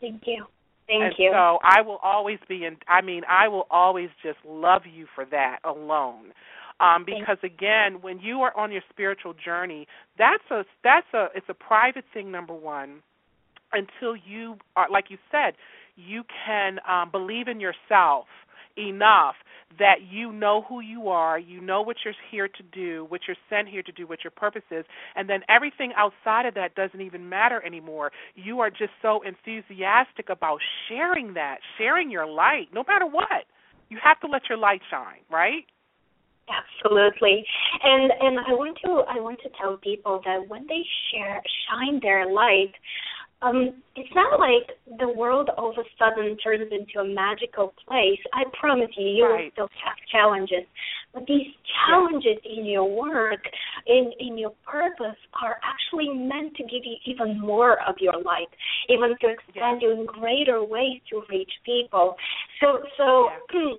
Thank 0.00 0.22
you. 0.26 0.44
Thank 0.86 1.02
and 1.02 1.14
you. 1.18 1.30
So 1.32 1.58
I 1.62 1.82
will 1.82 1.98
always 2.02 2.38
be 2.48 2.64
in. 2.64 2.76
I 2.88 3.00
mean, 3.00 3.22
I 3.28 3.48
will 3.48 3.66
always 3.70 4.08
just 4.22 4.38
love 4.46 4.82
you 4.92 5.06
for 5.14 5.24
that 5.26 5.58
alone. 5.64 6.32
Um, 6.80 7.04
because 7.04 7.36
again, 7.44 8.00
when 8.00 8.20
you 8.20 8.40
are 8.40 8.56
on 8.56 8.72
your 8.72 8.80
spiritual 8.88 9.34
journey, 9.34 9.86
that's 10.16 10.42
a 10.50 10.64
that's 10.82 11.06
a 11.12 11.26
it's 11.34 11.46
a 11.48 11.54
private 11.54 12.04
thing. 12.14 12.32
Number 12.32 12.54
one 12.54 13.02
until 13.72 14.16
you 14.16 14.56
are, 14.76 14.88
like 14.90 15.06
you 15.10 15.18
said, 15.30 15.54
you 15.96 16.22
can 16.46 16.78
um, 16.88 17.10
believe 17.10 17.48
in 17.48 17.60
yourself 17.60 18.26
enough 18.78 19.34
that 19.78 19.96
you 20.10 20.32
know 20.32 20.64
who 20.68 20.80
you 20.80 21.08
are, 21.08 21.38
you 21.38 21.60
know 21.60 21.82
what 21.82 21.96
you're 22.04 22.14
here 22.30 22.48
to 22.48 22.62
do, 22.72 23.06
what 23.08 23.22
you're 23.26 23.36
sent 23.48 23.68
here 23.68 23.82
to 23.82 23.92
do, 23.92 24.06
what 24.06 24.24
your 24.24 24.30
purpose 24.30 24.62
is, 24.70 24.84
and 25.14 25.28
then 25.28 25.40
everything 25.48 25.92
outside 25.96 26.46
of 26.46 26.54
that 26.54 26.74
doesn't 26.74 27.00
even 27.00 27.28
matter 27.28 27.64
anymore. 27.64 28.10
You 28.34 28.60
are 28.60 28.70
just 28.70 28.92
so 29.02 29.22
enthusiastic 29.22 30.28
about 30.28 30.58
sharing 30.88 31.34
that, 31.34 31.58
sharing 31.78 32.10
your 32.10 32.26
light, 32.26 32.68
no 32.72 32.84
matter 32.86 33.06
what. 33.06 33.44
You 33.90 33.98
have 34.02 34.20
to 34.20 34.26
let 34.26 34.42
your 34.48 34.58
light 34.58 34.80
shine, 34.90 35.22
right? 35.30 35.64
Absolutely. 36.50 37.44
And 37.82 38.10
and 38.20 38.38
I 38.40 38.52
want 38.52 38.76
to 38.84 39.04
I 39.08 39.20
want 39.20 39.38
to 39.42 39.50
tell 39.60 39.76
people 39.76 40.20
that 40.24 40.48
when 40.48 40.66
they 40.66 40.82
share 41.10 41.42
shine 41.68 42.00
their 42.02 42.30
light, 42.30 42.72
um, 43.42 43.82
it's 43.96 44.14
not 44.14 44.38
like 44.38 44.76
the 44.98 45.08
world 45.08 45.48
all 45.56 45.70
of 45.70 45.76
a 45.78 45.84
sudden 45.98 46.36
turns 46.38 46.70
into 46.70 47.00
a 47.00 47.14
magical 47.14 47.72
place. 47.86 48.20
I 48.34 48.44
promise 48.58 48.90
you, 48.96 49.06
you 49.08 49.24
right. 49.24 49.44
will 49.44 49.50
still 49.52 49.68
have 49.84 49.96
challenges, 50.12 50.66
but 51.14 51.26
these 51.26 51.46
challenges 51.86 52.38
yeah. 52.44 52.60
in 52.60 52.66
your 52.66 52.84
work, 52.84 53.40
in 53.86 54.12
in 54.18 54.36
your 54.36 54.52
purpose, 54.66 55.16
are 55.42 55.56
actually 55.64 56.12
meant 56.12 56.54
to 56.56 56.64
give 56.64 56.84
you 56.84 56.96
even 57.06 57.40
more 57.40 57.78
of 57.88 57.96
your 57.98 58.20
light, 58.22 58.48
even 58.88 59.10
to 59.20 59.28
expand 59.28 59.80
yeah. 59.80 59.88
you 59.88 60.00
in 60.00 60.06
greater 60.06 60.62
ways 60.62 61.00
to 61.10 61.22
reach 61.30 61.52
people. 61.64 62.16
So, 62.60 62.78
so. 62.96 63.28
Yeah. 63.52 63.74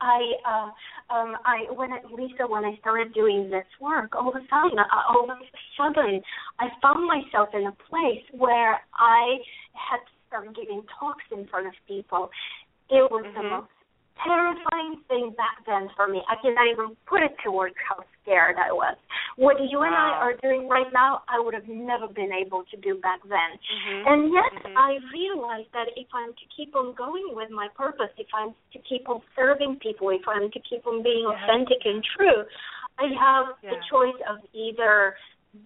I 0.00 0.20
uh, 0.44 0.70
um, 1.10 1.36
I 1.44 1.70
when 1.72 1.92
I, 1.92 2.00
Lyse 2.10 2.48
when 2.48 2.64
I 2.64 2.76
started 2.80 3.12
doing 3.12 3.50
this 3.50 3.66
work, 3.80 4.14
all 4.14 4.28
of 4.28 4.36
a 4.36 4.44
sudden, 4.48 4.78
uh, 4.78 4.84
all 5.08 5.30
of 5.30 5.36
a 5.36 5.48
sudden, 5.76 6.20
I 6.58 6.68
found 6.80 7.06
myself 7.06 7.48
in 7.54 7.66
a 7.66 7.76
place 7.88 8.24
where 8.32 8.80
I 8.94 9.36
had 9.72 9.98
to 9.98 10.12
start 10.28 10.56
giving 10.56 10.82
talks 10.98 11.24
in 11.30 11.46
front 11.46 11.66
of 11.66 11.74
people. 11.86 12.30
It 12.90 13.10
was 13.10 13.24
mm-hmm. 13.24 13.42
the 13.42 13.48
most 13.48 13.73
terrifying 14.22 15.02
thing 15.08 15.34
back 15.36 15.64
then 15.66 15.88
for 15.96 16.06
me. 16.06 16.22
I 16.30 16.36
cannot 16.40 16.70
even 16.70 16.96
put 17.06 17.22
it 17.22 17.34
to 17.44 17.50
words 17.50 17.74
how 17.88 18.04
scared 18.22 18.56
I 18.56 18.72
was. 18.72 18.96
What 19.36 19.58
you 19.58 19.82
and 19.82 19.94
I 19.94 20.14
are 20.22 20.34
doing 20.38 20.68
right 20.68 20.86
now, 20.92 21.22
I 21.28 21.40
would 21.40 21.54
have 21.54 21.68
never 21.68 22.06
been 22.06 22.30
able 22.30 22.62
to 22.70 22.76
do 22.78 22.94
back 23.02 23.20
then. 23.26 23.50
Mm-hmm. 23.58 24.00
And 24.06 24.20
yet, 24.32 24.52
mm-hmm. 24.54 24.78
I 24.78 24.98
realized 25.10 25.74
that 25.74 25.90
if 25.96 26.06
I'm 26.14 26.30
to 26.30 26.46
keep 26.54 26.74
on 26.76 26.94
going 26.94 27.34
with 27.34 27.50
my 27.50 27.68
purpose, 27.76 28.14
if 28.16 28.30
I'm 28.32 28.54
to 28.72 28.78
keep 28.88 29.08
on 29.08 29.20
serving 29.34 29.82
people, 29.82 30.10
if 30.10 30.22
I'm 30.28 30.50
to 30.50 30.60
keep 30.62 30.86
on 30.86 31.02
being 31.02 31.26
yeah. 31.26 31.34
authentic 31.34 31.82
and 31.84 32.02
true, 32.16 32.46
I 32.98 33.10
have 33.18 33.58
yeah. 33.62 33.70
the 33.74 33.78
choice 33.90 34.20
of 34.30 34.38
either 34.54 35.14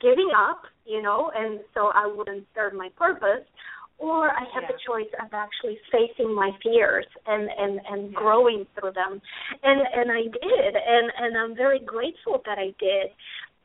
giving 0.01 0.31
up, 0.37 0.63
you 0.85 1.03
know, 1.03 1.31
and 1.35 1.61
so 1.75 1.91
I 1.95 2.07
wouldn't 2.07 2.45
serve 2.55 2.73
my 2.75 2.89
purpose, 2.97 3.45
or 3.99 4.31
I 4.31 4.45
have 4.55 4.63
yeah. 4.63 4.73
the 4.73 4.79
choice 4.87 5.11
of 5.21 5.29
actually 5.33 5.79
facing 5.91 6.35
my 6.35 6.51
fears 6.63 7.07
and 7.27 7.49
and 7.59 7.81
and 7.91 8.15
growing 8.15 8.67
through 8.75 8.93
them, 8.93 9.21
and 9.63 9.81
and 9.95 10.11
I 10.11 10.23
did, 10.23 10.73
and 10.75 11.13
and 11.19 11.37
I'm 11.37 11.57
very 11.57 11.81
grateful 11.81 12.41
that 12.47 12.59
I 12.59 12.75
did. 12.79 13.11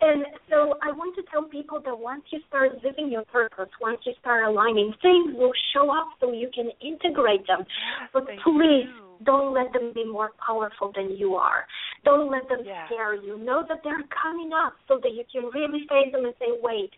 And 0.02 0.26
so 0.50 0.76
I 0.84 0.92
want 0.92 1.16
to 1.16 1.24
tell 1.32 1.44
people 1.44 1.80
that 1.86 1.98
once 1.98 2.24
you 2.32 2.40
start 2.50 2.84
living 2.84 3.10
your 3.10 3.24
purpose, 3.24 3.70
once 3.80 4.00
you 4.06 4.12
start 4.20 4.44
aligning, 4.44 4.92
things 5.02 5.34
will 5.34 5.54
show 5.74 5.90
up 5.96 6.08
so 6.20 6.34
you 6.34 6.50
can 6.54 6.72
integrate 6.82 7.48
them. 7.48 7.60
Yes, 7.60 8.10
but 8.12 8.26
please 8.44 8.90
don't 9.24 9.54
let 9.54 9.72
them 9.72 9.92
be 9.94 10.04
more 10.04 10.32
powerful 10.46 10.92
than 10.94 11.16
you 11.16 11.36
are. 11.36 11.66
Don't 12.04 12.30
let 12.30 12.50
them 12.50 12.60
yeah. 12.66 12.86
scare 12.88 13.16
you. 13.16 13.38
Know 13.38 13.64
that 13.70 13.80
they're 13.84 14.04
coming 14.22 14.52
up 14.52 14.74
so 14.90 15.00
that 15.02 15.14
you 15.14 15.24
can 15.32 15.50
really 15.54 15.88
face 15.88 16.12
them 16.12 16.26
and 16.26 16.34
say, 16.38 16.52
wait, 16.62 16.92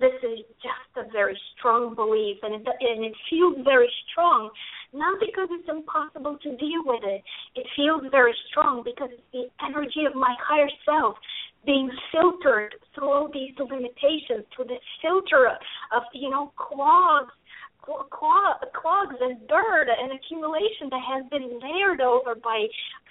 this 0.00 0.14
is 0.22 0.40
just 0.62 0.90
a 0.96 1.10
very 1.12 1.38
strong 1.56 1.94
belief, 1.94 2.38
and 2.42 2.54
it, 2.54 2.66
and 2.66 3.04
it 3.04 3.14
feels 3.30 3.56
very 3.64 3.90
strong, 4.10 4.50
not 4.92 5.20
because 5.20 5.48
it's 5.52 5.68
impossible 5.68 6.36
to 6.42 6.56
deal 6.56 6.82
with 6.84 7.02
it. 7.04 7.22
It 7.54 7.66
feels 7.76 8.02
very 8.10 8.34
strong 8.50 8.82
because 8.84 9.10
it's 9.12 9.30
the 9.32 9.46
energy 9.64 10.04
of 10.06 10.14
my 10.14 10.34
higher 10.42 10.70
self 10.84 11.16
being 11.64 11.90
filtered 12.12 12.74
through 12.94 13.10
all 13.10 13.30
these 13.32 13.54
limitations, 13.58 14.44
through 14.54 14.66
the 14.66 14.80
filter 15.00 15.48
of, 15.92 16.02
you 16.12 16.30
know, 16.30 16.52
clogs 16.56 17.32
clogs 17.84 19.14
and 19.20 19.46
dirt 19.46 19.88
and 19.88 20.12
accumulation 20.12 20.88
that 20.90 21.02
has 21.04 21.24
been 21.30 21.60
layered 21.60 22.00
over 22.00 22.34
by 22.34 22.64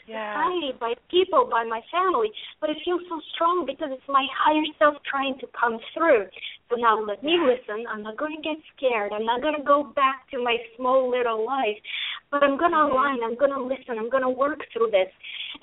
yeah. 0.07 0.33
society, 0.33 0.77
by 0.79 0.93
people, 1.09 1.47
by 1.49 1.63
my 1.63 1.81
family. 1.91 2.29
But 2.61 2.69
it 2.69 2.77
feels 2.83 3.01
so 3.09 3.19
strong 3.33 3.65
because 3.65 3.89
it's 3.91 4.07
my 4.07 4.25
higher 4.31 4.63
self 4.79 4.95
trying 5.09 5.37
to 5.39 5.47
come 5.59 5.79
through. 5.93 6.27
So 6.69 6.75
now 6.75 6.99
let 6.99 7.23
me 7.23 7.37
listen. 7.37 7.85
I'm 7.89 8.03
not 8.03 8.17
going 8.17 8.35
to 8.35 8.41
get 8.41 8.57
scared. 8.75 9.11
I'm 9.13 9.25
not 9.25 9.41
going 9.41 9.55
to 9.55 9.63
go 9.63 9.83
back 9.95 10.29
to 10.31 10.43
my 10.43 10.57
small 10.75 11.09
little 11.09 11.45
life. 11.45 11.77
But 12.31 12.43
I'm 12.43 12.57
going 12.57 12.71
to 12.71 12.89
mm-hmm. 12.89 12.97
align. 12.97 13.19
I'm 13.23 13.37
going 13.37 13.53
to 13.53 13.61
listen. 13.61 13.99
I'm 13.99 14.09
going 14.09 14.23
to 14.23 14.29
work 14.29 14.59
through 14.73 14.89
this. 14.91 15.11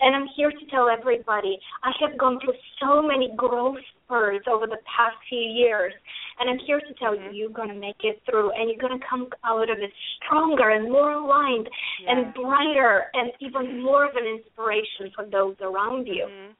And 0.00 0.14
I'm 0.14 0.28
here 0.36 0.50
to 0.50 0.64
tell 0.70 0.88
everybody 0.88 1.58
I 1.82 1.90
have 2.00 2.18
gone 2.18 2.38
through 2.40 2.54
so 2.78 3.02
many 3.02 3.32
growth 3.36 3.82
spurs 4.04 4.42
over 4.48 4.66
the 4.66 4.78
past 4.86 5.16
few 5.28 5.38
years. 5.38 5.92
And 6.40 6.48
I'm 6.48 6.58
here 6.66 6.80
to 6.80 6.94
tell 6.98 7.14
mm-hmm. 7.14 7.34
you 7.34 7.42
you're 7.46 7.50
going 7.50 7.68
to 7.68 7.74
make 7.78 8.02
it 8.02 8.22
through 8.28 8.50
and 8.52 8.70
you're 8.70 8.80
going 8.80 8.98
to 8.98 9.06
come 9.08 9.28
out 9.44 9.70
of 9.70 9.78
it 9.78 9.92
stronger 10.16 10.70
and 10.70 10.90
more 10.90 11.12
aligned 11.12 11.68
yeah. 12.02 12.12
and 12.12 12.34
brighter 12.34 13.04
and 13.14 13.30
even 13.40 13.82
more 13.82 14.08
of 14.08 14.16
an 14.16 14.26
inspiration 14.26 15.12
for 15.14 15.26
those 15.26 15.56
around 15.60 16.06
you. 16.06 16.26
Mm-hmm. 16.26 16.52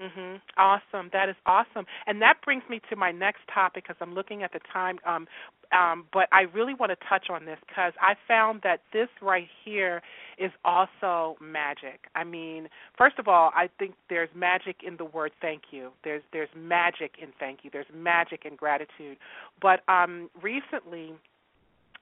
Mhm. 0.00 0.40
Awesome. 0.56 1.10
That 1.12 1.28
is 1.28 1.36
awesome. 1.44 1.84
And 2.06 2.22
that 2.22 2.40
brings 2.42 2.62
me 2.70 2.80
to 2.88 2.96
my 2.96 3.12
next 3.12 3.40
topic 3.52 3.84
because 3.86 4.00
I'm 4.00 4.14
looking 4.14 4.42
at 4.42 4.52
the 4.52 4.60
time. 4.72 4.98
Um, 5.04 5.28
um, 5.72 6.06
but 6.12 6.26
I 6.32 6.42
really 6.54 6.74
want 6.74 6.90
to 6.90 7.06
touch 7.06 7.26
on 7.30 7.44
this 7.44 7.58
because 7.68 7.92
I 8.00 8.14
found 8.26 8.62
that 8.62 8.80
this 8.92 9.08
right 9.20 9.46
here 9.64 10.02
is 10.40 10.50
also 10.64 11.36
magic. 11.40 12.06
I 12.14 12.24
mean, 12.24 12.68
first 12.96 13.18
of 13.18 13.28
all, 13.28 13.50
I 13.54 13.68
think 13.78 13.94
there's 14.08 14.30
magic 14.34 14.76
in 14.84 14.96
the 14.96 15.04
word 15.04 15.32
thank 15.40 15.64
you. 15.70 15.90
There's 16.02 16.22
there's 16.32 16.48
magic 16.56 17.12
in 17.22 17.28
thank 17.38 17.60
you. 17.62 17.70
There's 17.72 17.86
magic 17.94 18.44
in 18.44 18.56
gratitude. 18.56 19.18
But 19.60 19.80
um, 19.86 20.30
recently, 20.42 21.12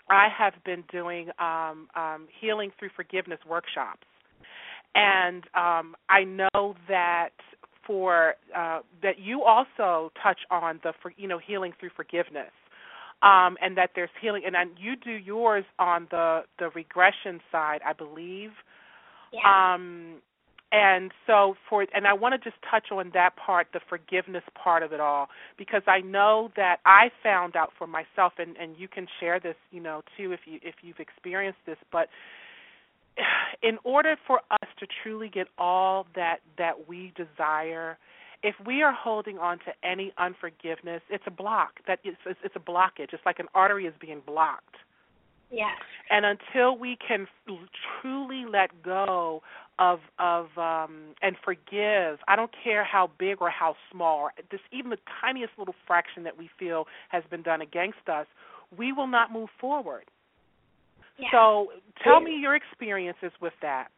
I 0.08 0.28
have 0.36 0.54
been 0.64 0.84
doing 0.90 1.30
um, 1.38 1.88
um, 1.96 2.28
healing 2.40 2.70
through 2.78 2.90
forgiveness 2.94 3.40
workshops, 3.46 4.06
and 4.94 5.44
um, 5.54 5.96
I 6.08 6.22
know 6.24 6.76
that 6.88 7.30
for 7.84 8.34
uh, 8.56 8.80
that 9.02 9.18
you 9.18 9.42
also 9.42 10.12
touch 10.22 10.38
on 10.50 10.78
the 10.84 10.92
for, 11.02 11.12
you 11.16 11.26
know 11.26 11.40
healing 11.44 11.72
through 11.80 11.90
forgiveness, 11.96 12.52
um, 13.22 13.56
and 13.60 13.76
that 13.76 13.90
there's 13.94 14.10
healing, 14.20 14.42
and, 14.46 14.54
and 14.54 14.70
you 14.78 14.96
do 14.96 15.12
yours 15.12 15.64
on 15.78 16.06
the 16.10 16.42
the 16.58 16.70
regression 16.70 17.40
side, 17.50 17.80
I 17.84 17.92
believe. 17.92 18.50
Yeah. 19.32 19.74
Um, 19.74 20.20
and 20.70 21.12
so 21.26 21.54
for 21.68 21.86
and 21.94 22.06
I 22.06 22.12
want 22.12 22.34
to 22.34 22.50
just 22.50 22.60
touch 22.70 22.92
on 22.92 23.10
that 23.14 23.36
part, 23.36 23.68
the 23.72 23.80
forgiveness 23.88 24.42
part 24.54 24.82
of 24.82 24.92
it 24.92 25.00
all, 25.00 25.28
because 25.56 25.82
I 25.86 26.00
know 26.00 26.50
that 26.56 26.80
I 26.84 27.10
found 27.22 27.56
out 27.56 27.72
for 27.78 27.86
myself, 27.86 28.34
and 28.38 28.56
and 28.56 28.76
you 28.76 28.86
can 28.86 29.06
share 29.18 29.40
this, 29.40 29.56
you 29.70 29.80
know, 29.80 30.02
too 30.16 30.32
if 30.32 30.40
you 30.44 30.60
if 30.62 30.76
you've 30.82 31.00
experienced 31.00 31.60
this, 31.64 31.78
but 31.90 32.08
in 33.62 33.78
order 33.82 34.16
for 34.26 34.40
us 34.50 34.68
to 34.78 34.86
truly 35.02 35.28
get 35.28 35.46
all 35.56 36.06
that 36.14 36.40
that 36.58 36.88
we 36.88 37.12
desire, 37.16 37.96
if 38.42 38.54
we 38.66 38.82
are 38.82 38.92
holding 38.92 39.38
on 39.38 39.58
to 39.60 39.72
any 39.82 40.12
unforgiveness, 40.18 41.02
it's 41.10 41.24
a 41.26 41.30
block. 41.30 41.80
That 41.86 42.00
it's 42.04 42.18
it's 42.26 42.56
a 42.56 42.60
blockage. 42.60 43.12
It's 43.12 43.24
like 43.26 43.38
an 43.38 43.48
artery 43.54 43.86
is 43.86 43.94
being 44.00 44.22
blocked. 44.26 44.76
Yes. 45.50 45.78
And 46.10 46.24
until 46.26 46.76
we 46.76 46.96
can 47.06 47.26
truly 48.00 48.44
let 48.50 48.82
go 48.82 49.42
of 49.78 50.00
of 50.18 50.46
um 50.56 51.14
and 51.22 51.36
forgive, 51.44 52.18
I 52.28 52.36
don't 52.36 52.50
care 52.62 52.84
how 52.84 53.10
big 53.18 53.38
or 53.40 53.50
how 53.50 53.74
small, 53.90 54.30
this 54.50 54.60
even 54.72 54.90
the 54.90 54.98
tiniest 55.20 55.52
little 55.58 55.74
fraction 55.86 56.22
that 56.24 56.36
we 56.36 56.50
feel 56.58 56.86
has 57.08 57.24
been 57.30 57.42
done 57.42 57.60
against 57.60 58.08
us, 58.12 58.26
we 58.76 58.92
will 58.92 59.06
not 59.06 59.32
move 59.32 59.48
forward. 59.60 60.04
Yeah. 61.18 61.28
So 61.32 61.68
tell 62.04 62.20
me 62.20 62.36
your 62.40 62.54
experiences 62.54 63.32
with 63.40 63.54
that. 63.62 63.88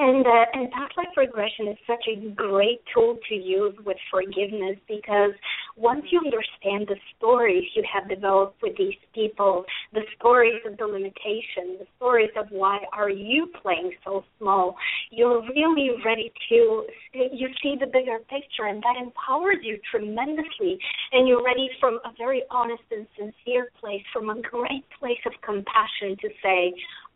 And 0.00 0.24
uh, 0.24 0.44
and 0.52 0.70
past 0.70 0.96
life 0.96 1.08
regression 1.16 1.66
is 1.68 1.76
such 1.84 2.04
a 2.06 2.30
great 2.30 2.80
tool 2.94 3.18
to 3.28 3.34
use 3.34 3.74
with 3.84 3.96
forgiveness 4.12 4.76
because 4.86 5.32
once 5.76 6.04
you 6.10 6.20
understand 6.24 6.86
the 6.86 6.94
stories 7.16 7.64
you 7.74 7.82
have 7.92 8.08
developed 8.08 8.62
with 8.62 8.76
these 8.78 8.94
people, 9.12 9.64
the 9.92 10.02
stories 10.16 10.62
of 10.64 10.76
the 10.78 10.86
limitation, 10.86 11.78
the 11.80 11.86
stories 11.96 12.30
of 12.36 12.46
why 12.50 12.78
are 12.92 13.10
you 13.10 13.48
playing 13.60 13.90
so 14.04 14.22
small, 14.38 14.76
you're 15.10 15.42
really 15.42 15.90
ready 16.04 16.32
to 16.48 16.84
you 17.12 17.48
see 17.60 17.74
the 17.78 17.86
bigger 17.86 18.18
picture 18.30 18.66
and 18.68 18.80
that 18.82 19.02
empowers 19.02 19.58
you 19.62 19.78
tremendously. 19.90 20.78
And 21.10 21.26
you're 21.26 21.42
ready 21.42 21.70
from 21.80 21.98
a 22.04 22.12
very 22.16 22.44
honest 22.52 22.82
and 22.92 23.06
sincere 23.18 23.70
place, 23.80 24.02
from 24.12 24.30
a 24.30 24.40
great 24.40 24.84
place 25.00 25.18
of 25.26 25.32
compassion 25.42 26.16
to 26.20 26.28
say, 26.40 26.72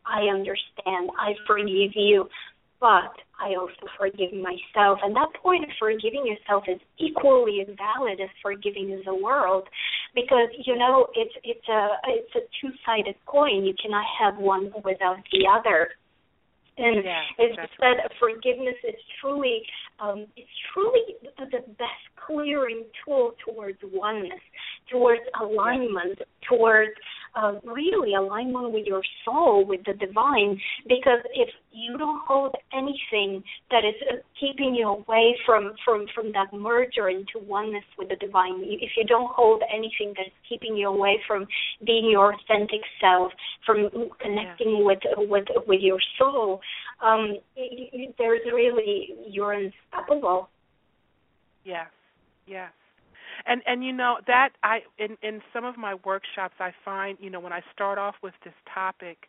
I 0.07 0.23
understand, 0.33 1.11
I 1.19 1.35
forgive 1.47 1.93
you, 1.95 2.29
but 2.81 3.15
I 3.39 3.55
also 3.55 3.87
forgive 3.99 4.33
myself. 4.35 4.99
And 5.03 5.15
that 5.15 5.31
point 5.41 5.65
of 5.65 5.71
forgiving 5.79 6.27
yourself 6.27 6.65
is 6.67 6.81
equally 6.99 7.61
as 7.63 7.69
valid 7.79 8.21
as 8.21 8.31
forgiving 8.43 9.01
the 9.05 9.15
world, 9.15 9.69
because 10.15 10.49
you 10.67 10.77
know 10.77 11.07
it's 11.15 11.35
it's 11.45 11.69
a 11.69 11.89
it's 12.09 12.35
a 12.35 12.41
two 12.61 12.73
sided 12.85 13.15
coin. 13.27 13.65
You 13.65 13.75
cannot 13.81 14.05
have 14.21 14.37
one 14.37 14.73
without 14.85 15.19
the 15.31 15.47
other. 15.47 15.91
And 16.79 17.05
yeah, 17.05 17.21
as 17.39 17.51
you 17.57 17.69
said, 17.79 18.03
right. 18.03 18.13
forgiveness 18.19 18.77
is 18.87 18.99
truly 19.21 19.63
um, 20.01 20.27
it's 20.37 20.51
truly 20.73 21.15
the, 21.23 21.45
the 21.51 21.63
best 21.79 22.03
clearing 22.27 22.85
tool 23.05 23.33
towards 23.45 23.79
oneness, 23.93 24.41
towards 24.91 25.23
alignment, 25.41 26.19
towards 26.49 26.93
uh, 27.35 27.55
really 27.65 28.15
alignment 28.15 28.73
with 28.73 28.87
your 28.87 29.03
soul, 29.25 29.65
with 29.65 29.81
the 29.85 29.95
divine. 29.95 30.61
Because 30.87 31.21
if 31.35 31.49
you 31.71 31.97
don't 31.97 32.21
hold 32.27 32.55
anything 32.73 33.43
that 33.71 33.85
is 33.85 33.95
uh, 34.11 34.17
keeping 34.39 34.75
you 34.75 34.89
away 34.89 35.37
from 35.47 35.73
from 35.85 36.07
from 36.15 36.33
that 36.33 36.53
merger 36.53 37.09
into 37.09 37.39
oneness 37.47 37.85
with 37.99 38.09
the 38.09 38.17
divine, 38.17 38.61
if 38.63 38.91
you 38.97 39.05
don't 39.05 39.33
hold 39.33 39.63
anything 39.73 40.15
that 40.17 40.27
is 40.27 40.33
keeping 40.49 40.77
you 40.77 40.89
away 40.89 41.21
from 41.27 41.47
being 41.85 42.11
your 42.11 42.35
authentic 42.35 42.81
self, 43.01 43.33
from 43.65 43.89
connecting 44.21 44.77
yeah. 44.79 44.85
with 44.85 45.01
with 45.17 45.47
with 45.67 45.81
your 45.81 46.01
soul, 46.19 46.61
um, 47.01 47.37
there's 48.19 48.43
really 48.53 49.15
you're 49.29 49.53
unstoppable. 49.53 50.49
Yes, 51.65 51.87
yes 52.47 52.71
and 53.47 53.63
and 53.67 53.85
you 53.85 53.93
know 53.93 54.17
that 54.27 54.51
i 54.63 54.81
in 54.99 55.17
in 55.23 55.41
some 55.53 55.65
of 55.65 55.77
my 55.77 55.95
workshops 56.05 56.55
i 56.61 56.73
find 56.85 57.19
you 57.21 57.31
know 57.31 57.41
when 57.41 57.53
i 57.53 57.61
start 57.73 57.99
off 57.99 58.15
with 58.23 58.35
this 58.45 58.55
topic 58.73 59.29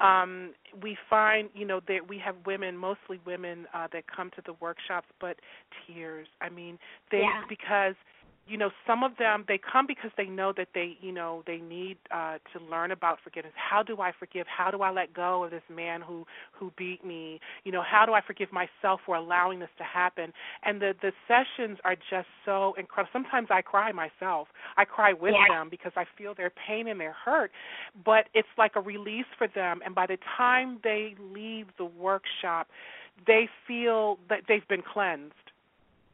um 0.00 0.52
we 0.82 0.96
find 1.08 1.48
you 1.54 1.66
know 1.66 1.80
that 1.88 2.08
we 2.08 2.18
have 2.18 2.34
women 2.44 2.76
mostly 2.76 3.20
women 3.26 3.66
uh 3.74 3.86
that 3.92 4.04
come 4.14 4.30
to 4.30 4.42
the 4.44 4.54
workshops 4.60 5.06
but 5.20 5.36
tears 5.86 6.26
i 6.40 6.48
mean 6.48 6.78
they 7.10 7.18
yeah. 7.20 7.42
because 7.48 7.94
you 8.46 8.56
know 8.56 8.70
some 8.86 9.02
of 9.02 9.16
them 9.18 9.44
they 9.48 9.58
come 9.58 9.86
because 9.86 10.10
they 10.16 10.26
know 10.26 10.52
that 10.56 10.68
they 10.74 10.96
you 11.00 11.12
know 11.12 11.42
they 11.46 11.58
need 11.58 11.96
uh 12.14 12.38
to 12.52 12.64
learn 12.70 12.90
about 12.90 13.18
forgiveness. 13.22 13.52
How 13.56 13.82
do 13.82 14.00
i 14.00 14.12
forgive? 14.16 14.46
How 14.46 14.70
do 14.70 14.82
i 14.82 14.90
let 14.90 15.12
go 15.12 15.44
of 15.44 15.50
this 15.50 15.62
man 15.74 16.00
who 16.00 16.26
who 16.52 16.72
beat 16.76 17.04
me? 17.04 17.40
You 17.64 17.72
know 17.72 17.82
how 17.82 18.06
do 18.06 18.12
i 18.12 18.20
forgive 18.20 18.48
myself 18.52 19.00
for 19.04 19.16
allowing 19.16 19.58
this 19.60 19.70
to 19.78 19.84
happen? 19.84 20.32
And 20.62 20.80
the 20.80 20.94
the 21.02 21.12
sessions 21.26 21.78
are 21.84 21.96
just 21.96 22.28
so 22.44 22.74
incredible. 22.78 23.10
Sometimes 23.12 23.48
i 23.50 23.62
cry 23.62 23.92
myself. 23.92 24.48
I 24.76 24.84
cry 24.84 25.12
with 25.12 25.34
yeah. 25.34 25.54
them 25.54 25.68
because 25.70 25.92
i 25.96 26.04
feel 26.16 26.34
their 26.34 26.50
pain 26.50 26.88
and 26.88 27.00
their 27.00 27.14
hurt. 27.24 27.50
But 28.04 28.26
it's 28.34 28.48
like 28.56 28.72
a 28.76 28.80
release 28.80 29.26
for 29.36 29.48
them. 29.48 29.80
And 29.84 29.94
by 29.94 30.06
the 30.06 30.18
time 30.36 30.78
they 30.84 31.14
leave 31.18 31.66
the 31.78 31.84
workshop 31.84 32.68
they 33.26 33.48
feel 33.66 34.18
that 34.28 34.40
they've 34.46 34.68
been 34.68 34.82
cleansed 34.82 35.32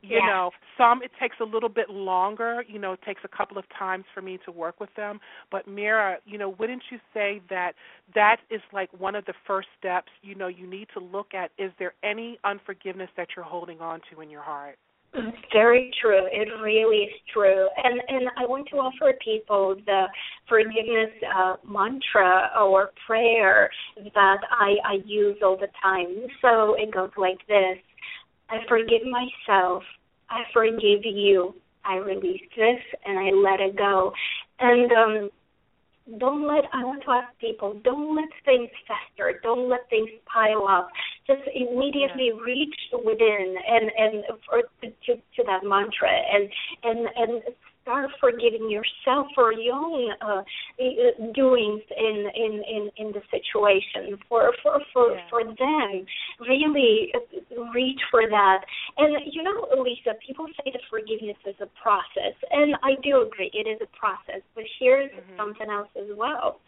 you 0.02 0.16
yeah. 0.16 0.26
know 0.26 0.50
some 0.76 1.02
it 1.02 1.10
takes 1.20 1.36
a 1.40 1.44
little 1.44 1.68
bit 1.68 1.88
longer 1.88 2.64
you 2.68 2.78
know 2.78 2.92
it 2.92 3.00
takes 3.06 3.20
a 3.24 3.36
couple 3.36 3.56
of 3.56 3.64
times 3.78 4.04
for 4.12 4.20
me 4.20 4.38
to 4.44 4.52
work 4.52 4.80
with 4.80 4.90
them 4.96 5.20
but 5.50 5.66
mira 5.66 6.18
you 6.26 6.36
know 6.36 6.50
wouldn't 6.58 6.82
you 6.90 6.98
say 7.14 7.40
that 7.48 7.72
that 8.14 8.36
is 8.50 8.60
like 8.72 8.90
one 8.98 9.14
of 9.14 9.24
the 9.26 9.34
first 9.46 9.68
steps 9.78 10.08
you 10.22 10.34
know 10.34 10.48
you 10.48 10.66
need 10.66 10.88
to 10.92 11.00
look 11.00 11.34
at 11.34 11.50
is 11.58 11.70
there 11.78 11.94
any 12.02 12.38
unforgiveness 12.44 13.10
that 13.16 13.28
you're 13.36 13.44
holding 13.44 13.80
on 13.80 14.00
to 14.12 14.20
in 14.20 14.28
your 14.28 14.42
heart 14.42 14.76
very 15.52 15.90
true. 16.00 16.26
It 16.30 16.48
really 16.62 17.04
is 17.04 17.12
true. 17.32 17.68
And 17.76 18.00
and 18.08 18.28
I 18.38 18.46
want 18.46 18.68
to 18.70 18.76
offer 18.76 19.12
people 19.22 19.76
the 19.84 20.06
forgiveness 20.48 21.10
uh, 21.36 21.56
mantra 21.68 22.50
or 22.58 22.92
prayer 23.06 23.70
that 24.14 24.38
I, 24.50 24.76
I 24.84 24.94
use 25.04 25.36
all 25.42 25.56
the 25.58 25.68
time. 25.82 26.26
So 26.40 26.74
it 26.78 26.92
goes 26.92 27.10
like 27.16 27.38
this. 27.46 27.76
I 28.52 28.58
forgive 28.68 29.02
myself. 29.08 29.82
I 30.28 30.42
forgive 30.52 31.04
you. 31.04 31.54
I 31.84 31.96
release 31.96 32.42
this 32.54 32.80
and 33.04 33.18
I 33.18 33.30
let 33.30 33.60
it 33.60 33.76
go. 33.76 34.12
And 34.60 34.92
um 34.92 35.30
don't 36.18 36.46
let 36.46 36.64
I 36.72 36.84
want 36.84 37.02
to 37.04 37.10
ask 37.12 37.38
people, 37.38 37.80
don't 37.82 38.14
let 38.14 38.28
things 38.44 38.68
fester, 38.86 39.40
don't 39.42 39.70
let 39.70 39.88
things 39.88 40.10
pile 40.26 40.66
up. 40.68 40.90
Just 41.26 41.42
immediately 41.54 42.30
yeah. 42.34 42.42
reach 42.44 42.76
within 42.92 43.54
and 43.66 43.90
and 43.96 44.24
for, 44.46 44.62
to 44.82 45.14
to 45.14 45.42
that 45.46 45.64
mantra 45.64 46.10
and 46.10 46.48
and 46.82 47.08
and 47.16 47.42
start 47.82 48.10
forgiving 48.20 48.70
yourself 48.70 49.26
for 49.34 49.52
your 49.52 49.74
own 49.74 50.10
uh, 50.20 50.42
doings 51.34 51.82
in 51.96 52.26
in 52.34 52.62
in 52.66 52.90
in 52.96 53.12
the 53.12 53.22
situation. 53.30 54.18
For 54.28 54.52
for 54.62 54.80
for 54.92 55.14
yeah. 55.14 55.20
for 55.28 55.44
them 55.44 56.06
really 56.40 57.12
reach 57.74 58.00
for 58.10 58.22
that. 58.28 58.64
And 58.98 59.16
you 59.30 59.42
know 59.42 59.68
Lyse 59.76 60.16
people 60.26 60.46
say 60.58 60.72
that 60.72 60.82
forgiveness 60.88 61.36
is 61.46 61.56
a 61.60 61.68
process. 61.82 62.34
And 62.50 62.74
I 62.82 62.94
do 63.02 63.22
agree 63.22 63.50
it 63.52 63.68
is 63.68 63.80
a 63.82 63.90
process. 63.98 64.42
But 64.54 64.64
here's 64.78 65.10
mm-hmm. 65.10 65.36
something 65.36 65.68
else 65.68 65.88
as 65.96 66.16
well 66.16 66.60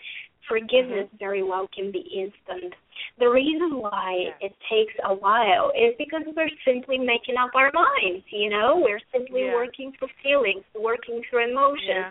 forgiveness 0.49 1.07
mm-hmm. 1.07 1.19
very 1.19 1.43
well 1.43 1.69
can 1.75 1.91
be 1.91 2.01
instant 2.01 2.75
the 3.19 3.29
reason 3.29 3.79
why 3.79 4.27
yeah. 4.27 4.49
it 4.49 4.55
takes 4.71 4.93
a 5.05 5.15
while 5.15 5.71
is 5.71 5.95
because 5.99 6.23
we're 6.37 6.51
simply 6.65 6.99
making 6.99 7.37
up 7.39 7.51
our 7.55 7.71
minds, 7.73 8.25
you 8.31 8.51
know? 8.51 8.81
We're 8.83 9.01
simply 9.13 9.47
yeah. 9.47 9.55
working 9.55 9.93
through 9.99 10.09
feelings, 10.23 10.65
working 10.75 11.23
through 11.29 11.51
emotions. 11.51 11.87
Yeah. 11.87 12.11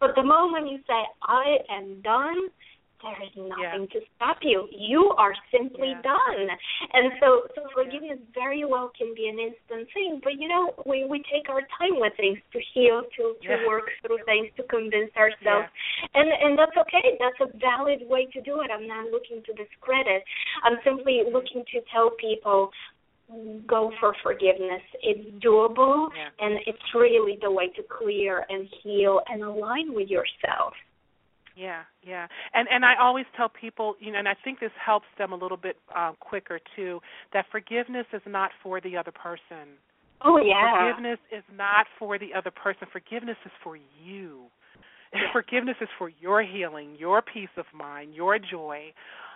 But 0.00 0.14
the 0.16 0.24
moment 0.24 0.70
you 0.70 0.78
say, 0.86 1.00
I 1.22 1.58
am 1.70 2.00
done, 2.02 2.48
there 3.02 3.18
is 3.22 3.34
nothing 3.36 3.86
yeah. 3.90 3.98
to 3.98 4.06
stop 4.16 4.38
you. 4.42 4.68
You 4.70 5.12
are 5.18 5.34
simply 5.50 5.92
yeah. 5.92 6.02
done. 6.02 6.46
And 6.92 7.12
so 7.20 7.46
so 7.54 7.66
forgiveness 7.74 8.22
yeah. 8.22 8.34
very 8.34 8.64
well 8.64 8.90
can 8.96 9.14
be 9.14 9.28
an 9.28 9.38
instant 9.38 9.88
thing. 9.92 10.20
But 10.22 10.38
you 10.38 10.48
know, 10.48 10.74
we, 10.86 11.04
we 11.04 11.22
take 11.30 11.50
our 11.50 11.62
time 11.78 11.98
with 11.98 12.14
things 12.16 12.38
to 12.52 12.58
heal, 12.74 13.02
to, 13.18 13.34
to 13.42 13.52
work 13.66 13.90
through 14.06 14.22
things, 14.24 14.48
to 14.56 14.62
convince 14.64 15.10
ourselves. 15.18 15.68
And 16.14 16.30
and 16.30 16.58
that's 16.58 16.76
okay. 16.86 17.18
That's 17.18 17.40
a 17.42 17.50
valid 17.58 18.06
way 18.08 18.26
to 18.32 18.40
do 18.40 18.62
it. 18.62 18.70
I'm 18.70 18.86
not 18.86 19.10
looking 19.10 19.42
to 19.44 19.52
discredit. 19.52 20.22
I'm 20.64 20.78
simply 20.84 21.22
looking 21.26 21.64
to 21.74 21.80
tell 21.92 22.10
people 22.18 22.70
go 23.66 23.92
for 24.00 24.14
forgiveness. 24.22 24.82
It's 25.02 25.44
doable 25.44 26.08
and 26.38 26.58
it's 26.66 26.78
really 26.94 27.38
the 27.40 27.50
way 27.50 27.68
to 27.76 27.82
clear 27.82 28.44
and 28.48 28.68
heal 28.82 29.20
and 29.28 29.42
align 29.42 29.94
with 29.94 30.08
yourself. 30.08 30.74
Yeah, 31.56 31.82
yeah, 32.02 32.26
and 32.54 32.66
and 32.70 32.84
I 32.84 32.94
always 33.00 33.26
tell 33.36 33.48
people, 33.48 33.94
you 34.00 34.12
know, 34.12 34.18
and 34.18 34.28
I 34.28 34.34
think 34.42 34.60
this 34.60 34.70
helps 34.84 35.06
them 35.18 35.32
a 35.32 35.36
little 35.36 35.56
bit 35.56 35.76
um, 35.94 36.16
quicker 36.18 36.58
too. 36.74 37.00
That 37.32 37.44
forgiveness 37.52 38.06
is 38.12 38.22
not 38.26 38.50
for 38.62 38.80
the 38.80 38.96
other 38.96 39.12
person. 39.12 39.76
Oh 40.24 40.38
yeah. 40.38 40.92
Forgiveness 40.92 41.18
is 41.30 41.44
not 41.54 41.86
for 41.98 42.18
the 42.18 42.32
other 42.36 42.50
person. 42.50 42.86
Forgiveness 42.90 43.36
is 43.44 43.52
for 43.62 43.76
you. 43.76 44.44
Yeah. 45.12 45.20
Forgiveness 45.32 45.76
is 45.80 45.88
for 45.98 46.08
your 46.08 46.42
healing, 46.42 46.96
your 46.98 47.22
peace 47.22 47.52
of 47.56 47.66
mind, 47.74 48.14
your 48.14 48.38
joy. 48.38 48.92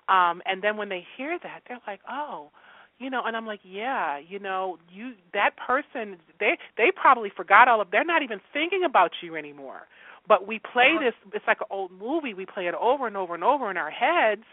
Um, 0.09 0.41
and 0.47 0.63
then 0.63 0.77
when 0.77 0.89
they 0.89 1.05
hear 1.17 1.39
that, 1.43 1.63
they're 1.69 1.81
like, 1.87 2.01
oh, 2.09 2.51
you 2.99 3.11
know 3.11 3.23
and 3.27 3.37
i'm 3.37 3.47
like 3.47 3.61
yeah 3.63 4.19
you 4.19 4.39
know 4.39 4.79
you 4.91 5.13
that 5.35 5.51
person 5.57 6.17
they 6.41 6.57
they 6.77 6.91
probably 6.95 7.31
forgot 7.37 7.69
all 7.69 7.81
of 7.81 7.91
they're 7.91 8.05
not 8.05 8.23
even 8.23 8.41
thinking 8.53 8.85
about 8.87 9.11
you 9.23 9.37
anymore 9.37 9.83
but 10.29 10.47
we 10.47 10.59
play 10.59 10.95
this 11.01 11.15
it's 11.33 11.47
like 11.47 11.61
an 11.61 11.67
old 11.71 11.91
movie 11.93 12.35
we 12.35 12.47
play 12.47 12.67
it 12.67 12.75
over 12.75 13.07
and 13.07 13.17
over 13.17 13.35
and 13.35 13.45
over 13.45 13.71
in 13.71 13.77
our 13.77 13.91
heads 13.91 14.45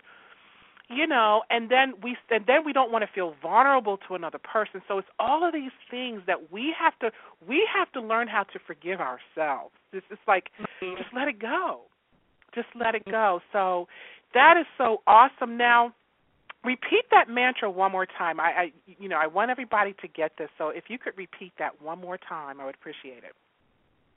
you 0.89 1.07
know 1.07 1.43
and 1.49 1.69
then 1.69 1.93
we 2.03 2.17
and 2.29 2.45
then 2.45 2.65
we 2.65 2.73
don't 2.73 2.91
want 2.91 3.03
to 3.03 3.09
feel 3.13 3.35
vulnerable 3.41 3.97
to 4.07 4.15
another 4.15 4.37
person. 4.39 4.81
So 4.87 4.97
it's 4.97 5.07
all 5.19 5.45
of 5.47 5.53
these 5.53 5.71
things 5.89 6.21
that 6.27 6.51
we 6.51 6.73
have 6.79 6.97
to 6.99 7.11
we 7.47 7.67
have 7.73 7.91
to 7.93 8.01
learn 8.01 8.27
how 8.27 8.43
to 8.43 8.59
forgive 8.65 8.99
ourselves. 8.99 9.73
It's 9.91 10.05
just 10.09 10.21
like 10.27 10.49
mm-hmm. 10.59 10.97
just 10.97 11.13
let 11.15 11.27
it 11.27 11.39
go. 11.39 11.81
Just 12.53 12.67
let 12.75 12.95
it 12.95 13.05
go. 13.05 13.39
So 13.51 13.87
that 14.33 14.57
is 14.59 14.65
so 14.77 15.01
awesome. 15.07 15.57
Now 15.57 15.93
repeat 16.63 17.05
that 17.11 17.29
mantra 17.29 17.69
one 17.69 17.91
more 17.91 18.05
time. 18.05 18.39
I 18.39 18.43
i 18.43 18.71
you 18.99 19.07
know 19.07 19.17
i 19.17 19.27
want 19.27 19.51
everybody 19.51 19.93
to 20.01 20.07
get 20.07 20.33
this. 20.37 20.49
So 20.57 20.69
if 20.69 20.85
you 20.89 20.97
could 20.97 21.17
repeat 21.17 21.53
that 21.59 21.81
one 21.81 21.99
more 21.99 22.17
time 22.17 22.59
i 22.59 22.65
would 22.65 22.75
appreciate 22.75 23.23
it 23.23 23.35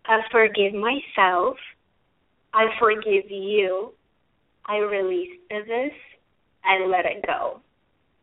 I 0.09 0.21
forgive 0.31 0.75
myself. 0.75 1.57
I 2.55 2.67
forgive 2.79 3.31
you. 3.31 3.93
I 4.67 4.77
release 4.79 5.39
this 5.49 5.93
and 6.65 6.91
let 6.91 7.05
it 7.05 7.25
go. 7.27 7.61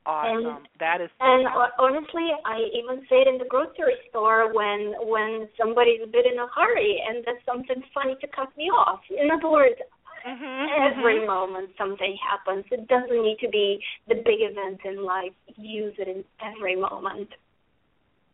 Awesome. 0.06 0.46
And, 0.46 0.68
that 0.80 1.00
is. 1.00 1.10
And 1.20 1.48
honestly, 1.80 2.28
I 2.46 2.60
even 2.76 3.06
say 3.10 3.24
it 3.24 3.28
in 3.28 3.38
the 3.38 3.48
grocery 3.48 3.96
store 4.10 4.54
when 4.54 4.94
when 5.08 5.48
somebody's 5.58 6.02
a 6.04 6.08
bit 6.08 6.26
in 6.26 6.40
a 6.40 6.48
hurry 6.54 7.02
and 7.08 7.24
there's 7.24 7.44
something 7.46 7.82
funny 7.94 8.16
to 8.20 8.28
cut 8.28 8.50
me 8.58 8.66
off. 8.66 9.00
In 9.10 9.32
other 9.32 9.50
words, 9.50 9.80
mm-hmm, 10.28 10.98
every 11.00 11.20
mm-hmm. 11.20 11.28
moment 11.28 11.70
something 11.78 12.18
happens. 12.20 12.66
It 12.72 12.88
doesn't 12.90 13.24
need 13.24 13.38
to 13.42 13.50
be 13.50 13.80
the 14.10 14.16
big 14.16 14.44
event 14.44 14.82
in 14.84 15.06
life. 15.06 15.32
Use 15.56 15.96
it 15.98 16.10
in 16.10 16.26
every 16.44 16.76
moment. 16.76 17.30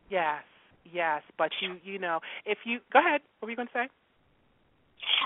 Yes, 0.09 0.41
yes, 0.91 1.21
but 1.37 1.51
you 1.61 1.77
you 1.83 1.99
know 1.99 2.19
if 2.45 2.59
you 2.65 2.79
go 2.91 2.99
ahead, 2.99 3.21
what 3.39 3.47
were 3.47 3.51
you 3.51 3.55
going 3.55 3.67
to 3.67 3.73
say? 3.73 3.87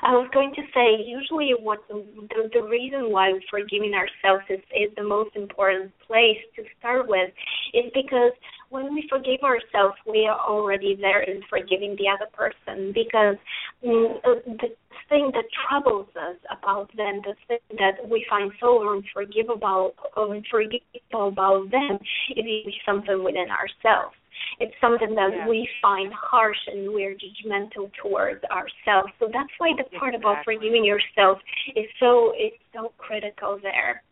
I 0.04 0.12
was 0.12 0.30
going 0.34 0.54
to 0.56 0.62
say, 0.74 1.04
usually, 1.06 1.52
what 1.60 1.80
the, 1.88 2.50
the 2.54 2.62
reason 2.62 3.12
why 3.12 3.34
forgiving 3.50 3.94
ourselves 3.94 4.44
is, 4.50 4.60
is 4.76 4.94
the 4.96 5.04
most 5.04 5.36
important 5.36 5.92
place 6.06 6.38
to 6.56 6.64
start 6.80 7.08
with 7.08 7.30
is 7.74 7.92
because 7.94 8.34
when 8.70 8.94
we 8.94 9.08
forgive 9.10 9.42
ourselves, 9.44 9.96
we 10.06 10.28
are 10.28 10.40
already 10.40 10.96
there 11.00 11.22
in 11.22 11.42
forgiving 11.50 11.96
the 11.98 12.08
other 12.08 12.30
person. 12.34 12.92
Because 12.94 13.38
mm, 13.84 14.18
uh, 14.26 14.42
the 14.46 14.70
thing 15.10 15.32
that 15.34 15.46
troubles 15.68 16.08
us 16.16 16.38
about 16.52 16.90
them, 16.96 17.22
the 17.24 17.36
thing 17.48 17.78
that 17.78 18.08
we 18.10 18.26
find 18.30 18.52
so 18.60 18.90
unforgivable, 18.90 19.94
unforgivable 20.18 21.28
about 21.28 21.72
them, 21.72 22.00
is 22.36 22.74
something 22.86 23.24
within 23.24 23.48
ourselves. 23.50 24.16
It's 24.60 24.74
something 24.80 25.16
that 25.16 25.32
yeah. 25.36 25.48
we 25.48 25.68
find 25.82 26.12
harsh 26.14 26.58
and 26.68 26.94
we're 26.94 27.16
judgmental 27.16 27.92
towards 28.02 28.44
ourselves. 28.46 29.12
So 29.20 29.30
that's 29.32 29.52
why 29.58 29.72
the 29.78 29.84
part 29.98 30.14
exactly. 30.14 30.32
about 30.32 30.46
forgiving 30.46 30.86
yourself 30.86 31.40
is 31.76 31.86
so 32.00 32.34
is 32.34 32.54
so 32.74 32.92
critical 32.98 33.60
there. 33.62 34.04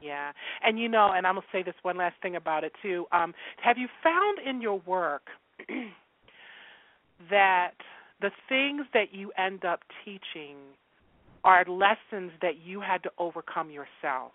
Yeah, 0.00 0.32
and 0.62 0.78
you 0.78 0.88
know, 0.88 1.12
and 1.14 1.26
I'm 1.26 1.34
gonna 1.34 1.46
say 1.52 1.62
this 1.62 1.74
one 1.82 1.96
last 1.96 2.16
thing 2.22 2.36
about 2.36 2.64
it 2.64 2.72
too. 2.82 3.06
Um, 3.12 3.34
have 3.62 3.78
you 3.78 3.88
found 4.02 4.38
in 4.46 4.60
your 4.60 4.80
work 4.86 5.22
that 7.30 7.72
the 8.20 8.30
things 8.48 8.86
that 8.92 9.12
you 9.12 9.32
end 9.38 9.64
up 9.64 9.80
teaching 10.04 10.56
are 11.44 11.64
lessons 11.64 12.32
that 12.42 12.58
you 12.64 12.80
had 12.80 13.02
to 13.04 13.10
overcome 13.18 13.70
yourself? 13.70 14.32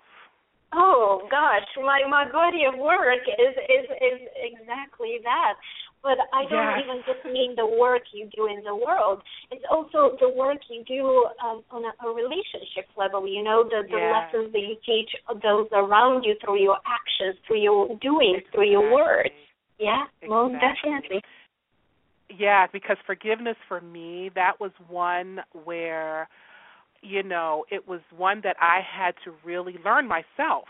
Oh 0.74 1.28
gosh, 1.30 1.68
my 1.84 2.00
my 2.10 2.32
body 2.32 2.64
of 2.64 2.80
work 2.80 3.24
is 3.28 3.56
is 3.68 3.86
is 3.92 4.20
exactly 4.40 5.20
that. 5.24 5.56
But 6.02 6.18
I 6.34 6.50
don't 6.50 6.74
yes. 6.74 6.82
even 6.84 6.98
just 7.06 7.24
mean 7.26 7.54
the 7.56 7.68
work 7.68 8.02
you 8.12 8.28
do 8.36 8.48
in 8.48 8.64
the 8.64 8.74
world. 8.74 9.22
It's 9.52 9.64
also 9.70 10.18
the 10.20 10.30
work 10.30 10.58
you 10.68 10.84
do 10.88 11.30
um, 11.46 11.62
on 11.70 11.84
a, 11.86 11.94
a 12.08 12.10
relationship 12.12 12.90
level. 12.98 13.28
You 13.28 13.44
know, 13.44 13.64
the 13.64 13.84
the 13.86 13.98
yes. 13.98 14.34
lessons 14.34 14.52
that 14.54 14.60
you 14.60 14.76
teach 14.86 15.12
those 15.44 15.68
around 15.74 16.24
you 16.24 16.36
through 16.44 16.62
your 16.64 16.78
actions, 16.88 17.38
through 17.46 17.62
your 17.62 17.88
doing, 18.02 18.36
exactly. 18.38 18.52
through 18.56 18.72
your 18.72 18.92
words. 18.92 19.30
Yeah, 19.78 20.04
exactly. 20.22 20.30
most 20.30 20.54
definitely. 20.58 21.22
Yeah, 22.38 22.68
because 22.72 22.98
forgiveness 23.06 23.58
for 23.68 23.82
me, 23.82 24.32
that 24.36 24.54
was 24.60 24.72
one 24.88 25.40
where, 25.66 26.30
you 27.02 27.24
know, 27.24 27.66
it 27.72 27.88
was 27.88 28.02
one 28.16 28.42
that 28.44 28.56
I 28.60 28.80
had 28.82 29.16
to 29.26 29.34
really 29.44 29.78
learn 29.84 30.08
myself 30.08 30.66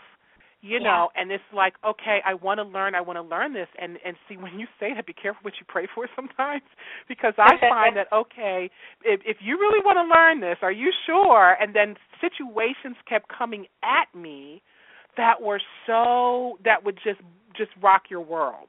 you 0.62 0.78
Yeah. 0.78 0.84
know 0.84 1.10
and 1.16 1.30
it's 1.30 1.42
like 1.52 1.74
okay 1.84 2.20
i 2.24 2.32
want 2.34 2.58
to 2.58 2.62
learn 2.62 2.94
i 2.94 3.00
want 3.00 3.16
to 3.16 3.22
learn 3.22 3.52
this 3.52 3.66
and 3.80 3.98
and 4.04 4.16
see 4.28 4.36
when 4.36 4.58
you 4.58 4.66
say 4.80 4.94
that 4.94 5.04
be 5.06 5.12
careful 5.12 5.40
what 5.42 5.54
you 5.60 5.66
pray 5.68 5.86
for 5.92 6.08
sometimes 6.16 6.62
because 7.08 7.34
i 7.36 7.56
find 7.68 7.96
that 7.96 8.06
okay 8.12 8.70
if 9.04 9.20
if 9.26 9.38
you 9.40 9.58
really 9.58 9.80
want 9.84 9.96
to 9.98 10.14
learn 10.14 10.40
this 10.40 10.56
are 10.62 10.72
you 10.72 10.90
sure 11.04 11.56
and 11.60 11.74
then 11.74 11.96
situations 12.20 12.96
kept 13.08 13.28
coming 13.28 13.66
at 13.82 14.06
me 14.18 14.62
that 15.16 15.42
were 15.42 15.60
so 15.86 16.58
that 16.64 16.84
would 16.84 16.98
just 17.04 17.20
just 17.56 17.70
rock 17.82 18.04
your 18.08 18.20
world 18.22 18.68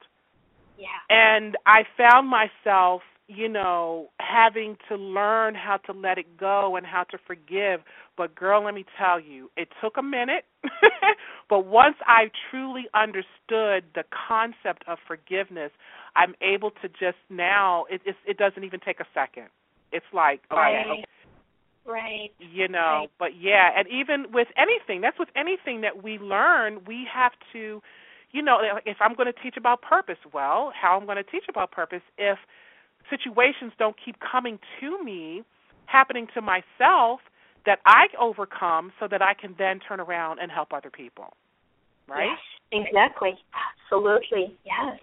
Yeah. 0.78 0.88
and 1.09 1.55
i 1.66 1.84
found 1.95 2.28
myself 2.28 3.01
you 3.28 3.47
know 3.47 4.09
having 4.19 4.78
to 4.89 4.95
learn 4.95 5.55
how 5.55 5.78
to 5.78 5.93
let 5.93 6.17
it 6.17 6.38
go 6.38 6.76
and 6.76 6.86
how 6.86 7.03
to 7.03 7.17
forgive 7.26 7.82
but 8.17 8.36
girl 8.36 8.63
let 8.65 8.74
me 8.74 8.86
tell 8.97 9.19
you 9.19 9.49
it 9.55 9.69
took 9.82 9.97
a 9.97 10.03
minute 10.03 10.45
but 11.49 11.65
once 11.65 11.95
i 12.05 12.30
truly 12.51 12.86
understood 12.93 13.84
the 13.95 14.03
concept 14.28 14.84
of 14.88 14.97
forgiveness 15.07 15.71
i'm 16.15 16.36
able 16.41 16.71
to 16.71 16.89
just 16.89 17.17
now 17.30 17.86
it 17.89 18.01
it, 18.05 18.15
it 18.28 18.38
doesn't 18.38 18.63
even 18.63 18.80
take 18.80 18.99
a 18.99 19.05
second 19.13 19.47
it's 19.91 20.05
like 20.13 20.41
Right. 20.51 20.86
okay, 20.86 21.03
Right. 21.86 22.32
you 22.39 22.67
know 22.67 23.01
Right. 23.01 23.11
but 23.19 23.30
yeah 23.39 23.69
and 23.78 23.88
even 23.88 24.32
with 24.34 24.47
anything 24.57 25.01
that's 25.01 25.19
with 25.19 25.30
anything 25.36 25.82
that 25.82 26.03
we 26.03 26.17
learn 26.19 26.80
we 26.86 27.07
have 27.11 27.32
to 27.53 27.82
you 28.32 28.41
know 28.41 28.59
if 28.86 28.97
i'm 28.99 29.15
going 29.15 29.32
to 29.32 29.41
teach 29.43 29.55
about 29.57 29.82
purpose 29.82 30.17
well 30.34 30.71
how 30.80 30.97
i'm 30.99 31.05
going 31.05 31.17
to 31.17 31.24
teach 31.24 31.45
about 31.49 31.71
purpose 31.71 32.01
if 32.17 32.38
situations 33.10 33.72
don't 33.78 33.95
keep 34.04 34.16
coming 34.20 34.60
to 34.80 35.04
me 35.04 35.43
happening 35.86 36.28
to 36.34 36.41
myself 36.41 37.20
that 37.66 37.80
i 37.86 38.08
overcome 38.20 38.91
so 38.99 39.08
that 39.10 39.22
i 39.22 39.34
can 39.34 39.56
then 39.58 39.80
turn 39.80 39.99
around 39.99 40.39
and 40.39 40.51
help 40.51 40.74
other 40.74 40.89
people 40.89 41.34
right 42.08 42.30
Yes, 42.72 42.88
exactly. 42.88 43.38
Absolutely. 43.91 44.58
Yes. 44.66 44.99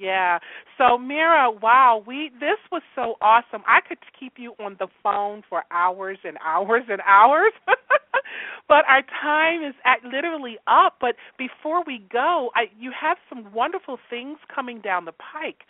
Yeah. 0.00 0.38
So 0.78 0.96
Mira, 0.96 1.50
wow, 1.50 2.02
we 2.06 2.30
this 2.40 2.56
was 2.72 2.80
so 2.94 3.16
awesome. 3.20 3.62
I 3.66 3.80
could 3.86 3.98
keep 4.18 4.34
you 4.38 4.54
on 4.58 4.76
the 4.78 4.88
phone 5.02 5.42
for 5.46 5.62
hours 5.70 6.18
and 6.24 6.38
hours 6.42 6.84
and 6.88 7.02
hours. 7.06 7.52
but 8.68 8.84
our 8.88 9.02
time 9.20 9.62
is 9.62 9.74
at 9.84 10.02
literally 10.02 10.56
up, 10.66 10.96
but 11.02 11.16
before 11.36 11.84
we 11.86 12.02
go, 12.10 12.50
I 12.54 12.70
you 12.78 12.92
have 12.98 13.18
some 13.28 13.52
wonderful 13.52 13.98
things 14.08 14.38
coming 14.52 14.80
down 14.80 15.04
the 15.04 15.12
pike. 15.12 15.64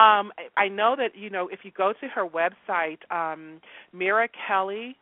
Um 0.00 0.32
I, 0.56 0.64
I 0.64 0.68
know 0.68 0.96
that, 0.96 1.14
you 1.14 1.30
know, 1.30 1.48
if 1.48 1.60
you 1.62 1.70
go 1.76 1.92
to 2.00 2.08
her 2.08 2.26
website, 2.26 2.98
um 3.10 3.60
Mira 3.92 4.28
Kelley 4.46 4.96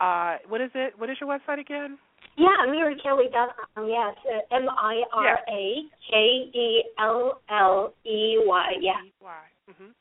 uh 0.00 0.36
what 0.48 0.60
is 0.60 0.70
it? 0.74 0.94
What 0.98 1.10
is 1.10 1.18
your 1.20 1.28
website 1.28 1.60
again? 1.60 1.98
Yeah, 2.36 2.48
Mira 2.70 2.94
Kelley. 3.02 3.26
MiraKelley.com. 3.26 3.88
Yes, 3.88 4.16
uh, 4.24 4.56
M 4.56 4.68
I 4.70 5.02
R 5.12 5.38
A 5.48 5.82
K 6.10 6.16
E 6.16 6.84
L 6.98 7.40
L 7.50 7.92
E 8.04 8.38
Y. 8.44 8.72
Yeah. 8.80 8.92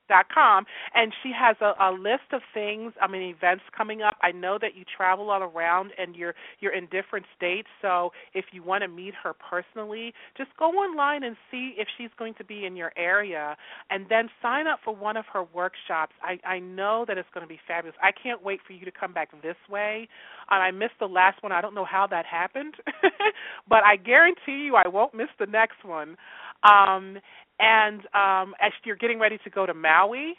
Dot 0.10 0.26
com, 0.34 0.66
and 0.96 1.14
she 1.22 1.32
has 1.38 1.56
a, 1.62 1.74
a 1.80 1.92
list 1.92 2.34
of 2.34 2.42
things. 2.54 2.94
I 3.02 3.08
mean, 3.08 3.22
events 3.22 3.64
coming 3.78 4.02
up. 4.02 4.18
I 4.24 4.32
know 4.32 4.58
that 4.60 4.76
you 4.76 4.84
travel 4.98 5.30
all 5.30 5.44
around, 5.44 5.92
and 6.00 6.16
you're 6.16 6.34
you're 6.60 6.74
in 6.74 6.86
different 6.88 7.26
states. 7.38 7.68
So 7.82 8.12
if 8.34 8.46
you 8.52 8.64
want 8.64 8.82
to 8.82 8.88
meet 8.88 9.14
her 9.24 9.34
personally, 9.34 10.14
just 10.36 10.50
go 10.58 10.66
online 10.72 11.24
and 11.24 11.36
see 11.52 11.76
if 11.78 11.88
she's 11.98 12.10
going 12.18 12.34
to 12.36 12.44
be 12.44 12.66
in 12.66 12.76
your 12.76 12.92
area, 12.98 13.56
and 13.92 14.06
then 14.10 14.30
sign 14.42 14.68
up 14.68 14.80
for 14.84 14.96
one 14.96 15.16
of 15.16 15.26
her 15.32 15.44
workshops. 15.54 16.14
I 16.24 16.40
I 16.44 16.60
know 16.60 17.06
that 17.08 17.18
it's 17.20 17.30
going 17.34 17.46
to 17.46 17.50
be 17.50 17.60
fabulous. 17.68 17.96
I 18.02 18.12
can't 18.12 18.44
wait 18.44 18.62
for 18.66 18.74
you 18.74 18.86
to 18.86 18.92
come 18.92 19.14
back 19.14 19.30
this 19.44 19.58
way. 19.70 20.08
Um, 20.50 20.60
I 20.60 20.72
missed 20.72 21.00
the 21.00 21.08
last 21.08 21.44
one. 21.44 21.52
I 21.52 21.62
don't 21.62 21.76
know 21.76 21.86
how 21.86 22.08
that 22.08 22.26
happened, 22.26 22.74
but 23.70 23.84
I 23.84 23.96
guarantee 23.96 24.66
you 24.66 24.76
I 24.76 24.88
won't 24.88 25.14
miss 25.14 25.30
the 25.40 25.46
next 25.46 25.86
one. 25.86 26.18
Um, 26.64 27.18
and 27.60 28.02
um, 28.14 28.56
as 28.62 28.72
you're 28.84 28.96
getting 28.96 29.20
ready 29.20 29.38
to 29.44 29.50
go 29.50 29.66
to 29.66 29.74
Maui 29.74 30.36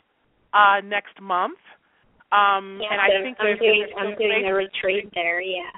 uh, 0.52 0.80
next 0.84 1.20
month, 1.20 1.58
um, 2.32 2.78
Yeah, 2.80 2.92
and 2.92 3.00
I 3.00 3.22
think 3.22 3.36
I'm 3.40 3.46
there's, 3.46 3.58
doing 3.58 3.86
I'm 3.98 4.16
doing 4.16 4.46
a 4.46 4.54
retreat 4.54 5.10
there. 5.14 5.40
Yeah. 5.40 5.70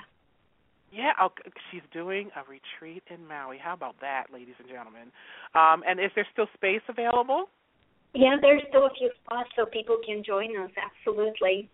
Yeah, 0.92 1.12
oh, 1.20 1.30
she's 1.70 1.80
doing 1.90 2.28
a 2.36 2.44
retreat 2.44 3.02
in 3.08 3.26
Maui. 3.26 3.56
How 3.56 3.72
about 3.72 3.96
that, 4.02 4.24
ladies 4.30 4.54
and 4.58 4.68
gentlemen? 4.68 5.08
Um, 5.54 5.82
and 5.88 5.98
is 5.98 6.10
there 6.14 6.26
still 6.32 6.48
space 6.52 6.82
available? 6.86 7.48
Yeah, 8.14 8.36
there's 8.42 8.60
still 8.68 8.84
a 8.84 8.90
few 8.98 9.10
spots 9.24 9.48
so 9.56 9.64
people 9.64 9.96
can 10.04 10.22
join 10.22 10.54
us. 10.60 10.70
Absolutely. 10.76 11.70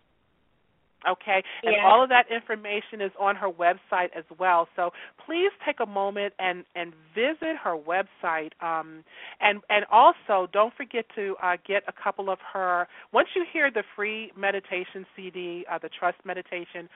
Okay, 1.07 1.43
and 1.65 1.75
Yeah. 1.75 1.85
all 1.85 2.03
of 2.03 2.09
that 2.09 2.29
information 2.29 3.01
is 3.01 3.11
on 3.19 3.35
her 3.37 3.49
website 3.49 4.11
as 4.15 4.25
well. 4.37 4.67
So 4.75 4.91
please 5.25 5.51
take 5.65 5.79
a 5.79 5.85
moment 5.85 6.33
and 6.39 6.65
and 6.75 6.93
visit 7.15 7.55
her 7.63 7.77
website. 7.77 8.51
Um, 8.61 9.03
and 9.39 9.61
and 9.69 9.85
also 9.91 10.47
don't 10.51 10.73
forget 10.75 11.05
to 11.15 11.35
uh, 11.41 11.57
get 11.65 11.83
a 11.87 11.93
couple 11.93 12.29
of 12.29 12.39
her. 12.53 12.87
Once 13.13 13.29
you 13.35 13.45
hear 13.51 13.71
the 13.71 13.83
free 13.95 14.31
meditation 14.35 15.05
CD, 15.15 15.65
uh, 15.71 15.77
the 15.77 15.89
Trust 15.89 16.17
Meditation, 16.25 16.89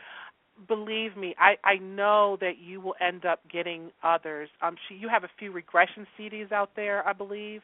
believe 0.68 1.16
me, 1.16 1.36
I 1.40 1.56
I 1.64 1.78
know 1.78 2.38
that 2.42 2.58
you 2.60 2.82
will 2.82 2.96
end 3.02 3.26
up 3.26 3.40
getting 3.50 3.92
others. 4.04 4.50
Um, 4.62 4.76
she 4.88 4.96
you 4.96 5.10
have 5.10 5.24
a 5.24 5.30
few 5.40 5.52
regression 5.52 6.06
CDs 6.20 6.52
out 6.52 6.72
there, 6.76 7.08
I 7.08 7.14
believe, 7.14 7.62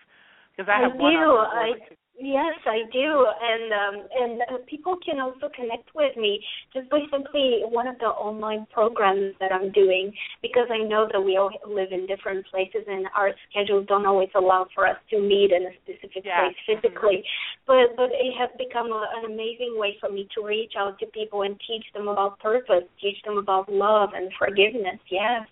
because 0.59 0.71
I 0.71 0.81
have 0.81 0.99
one. 0.99 1.13
do. 1.13 1.31
I 1.31 1.71
yes, 2.19 2.55
I 2.65 2.79
do, 2.91 3.25
and 3.41 3.71
um, 3.71 4.07
and 4.11 4.41
uh, 4.41 4.57
people 4.67 4.97
can 5.03 5.19
also 5.19 5.49
connect 5.55 5.95
with 5.95 6.15
me 6.17 6.43
just 6.73 6.89
by 6.89 6.99
simply 7.11 7.61
one 7.63 7.87
of 7.87 7.97
the 7.99 8.11
online 8.11 8.67
programs 8.73 9.33
that 9.39 9.51
I'm 9.53 9.71
doing 9.71 10.11
because 10.41 10.67
I 10.69 10.83
know 10.83 11.07
that 11.11 11.21
we 11.21 11.37
all 11.37 11.51
live 11.67 11.91
in 11.91 12.05
different 12.07 12.45
places 12.47 12.83
and 12.87 13.07
our 13.15 13.31
schedules 13.49 13.85
don't 13.87 14.05
always 14.05 14.29
allow 14.35 14.67
for 14.75 14.85
us 14.85 14.97
to 15.11 15.21
meet 15.21 15.51
in 15.51 15.63
a 15.63 15.73
specific 15.83 16.25
Yes. 16.25 16.53
place 16.67 16.81
physically. 16.81 17.23
But 17.65 17.95
but 17.95 18.09
it 18.11 18.33
has 18.37 18.49
become 18.57 18.91
a, 18.91 19.05
an 19.17 19.31
amazing 19.31 19.75
way 19.79 19.95
for 19.99 20.09
me 20.11 20.27
to 20.35 20.45
reach 20.45 20.73
out 20.77 20.99
to 20.99 21.05
people 21.07 21.43
and 21.43 21.55
teach 21.65 21.85
them 21.93 22.09
about 22.09 22.39
purpose, 22.39 22.83
teach 23.01 23.17
them 23.23 23.37
about 23.37 23.71
love 23.71 24.09
and 24.13 24.29
forgiveness. 24.37 24.99
Yes. 25.09 25.47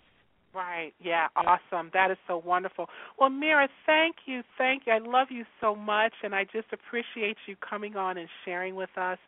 Right. 0.58 0.92
Yeah. 1.00 1.28
Awesome. 1.36 1.88
That 1.94 2.10
is 2.10 2.16
so 2.26 2.42
wonderful. 2.44 2.86
Well, 3.16 3.30
Mira, 3.30 3.68
thank 3.86 4.16
you. 4.26 4.42
Thank 4.58 4.82
you. 4.86 4.92
I 4.92 4.98
love 4.98 5.28
you 5.30 5.44
so 5.60 5.76
much, 5.76 6.12
and 6.24 6.34
I 6.34 6.42
just 6.52 6.66
appreciate 6.72 7.36
you 7.46 7.54
coming 7.56 7.94
on 7.94 8.18
and 8.18 8.28
sharing 8.44 8.74
with 8.74 8.90
us. 8.96 9.18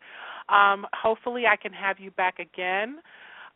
Um, 0.48 0.86
hopefully, 0.92 1.44
I 1.46 1.54
can 1.54 1.72
have 1.72 2.00
you 2.00 2.10
back 2.10 2.40
again 2.40 2.98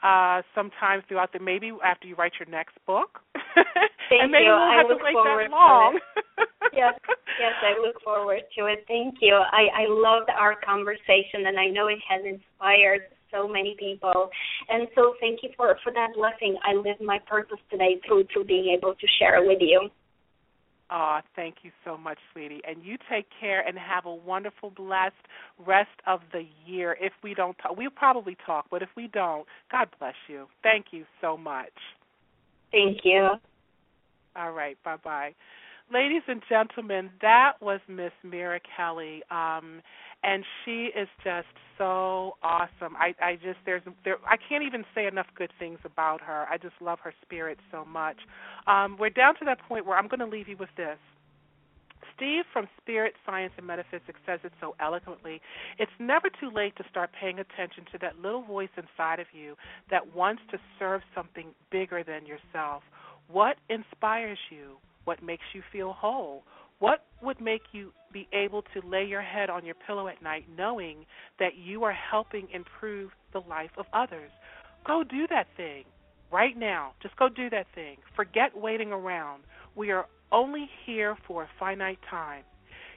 uh, 0.05 0.43
sometime 0.55 1.03
throughout 1.09 1.33
the 1.33 1.41
maybe 1.41 1.73
after 1.85 2.07
you 2.07 2.15
write 2.15 2.35
your 2.39 2.49
next 2.49 2.77
book. 2.87 3.19
Thank 4.09 4.23
and 4.23 4.31
maybe 4.31 4.45
you. 4.45 4.51
we 4.53 4.57
won't 4.57 4.79
I 4.79 4.83
look 4.83 4.99
to 4.99 5.05
wait 5.05 5.13
forward 5.15 5.45
that 5.45 5.49
to 5.49 5.55
long. 5.57 5.99
yes, 6.73 6.95
yes, 7.41 7.55
I 7.61 7.81
look 7.85 8.01
forward 8.05 8.43
to 8.57 8.67
it. 8.67 8.85
Thank 8.87 9.17
you. 9.21 9.35
I, 9.35 9.83
I 9.83 9.85
loved 9.89 10.31
our 10.31 10.55
conversation, 10.61 11.51
and 11.51 11.59
I 11.59 11.67
know 11.67 11.89
it 11.89 11.99
has 12.09 12.23
inspired 12.23 13.11
so 13.35 13.49
many 13.49 13.77
people. 13.79 14.31
And 14.69 14.87
so, 14.95 15.15
thank 15.21 15.41
you 15.43 15.51
for 15.57 15.77
for 15.83 15.93
that 15.93 16.11
blessing. 16.15 16.57
I 16.63 16.75
live 16.75 17.01
my 17.01 17.19
purpose 17.27 17.59
today 17.71 18.01
through 18.07 18.27
through 18.33 18.45
being 18.45 18.75
able 18.77 18.95
to 18.95 19.07
share 19.19 19.43
it 19.43 19.47
with 19.47 19.59
you. 19.61 19.91
Aw, 20.91 21.23
thank 21.35 21.57
you 21.63 21.71
so 21.85 21.97
much, 21.97 22.19
sweetie. 22.33 22.61
And 22.69 22.85
you 22.85 22.97
take 23.11 23.27
care 23.41 23.67
and 23.67 23.77
have 23.79 24.05
a 24.05 24.15
wonderful, 24.15 24.71
blessed 24.71 25.15
rest 25.67 25.89
of 26.07 26.21
the 26.33 26.45
year. 26.67 26.97
If 27.01 27.13
we 27.23 27.35
don't 27.35 27.57
talk, 27.59 27.77
we'll 27.77 27.91
probably 27.91 28.37
talk, 28.45 28.67
but 28.71 28.83
if 28.83 28.91
we 28.97 29.09
don't, 29.09 29.47
God 29.73 29.89
bless 29.99 30.15
you. 30.29 30.47
Thank 30.63 30.87
you 30.91 31.05
so 31.21 31.37
much. 31.37 31.73
Thank 32.71 32.99
you. 33.05 33.31
All 34.37 34.53
right, 34.53 34.77
bye 34.85 34.97
bye. 35.03 35.35
ladies 35.93 36.23
and 36.29 36.43
gentlemen, 36.49 37.11
that 37.23 37.53
was 37.61 37.81
Miss 37.89 38.13
Mira 38.23 38.61
Kelley. 38.77 39.23
Um, 39.31 39.81
and 40.25 40.45
she 40.65 40.91
is 40.97 41.09
just 41.23 41.47
so 41.79 42.37
awesome. 42.43 42.97
I 42.97 43.15
I 43.21 43.35
just 43.37 43.59
there's 43.67 43.83
there 44.05 44.17
I 44.27 44.37
can't 44.37 44.65
even 44.65 44.85
say 44.95 45.07
enough 45.07 45.27
good 45.37 45.53
things 45.59 45.79
about 45.85 46.21
her. 46.23 46.47
I 46.51 46.59
just 46.59 46.75
love 46.81 46.99
her 47.01 47.13
spirit 47.23 47.59
so 47.71 47.85
much. 47.85 48.17
Um, 48.67 48.97
we're 48.99 49.11
down 49.11 49.35
to 49.37 49.45
that 49.45 49.61
point 49.69 49.87
where 49.87 49.97
I'm 49.99 50.09
going 50.09 50.21
to 50.21 50.27
leave 50.27 50.49
you 50.49 50.57
with 50.57 50.71
this. 50.77 50.99
Steve 52.17 52.45
from 52.53 52.69
Spirit 52.81 53.15
Science 53.27 53.53
and 53.59 53.67
Metaphysics 53.67 54.21
says 54.25 54.39
it 54.45 54.53
so 54.61 54.77
eloquently. 54.81 55.41
It's 55.79 55.91
never 55.99 56.29
too 56.29 56.51
late 56.55 56.77
to 56.77 56.85
start 56.89 57.11
paying 57.21 57.41
attention 57.41 57.85
to 57.91 57.99
that 58.03 58.21
little 58.21 58.43
voice 58.43 58.69
inside 58.77 59.19
of 59.19 59.27
you 59.33 59.57
that 59.91 60.15
wants 60.15 60.43
to 60.53 60.59
serve 60.79 61.01
something 61.13 61.47
bigger 61.73 62.05
than 62.05 62.25
yourself. 62.25 62.85
What 63.27 63.57
inspires 63.69 64.39
you? 64.51 64.77
What 65.05 65.23
makes 65.25 65.45
you 65.55 65.63
feel 65.73 65.93
whole? 65.93 66.45
What 66.79 67.05
would 67.23 67.41
make 67.41 67.63
you 67.73 67.93
be 68.15 68.27
able 68.33 68.63
to 68.63 68.81
lay 68.89 69.05
your 69.05 69.21
head 69.21 69.51
on 69.51 69.67
your 69.67 69.75
pillow 69.87 70.09
at 70.09 70.23
night 70.23 70.47
knowing 70.57 71.05
that 71.39 71.57
you 71.57 71.85
are 71.85 71.93
helping 71.93 72.49
improve 72.51 73.11
the 73.35 73.41
life 73.41 73.73
of 73.77 73.85
others? 73.93 74.31
Go 74.87 75.05
do 75.05 75.27
that 75.29 75.49
thing 75.57 75.85
right 76.33 76.57
now. 76.57 76.93
Just 77.03 77.17
go 77.17 77.29
do 77.29 77.51
that 77.51 77.67
thing. 77.75 77.97
Forget 78.17 78.57
waiting 78.57 78.93
around. 78.93 79.43
We 79.77 79.91
are 79.91 80.07
only 80.33 80.71
here 80.87 81.19
for 81.27 81.43
a 81.43 81.49
finite 81.59 81.99
time. 82.09 82.45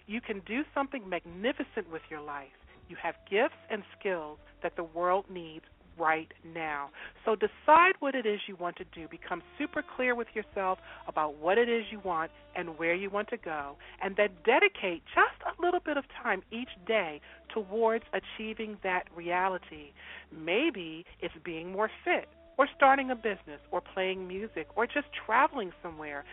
You 0.05 0.21
can 0.21 0.41
do 0.45 0.61
something 0.73 1.09
magnificent 1.09 1.91
with 1.91 2.03
your 2.09 2.21
life. 2.21 2.47
You 2.87 2.95
have 3.01 3.15
gifts 3.29 3.59
and 3.69 3.83
skills 3.99 4.37
that 4.63 4.75
the 4.77 4.83
world 4.83 5.25
needs 5.29 5.65
right 5.97 6.31
now. 6.53 6.89
So 7.25 7.35
decide 7.35 7.93
what 7.99 8.15
it 8.15 8.25
is 8.25 8.39
you 8.47 8.55
want 8.55 8.75
to 8.77 8.85
do. 8.85 9.07
Become 9.09 9.41
super 9.57 9.83
clear 9.95 10.15
with 10.15 10.27
yourself 10.33 10.79
about 11.07 11.35
what 11.37 11.57
it 11.57 11.69
is 11.69 11.85
you 11.91 11.99
want 12.03 12.31
and 12.55 12.77
where 12.77 12.95
you 12.95 13.09
want 13.09 13.29
to 13.29 13.37
go. 13.37 13.75
And 14.01 14.15
then 14.15 14.29
dedicate 14.45 15.03
just 15.13 15.41
a 15.45 15.61
little 15.61 15.79
bit 15.79 15.97
of 15.97 16.05
time 16.21 16.43
each 16.51 16.69
day 16.87 17.21
towards 17.53 18.05
achieving 18.13 18.77
that 18.83 19.03
reality. 19.15 19.91
Maybe 20.31 21.05
it's 21.19 21.33
being 21.43 21.71
more 21.71 21.89
fit. 22.03 22.27
Or 22.57 22.67
starting 22.75 23.11
a 23.11 23.15
business, 23.15 23.61
or 23.71 23.81
playing 23.81 24.27
music, 24.27 24.65
or 24.75 24.87
just 24.87 25.05
traveling 25.27 25.71
somewhere. 25.83 26.25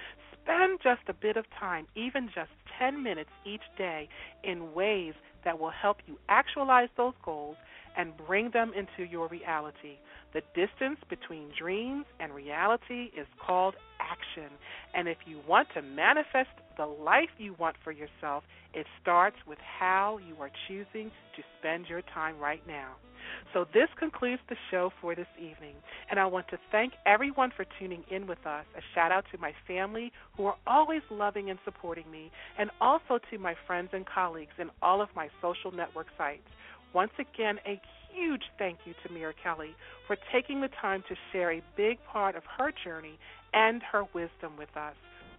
Spend 0.42 0.78
just 0.82 1.02
a 1.06 1.12
bit 1.12 1.36
of 1.36 1.44
time, 1.60 1.86
even 1.94 2.30
just 2.34 2.48
10 2.78 3.02
minutes 3.02 3.28
each 3.44 3.60
day, 3.76 4.08
in 4.42 4.72
ways 4.72 5.12
that 5.44 5.58
will 5.58 5.68
help 5.70 5.98
you 6.06 6.18
actualize 6.30 6.88
those 6.96 7.12
goals 7.22 7.56
and 7.96 8.12
bring 8.26 8.50
them 8.50 8.72
into 8.76 9.08
your 9.10 9.28
reality. 9.28 9.98
The 10.32 10.42
distance 10.54 10.98
between 11.08 11.50
dreams 11.58 12.06
and 12.18 12.32
reality 12.32 13.10
is 13.16 13.26
called 13.44 13.76
action. 14.00 14.50
And 14.94 15.08
if 15.08 15.18
you 15.26 15.40
want 15.48 15.68
to 15.74 15.82
manifest 15.82 16.50
the 16.76 16.86
life 16.86 17.30
you 17.38 17.54
want 17.58 17.76
for 17.84 17.92
yourself, 17.92 18.42
it 18.72 18.86
starts 19.00 19.36
with 19.46 19.58
how 19.60 20.18
you 20.26 20.34
are 20.40 20.50
choosing 20.66 21.10
to 21.36 21.42
spend 21.58 21.86
your 21.86 22.02
time 22.12 22.38
right 22.38 22.62
now. 22.66 22.94
So, 23.52 23.64
this 23.72 23.88
concludes 23.98 24.42
the 24.48 24.56
show 24.70 24.90
for 25.00 25.14
this 25.14 25.28
evening, 25.38 25.76
and 26.10 26.18
I 26.20 26.26
want 26.26 26.48
to 26.48 26.58
thank 26.70 26.92
everyone 27.06 27.52
for 27.56 27.64
tuning 27.78 28.04
in 28.10 28.26
with 28.26 28.44
us. 28.46 28.66
A 28.76 28.80
shout 28.94 29.12
out 29.12 29.24
to 29.32 29.38
my 29.38 29.52
family 29.66 30.12
who 30.36 30.46
are 30.46 30.56
always 30.66 31.02
loving 31.10 31.50
and 31.50 31.58
supporting 31.64 32.10
me, 32.10 32.30
and 32.58 32.70
also 32.80 33.18
to 33.30 33.38
my 33.38 33.54
friends 33.66 33.90
and 33.92 34.04
colleagues 34.04 34.52
in 34.58 34.70
all 34.82 35.00
of 35.00 35.08
my 35.14 35.28
social 35.40 35.72
network 35.72 36.08
sites. 36.18 36.48
Once 36.94 37.12
again, 37.18 37.58
a 37.66 37.80
huge 38.12 38.44
thank 38.56 38.78
you 38.84 38.94
to 39.04 39.12
Mira 39.12 39.34
Kelley 39.42 39.74
for 40.06 40.16
taking 40.32 40.60
the 40.60 40.70
time 40.80 41.02
to 41.08 41.16
share 41.32 41.52
a 41.52 41.62
big 41.76 41.98
part 42.04 42.36
of 42.36 42.44
her 42.56 42.72
journey 42.84 43.18
and 43.52 43.82
her 43.82 44.04
wisdom 44.14 44.56
with 44.56 44.74
us. 44.76 44.94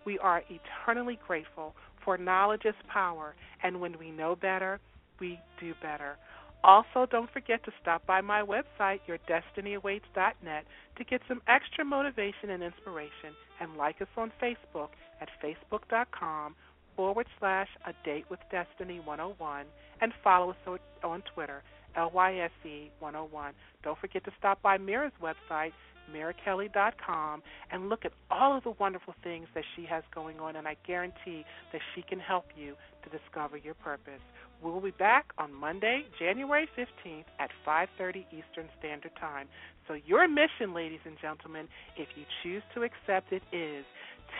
We 0.06 0.20
are 0.20 0.44
eternally 0.50 1.18
grateful 1.26 1.74
for 2.04 2.18
knowledge 2.18 2.66
is 2.66 2.76
power, 2.88 3.36
and 3.64 3.80
when 3.80 3.98
we 3.98 4.12
know 4.12 4.36
better, 4.36 4.80
we 5.20 5.40
do 5.60 5.74
better. 5.82 6.18
Also, 6.64 7.08
don't 7.10 7.32
forget 7.32 7.64
to 7.64 7.72
stop 7.82 8.06
by 8.06 8.22
my 8.22 8.42
website, 8.42 9.00
yourdestinyawaits.net, 9.08 10.66
to 10.98 11.04
get 11.04 11.22
some 11.28 11.42
extra 11.48 11.86
motivation 11.86 12.50
and 12.50 12.64
inspiration, 12.64 13.34
and 13.62 13.78
like 13.78 14.02
us 14.02 14.08
on 14.18 14.32
Facebook 14.42 14.90
at 15.22 15.30
facebook.com 15.44 16.56
forward 16.96 17.28
slash 17.40 17.68
a 17.86 17.94
date 18.06 18.26
with 18.30 18.40
destiny 18.52 19.00
101 19.00 19.66
and 20.02 20.14
follow 20.24 20.52
us 20.52 20.80
on 21.04 21.24
Twitter, 21.34 21.64
LYSE 21.96 22.92
101. 23.00 23.54
Don't 23.84 24.00
forget 24.00 24.24
to 24.26 24.32
stop 24.38 24.62
by 24.62 24.78
Mira's 24.78 25.14
website, 25.22 25.72
mirakelley.com, 26.14 27.42
and 27.72 27.90
look 27.90 28.06
at 28.06 28.12
all 28.30 28.58
of 28.58 28.64
the 28.64 28.72
wonderful 28.72 29.16
things 29.24 29.48
that 29.56 29.64
she 29.76 29.86
has 29.86 30.04
going 30.14 30.40
on, 30.40 30.56
and 30.56 30.68
I 30.68 30.76
guarantee 30.86 31.46
that 31.72 31.82
she 31.94 32.02
can 32.02 32.20
help 32.20 32.46
you 32.56 32.76
to 33.04 33.18
discover 33.18 33.58
your 33.58 33.74
purpose. 33.76 34.22
We 34.64 34.72
will 34.72 34.82
be 34.82 34.92
back 34.92 35.32
on 35.38 35.54
Monday, 35.54 36.06
January 36.18 36.68
15th 36.78 37.26
at 37.40 37.52
5:30 37.66 38.26
Eastern 38.32 38.70
Standard 38.80 39.16
Time. 39.20 39.48
So 39.88 39.94
your 39.94 40.28
mission, 40.28 40.74
ladies 40.74 41.02
and 41.06 41.18
gentlemen, 41.20 41.68
if 41.98 42.08
you 42.16 42.26
choose 42.42 42.64
to 42.74 42.84
accept 42.84 43.32
it 43.32 43.44
is 43.52 43.86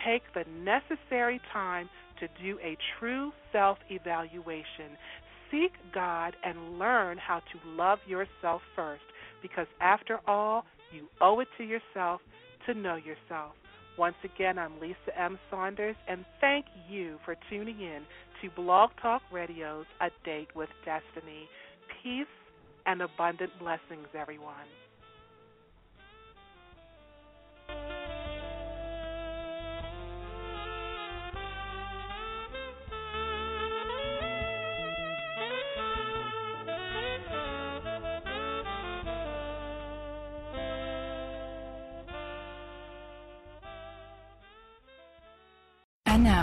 take 0.04 0.22
the 0.34 0.44
necessary 0.50 1.40
time 1.52 1.88
to 2.20 2.28
do 2.42 2.58
a 2.60 2.76
true 2.98 3.32
self-evaluation. 3.52 4.96
Seek 5.50 5.72
God 5.94 6.34
and 6.44 6.78
learn 6.78 7.18
how 7.18 7.38
to 7.38 7.70
love 7.70 7.98
yourself 8.06 8.62
first 8.74 9.02
because 9.42 9.66
after 9.80 10.18
all, 10.26 10.64
you 10.92 11.06
owe 11.20 11.40
it 11.40 11.48
to 11.58 11.64
yourself 11.64 12.20
to 12.66 12.74
know 12.74 12.96
yourself. 12.96 13.52
Once 13.98 14.16
again, 14.24 14.58
I'm 14.58 14.78
Lyse 14.80 14.94
M. 15.16 15.38
Saunders, 15.50 15.96
and 16.08 16.24
thank 16.40 16.66
you 16.88 17.18
for 17.24 17.34
tuning 17.48 17.80
in 17.80 18.02
to 18.42 18.50
Blog 18.54 18.90
Talk 19.00 19.22
Radio's 19.32 19.86
A 20.00 20.10
Date 20.24 20.48
with 20.54 20.68
Destiny. 20.84 21.48
Peace 22.02 22.26
and 22.84 23.00
abundant 23.00 23.52
blessings, 23.58 24.08
everyone. 24.18 24.66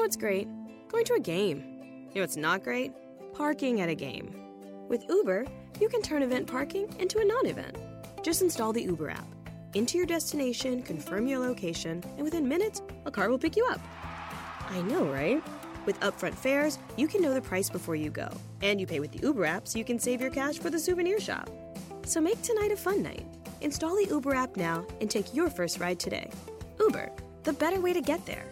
Know 0.00 0.04
what's 0.04 0.16
great? 0.16 0.48
Going 0.88 1.04
to 1.04 1.12
a 1.12 1.20
game. 1.20 1.62
You 2.08 2.14
know 2.14 2.20
what's 2.22 2.38
not 2.38 2.64
great? 2.64 2.90
Parking 3.34 3.82
at 3.82 3.90
a 3.90 3.94
game. 3.94 4.34
With 4.88 5.04
Uber, 5.10 5.44
you 5.78 5.90
can 5.90 6.00
turn 6.00 6.22
event 6.22 6.46
parking 6.46 6.88
into 6.98 7.18
a 7.18 7.24
non 7.26 7.44
event. 7.44 7.76
Just 8.22 8.40
install 8.40 8.72
the 8.72 8.80
Uber 8.80 9.10
app. 9.10 9.26
Enter 9.74 9.98
your 9.98 10.06
destination, 10.06 10.80
confirm 10.80 11.26
your 11.26 11.40
location, 11.40 12.02
and 12.14 12.22
within 12.22 12.48
minutes, 12.48 12.80
a 13.04 13.10
car 13.10 13.28
will 13.28 13.38
pick 13.38 13.56
you 13.56 13.66
up. 13.66 13.78
I 14.70 14.80
know, 14.80 15.04
right? 15.04 15.42
With 15.84 16.00
upfront 16.00 16.34
fares, 16.34 16.78
you 16.96 17.06
can 17.06 17.20
know 17.20 17.34
the 17.34 17.42
price 17.42 17.68
before 17.68 17.94
you 17.94 18.08
go. 18.08 18.30
And 18.62 18.80
you 18.80 18.86
pay 18.86 19.00
with 19.00 19.12
the 19.12 19.20
Uber 19.22 19.44
app 19.44 19.68
so 19.68 19.78
you 19.78 19.84
can 19.84 19.98
save 19.98 20.22
your 20.22 20.30
cash 20.30 20.58
for 20.58 20.70
the 20.70 20.78
souvenir 20.78 21.20
shop. 21.20 21.50
So 22.06 22.22
make 22.22 22.40
tonight 22.40 22.72
a 22.72 22.76
fun 22.76 23.02
night. 23.02 23.26
Install 23.60 23.96
the 23.96 24.08
Uber 24.08 24.34
app 24.34 24.56
now 24.56 24.86
and 25.02 25.10
take 25.10 25.34
your 25.34 25.50
first 25.50 25.78
ride 25.78 26.00
today. 26.00 26.30
Uber, 26.78 27.12
the 27.42 27.52
better 27.52 27.82
way 27.82 27.92
to 27.92 28.00
get 28.00 28.24
there. 28.24 28.46